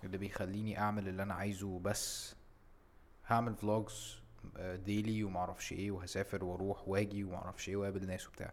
[0.05, 2.35] اللي بيخليني أعمل اللي أنا عايزه بس
[3.27, 4.21] هعمل vlogs
[4.61, 8.53] daily ومعرفش إيه وهسافر وأروح وأجي ومعرفش إيه وأقابل ناس وبتاع.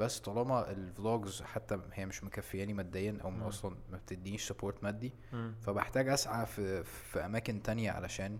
[0.00, 3.48] بس طالما ال vlogs حتى هي مش مكفياني ماديا أو.
[3.48, 5.54] أصلا ما بتدينيش support مادي مم.
[5.62, 8.38] فبحتاج أسعى في في أماكن تانية علشان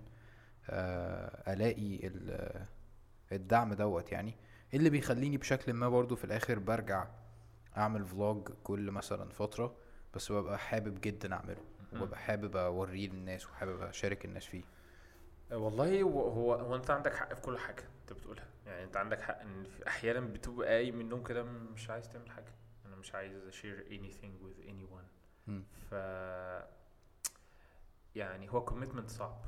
[0.71, 2.67] آه، ألاقي ال-
[3.33, 4.35] الدعم دوت يعني
[4.75, 7.07] اللي بيخليني بشكل ما برضو في الآخر برجع
[7.77, 9.77] أعمل vlog كل مثلا فترة
[10.15, 11.61] بس ببقى حابب جدا أعمله.
[11.93, 14.63] وببقى حابب أوريه للناس وحابب أشارك الناس فيه
[15.53, 19.41] والله هو هو أنت عندك حق في كل حاجة أنت بتقولها يعني انت عندك حق
[19.41, 22.55] ان أحيانا بتبقى قايم من النوم كده مش عايز تعمل حاجة.
[22.87, 25.05] أنا مش عايز a share anything with anyone.
[25.47, 25.65] مم.
[25.91, 25.93] ف
[28.15, 29.45] يعني هو commitment صعب.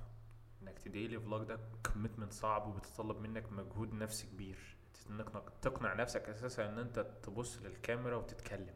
[0.62, 1.60] انك ت daily vlog ده
[1.92, 4.76] commitment صعب وبتتطلب منك مجهود نفسي كبير.
[5.10, 5.28] انك
[5.62, 8.74] تقنع نفسك أساسا إن أنت تبص للكاميرا وتتكلم.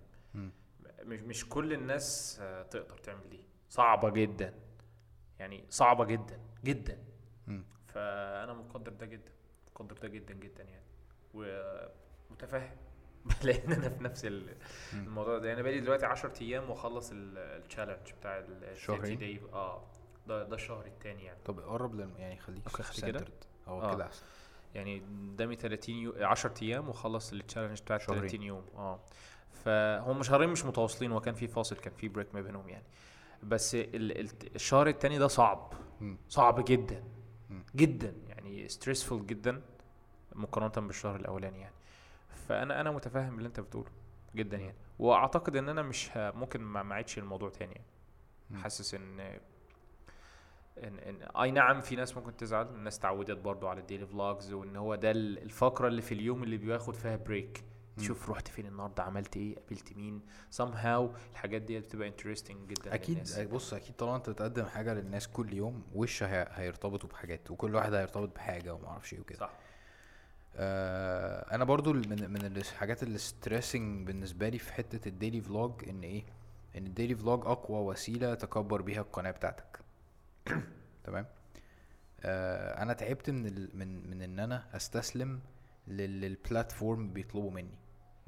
[1.02, 3.44] مش مش كل الناس آه، تقدر تعمل دي.
[3.68, 4.54] صعبة جدا.
[5.38, 7.04] يعني صعبة جدا جدا.
[7.46, 7.64] مم.
[7.86, 9.32] فأنا مقدر ده جدا.
[9.80, 10.84] مقدر ده جدا جدا يعني
[11.34, 12.76] ومتفهم
[13.44, 14.24] لأن أنا في نفس.
[14.92, 19.82] الموضوع ده يعني بقالي دلوقتي 10 أيام وأخلص التشالنج بتاع ال 30 شهرين؟ داي آه
[20.26, 22.62] ده ده الشهر التاني يعني طب قرب يعني خليك
[23.06, 23.24] كده؟
[23.66, 23.94] آه.
[23.94, 24.24] كده أحسن
[24.74, 28.20] يعني قدامي 30 يوم 10 أيام وأخلص ال challenge بتاع شهرين.
[28.20, 29.00] 30 يوم آه
[29.52, 32.84] فهم شهرين مش متواصلين وكان في فاصل كان في break ما بينهم يعني
[33.42, 35.72] بس ال ال الشهر التاني ده صعب.
[36.28, 37.04] صعب جدا.
[37.76, 38.14] جدا
[38.46, 39.62] يعني stressful جدا
[40.34, 41.74] مقارنة بالشهر الأولاني يعني
[42.48, 43.90] فأنا أنا متفاهم اللي أنت بتقوله
[44.34, 48.62] جدا يعني وأعتقد إن أنا مش ه- ممكن ما أعيدش الموضوع تاني يعني.
[48.62, 49.20] حاسس إن
[50.78, 54.52] إن إن أي نعم في ناس ممكن تزعل الناس تعودت برضو على ال daily vlogs
[54.52, 57.64] وإن هو ده ال- الفقرة اللي في اليوم اللي بياخد فيها break.
[57.98, 60.20] تشوف رحت فين النهارده عملت إيه قابلت مين
[60.56, 63.38] somehow الحاجات دي بتبقى interesting جدا أكيد للناس.
[63.38, 67.94] بص أكيد طالما أنت بتقدم حاجة للناس كل يوم وش هي- هيرتبطوا بحاجات وكل واحد
[67.94, 69.38] هيرتبط بحاجة وما أعرفش إيه وكده.
[69.38, 69.50] صح.
[70.56, 75.88] آه أنا برضو من من الحاجات اللي stressing بالنسبة لي في حتة ال daily vlog
[75.88, 76.24] إن إيه
[76.76, 79.80] إن ال daily vlog أقوى وسيلة تكبر بيها القناة بتاعتك.
[81.04, 81.26] تمام؟
[82.22, 85.40] آه أنا تعبت من ال من من إن أنا أستسلم
[85.88, 87.78] لل- لل platform بيطلبوا مني.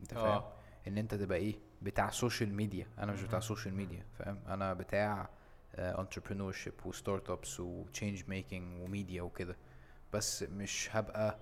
[0.01, 0.53] أنت فاهم؟ آه
[0.89, 3.41] إن أنت تبقى إيه؟ بتاع social media أنا مش بتاع.
[3.41, 5.29] social media فاهم؟ أنا بتاع
[5.75, 9.57] entrepreneurship و startups و change making و media وكده
[10.13, 11.39] بس مش هبقى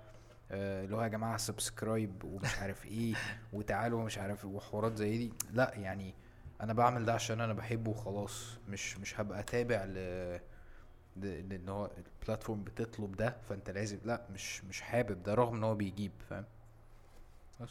[0.50, 3.14] آه، اللي هو يا جماعة subscribe ومش عارف إيه
[3.52, 5.32] وتعالوا مش عارف وحوارات زي دي.
[5.52, 6.14] لا يعني
[6.60, 8.58] أنا بعمل ده عشان أنا بحبه وخلاص.
[8.68, 9.94] مش مش هبقى تابع ل
[11.16, 15.64] ل- لإن هو البلاتفورم بتطلب ده فأنت لازم لا مش مش حابب ده رغم إن
[15.64, 16.44] هو بيجيب فاهم
[17.60, 17.68] بس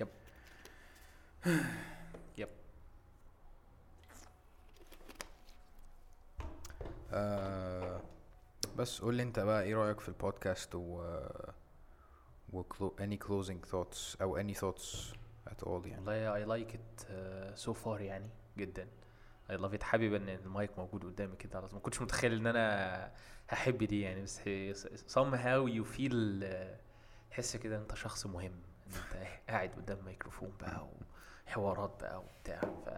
[0.00, 0.08] يب
[2.38, 2.48] يب
[7.12, 8.00] آه
[8.76, 11.02] بس قول لي انت بقى إيه رأيك في البودكاست و
[12.52, 12.62] و
[13.00, 15.14] any closing thoughts أو any thoughts
[15.50, 18.88] at all يعني؟ والله I like it uh, so far يعني جدا.
[19.50, 21.74] I love it حابب إن المايك موجود قدامي كده على طول.
[21.76, 23.12] ما كنتش متخيل إن أنا
[23.48, 24.22] هحب دي يعني.
[24.22, 24.40] بس
[25.08, 26.44] somehow you feel
[27.30, 28.52] تحس كده أنت شخص مهم.
[28.86, 30.88] إن أنت قاعد قدام ميكروفون بقى
[31.50, 32.90] وحوارات بقى وبتاع ف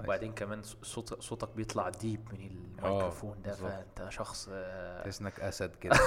[0.00, 3.52] وبعدين كمان صوت صوتك بيطلع deep من الميكروفون ده.
[3.52, 5.94] فأنت شخص آه، تحس انك أسد كده.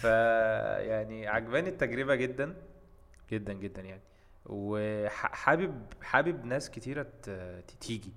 [0.00, 0.04] ف
[0.84, 2.56] يعني عجباني التجربة جدا
[3.30, 4.02] جدا جدا يعني.
[4.46, 7.06] وحابب حابب ناس كتيرة
[7.80, 8.12] تيجي.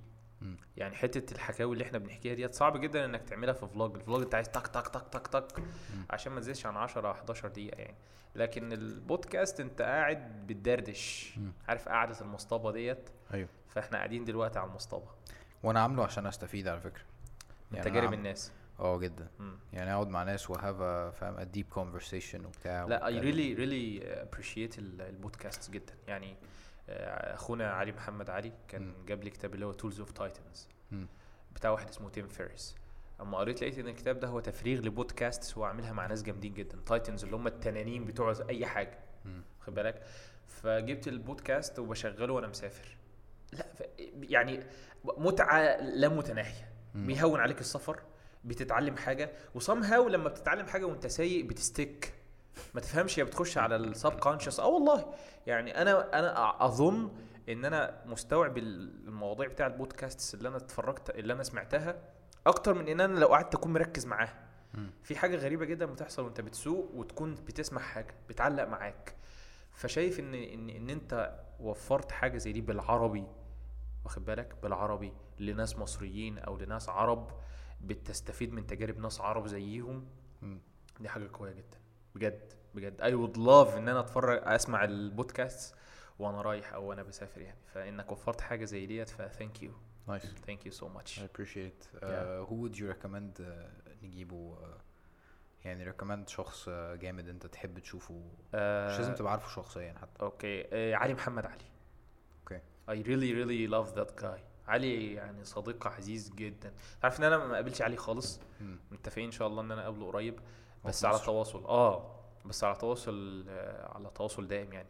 [0.78, 4.22] يعني حتة الحكاوي اللي إحنا بنحكيها ديت صعب جدا انك تعملها في vlog ال vlog
[4.22, 5.64] انت عايز تك تك تك تك تك
[6.10, 7.96] عشان ما تزيدش عن 10 أو 11 دقيقة يعني.
[8.36, 11.34] لكن البودكاست انت قاعد بتدردش.
[11.68, 13.50] عارف قعدة المصطبة ديت؟ أيوه.
[13.70, 15.08] فاحنا قاعدين دلوقتي على المصطبة.
[15.64, 17.04] وأنا عامله عشان استفيد على فكرة.
[17.72, 18.52] من يعني تجارب عم- الناس.
[18.80, 19.28] آه جدا.
[19.40, 19.56] مم.
[19.74, 20.76] يعني أقعد مع ناس و have
[21.16, 25.94] فاهم deep conversation وبتاع لا really really appreciate ال- البودكاست جدا.
[26.08, 26.36] يعني
[27.34, 29.06] أخونا علي محمد علي كان مم.
[29.06, 30.68] جاب لي كتاب اللي هو Tools of Titans.
[31.56, 32.76] بتاع واحد اسمه تيم فيرس
[33.22, 36.78] أما قريت لقيت إن الكتاب ده هو تفريغ لبودكاست هو عاملها مع ناس جامدين جدا
[36.86, 39.00] titans اللي هم التنانين بتوع أي حاجة.
[39.60, 40.02] خد بالك
[40.48, 42.98] فجبت البودكاست وبشغله وأنا مسافر
[43.54, 43.66] لا.
[44.22, 44.60] يعني
[45.04, 46.70] متعة لا متناهية.
[46.96, 48.00] بيهون عليك السفر
[48.46, 52.14] بتتعلم حاجة وصم هاو لما بتتعلم حاجة وأنت سايق بتستك
[52.74, 55.14] ما تفهمش هي بتخش على السب كونشس آه والله.
[55.48, 57.12] يعني أنا أنا أظن
[57.50, 62.02] إن أنا مستوعب المواضيع بتاع البودكاست اللي أنا اتفرجت اللي أنا سمعتها
[62.48, 64.48] أكتر من إن أنا لو قعدت أكون مركز معاها.
[65.04, 69.16] في حاجة غريبة جدا بتحصل وأنت بتسوق وتكون بتسمع حاجة بتعلق معاك.
[69.72, 73.24] فشايف إن إن إن أنت وفرت حاجة زي دي بالعربي
[74.06, 77.32] واخد بالك؟ بالعربي لناس مصريين أو لناس عرب
[77.82, 80.06] بتستفيد من تجارب ناس عرب زيهم.
[81.00, 81.78] دي حاجة قوية جدا.
[82.16, 83.02] بجد بجد.
[83.02, 85.76] I would love إن أنا أتفرج أسمع البودكاست
[86.20, 87.60] وأنا رايح أو وأنا بسافر يعني.
[87.74, 89.72] فإنك وفرت حاجة زي ديت ف thank you
[90.08, 90.26] nice.
[90.46, 91.20] Thank you so much.
[91.20, 91.24] Uh,
[92.48, 94.82] who would you recommend uh, نجيبه؟ Uh,
[95.66, 98.14] يعني recommend شخص uh, جامد أنت تحب تشوفه؟
[98.54, 100.22] مش لازم تبقى عارفه شخصيا حتى.
[100.22, 101.66] Okay آه علي محمد علي.
[102.40, 104.42] Okay I really really love that guy.
[104.68, 106.74] علي يعني صديق عزيز جدا.
[107.04, 108.80] عارف إن أنا ما قابلش علي خالص؟ مم.
[108.92, 110.36] متفقين إن شاء الله إن أنا أقابله قريب.
[110.36, 110.42] هو
[110.86, 111.20] بس على.
[111.20, 111.66] تواصل.
[111.66, 114.88] آه بس على تواصل آه على تواصل دائم يعني.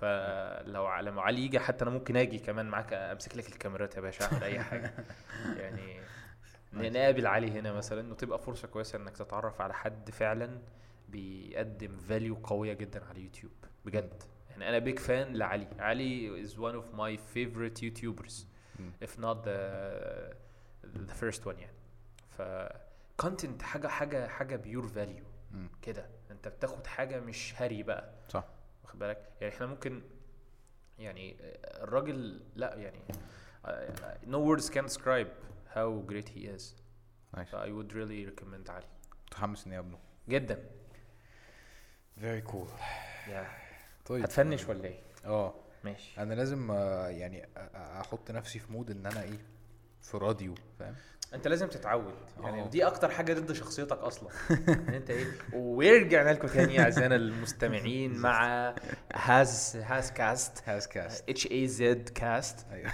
[0.00, 4.24] فلو لما علي يجي حتى أنا ممكن آجي كمان معاك أمسك لك الكاميرات يا باشا
[4.24, 4.94] أعمل أي حاجة.
[5.60, 6.00] يعني
[6.90, 10.58] نقابل علي هنا مثلا وتبقى فرصة كويسة إنك تتعرف على حد فعلا
[11.08, 13.52] بيقدم value قوية جدا على اليوتيوب
[13.84, 14.22] بجد.
[14.50, 15.68] يعني أنا big fan لعلي.
[15.78, 18.34] علي one of my favorite YouTubers.
[18.80, 18.92] مم.
[19.04, 19.58] if not the
[21.08, 21.74] the first one يعني.
[22.28, 22.42] ف
[23.22, 25.24] content حاجة حاجة حاجة pure value.
[25.82, 26.06] كده.
[26.30, 28.14] انت بتاخد حاجة مش هري بقى.
[28.28, 28.44] صح.
[28.84, 30.02] واخد بالك؟ يعني إحنا ممكن
[30.98, 32.98] يعني الراجل لا يعني
[34.26, 35.28] no words can describe
[35.74, 36.62] how great he is.
[37.36, 37.50] Nice.
[37.50, 38.86] So I would really recommend علي
[39.26, 39.98] متحمس إني أقابله.
[40.28, 40.70] جدا.
[42.20, 42.68] Very cool.
[43.28, 43.46] يا
[44.04, 44.22] طيب.
[44.24, 45.54] هتفنش ولا إيه؟ آه.
[45.84, 46.22] ماشي.
[46.22, 49.38] أنا لازم آه، يعني أحط نفسي في mood إن أنا إيه
[50.02, 50.94] في راديو فاهم؟
[51.34, 52.14] انت لازم تتعود.
[52.42, 52.66] يعني آه.
[52.68, 54.28] دي أكتر حاجة ضد شخصيتك أصلا.
[54.68, 58.74] ان انت إيه ورجعنا لكم تاني أعزائنا المستمعين مع
[59.14, 60.68] Haz HazCast.
[60.68, 61.46] HazCast.
[61.50, 62.92] H A Z Cast أيوه.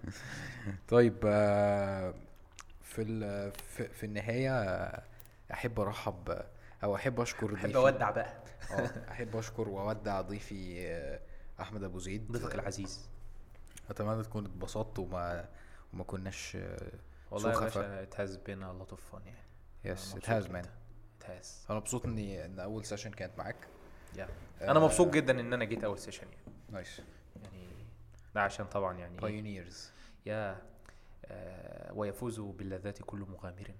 [0.88, 2.14] طيب آه،
[2.82, 3.50] في
[3.92, 5.02] في, النهاية آه،
[5.52, 6.42] أحب أرحب
[6.84, 8.34] أو أحب أشكر أحب أودع بقى.
[8.70, 11.20] آه أحب أشكر وأودع ضيفي آه،
[11.60, 12.32] أحمد أبو زيد.
[12.32, 13.08] ضيفك العزيز.
[13.90, 15.48] أتمنى تكون اتبسطت وما
[15.94, 16.56] وما كناش
[17.30, 19.38] والله يا باشا it has been a lot of fun يعني.
[19.84, 21.70] yes it مبسوط has man it has.
[21.70, 23.56] أنا مبسوط إني إن أول session كانت معاك.
[24.16, 24.20] Yeah.
[24.62, 26.54] أنا مبسوط جدا إن أنا جيت أول session يعني.
[26.68, 27.00] Nice
[27.42, 27.68] يعني
[28.34, 29.90] ده عشان طبعا يعني pioneers
[30.26, 30.62] يا
[31.24, 33.70] آه ويفوز باللذات كل مغامر.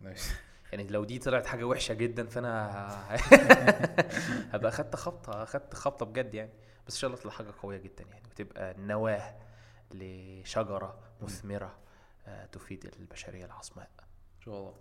[0.00, 0.32] Nice
[0.72, 2.70] يعني لو دي طلعت حاجة وحشة جدا فأنا
[4.54, 6.50] هبقى خدت خبطة خدت خبطة بجد يعني.
[6.86, 9.34] بس إن شاء الله تطلع حاجة قوية جدا يعني وتبقى نواة
[9.94, 11.66] لشجرة مثمرة.
[11.66, 11.89] آه،
[12.52, 13.90] تفيد البشرية العظماء
[14.36, 14.74] إن شاء الله.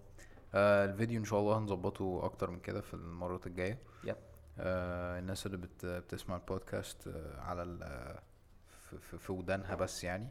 [0.54, 3.80] آه الفيديو إن شاء الله هنظبطه أكتر من كده في المرات الجاية.
[4.04, 4.16] Yep.
[4.60, 8.22] آه الناس اللي بت بتسمع البودكاست آه على ال- آه،
[9.00, 10.30] في- في ودانها بس يعني.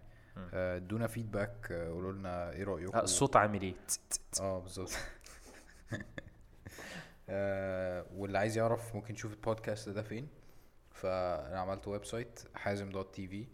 [0.55, 3.75] آه، ادونا feedback آه، قولوا لنا إيه رأيكم؟ آه، الصوت عامل إيه؟
[4.41, 4.91] آه بالظبط.
[7.29, 10.29] آه، واللي عايز يعرف ممكن يشوف البودكاست ده فين.
[10.93, 13.47] فأنا عملت website حازم dot TV.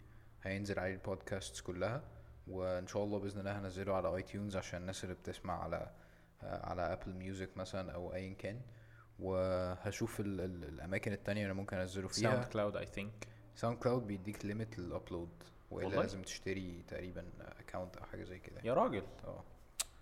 [0.43, 2.03] هينزل عليه البودكاست كلها.
[2.47, 5.91] وإن شاء الله بإذن الله هنزله على iTunes عشان الناس اللي بتسمع على
[6.43, 8.61] على Apple Music مثلا أو ايا كان.
[9.19, 12.49] وهشوف ال ال الأماكن التانية اللي ممكن أنزله Sound فيها.
[12.49, 15.29] Cloud I think SoundCloud بيديك limit لل upload
[15.71, 18.61] وإلا؟ لازم تشتري تقريبا account أو حاجة زي كده.
[18.63, 19.03] يا راجل.
[19.25, 19.43] آه.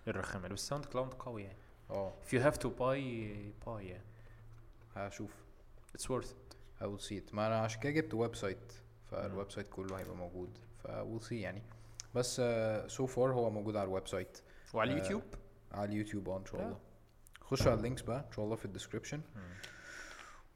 [0.08, 1.58] الرخامه بس SoundCloud قوي يعني.
[1.90, 2.12] آه.
[2.26, 2.98] If you have to buy
[3.66, 4.04] buy يعني
[4.96, 5.30] هشوف.
[5.98, 6.54] It's worth it.
[6.80, 7.34] I will see it.
[7.34, 8.72] ما أنا عشان كده جبت website
[9.10, 11.62] فال website كله هيبقى موجود ف we'll see يعني.
[12.14, 12.42] بس
[12.86, 14.38] so far هو موجود على ال website.
[14.74, 15.22] وعلى آه، اليوتيوب؟
[15.72, 16.62] على اليوتيوب آه إن شاء.
[16.62, 16.78] الله.
[17.40, 19.20] خشوا على ال links بقى إن شاء الله في ال description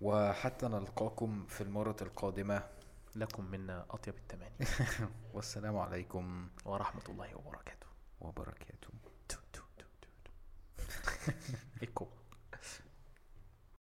[0.00, 2.62] وحتى نلقاكم في المرة القادمة.
[3.16, 4.54] لكم منا أطيب التماني
[5.34, 6.48] والسلام عليكم.
[6.64, 7.86] ورحمة الله وبركاته.
[8.20, 8.88] وبركاته.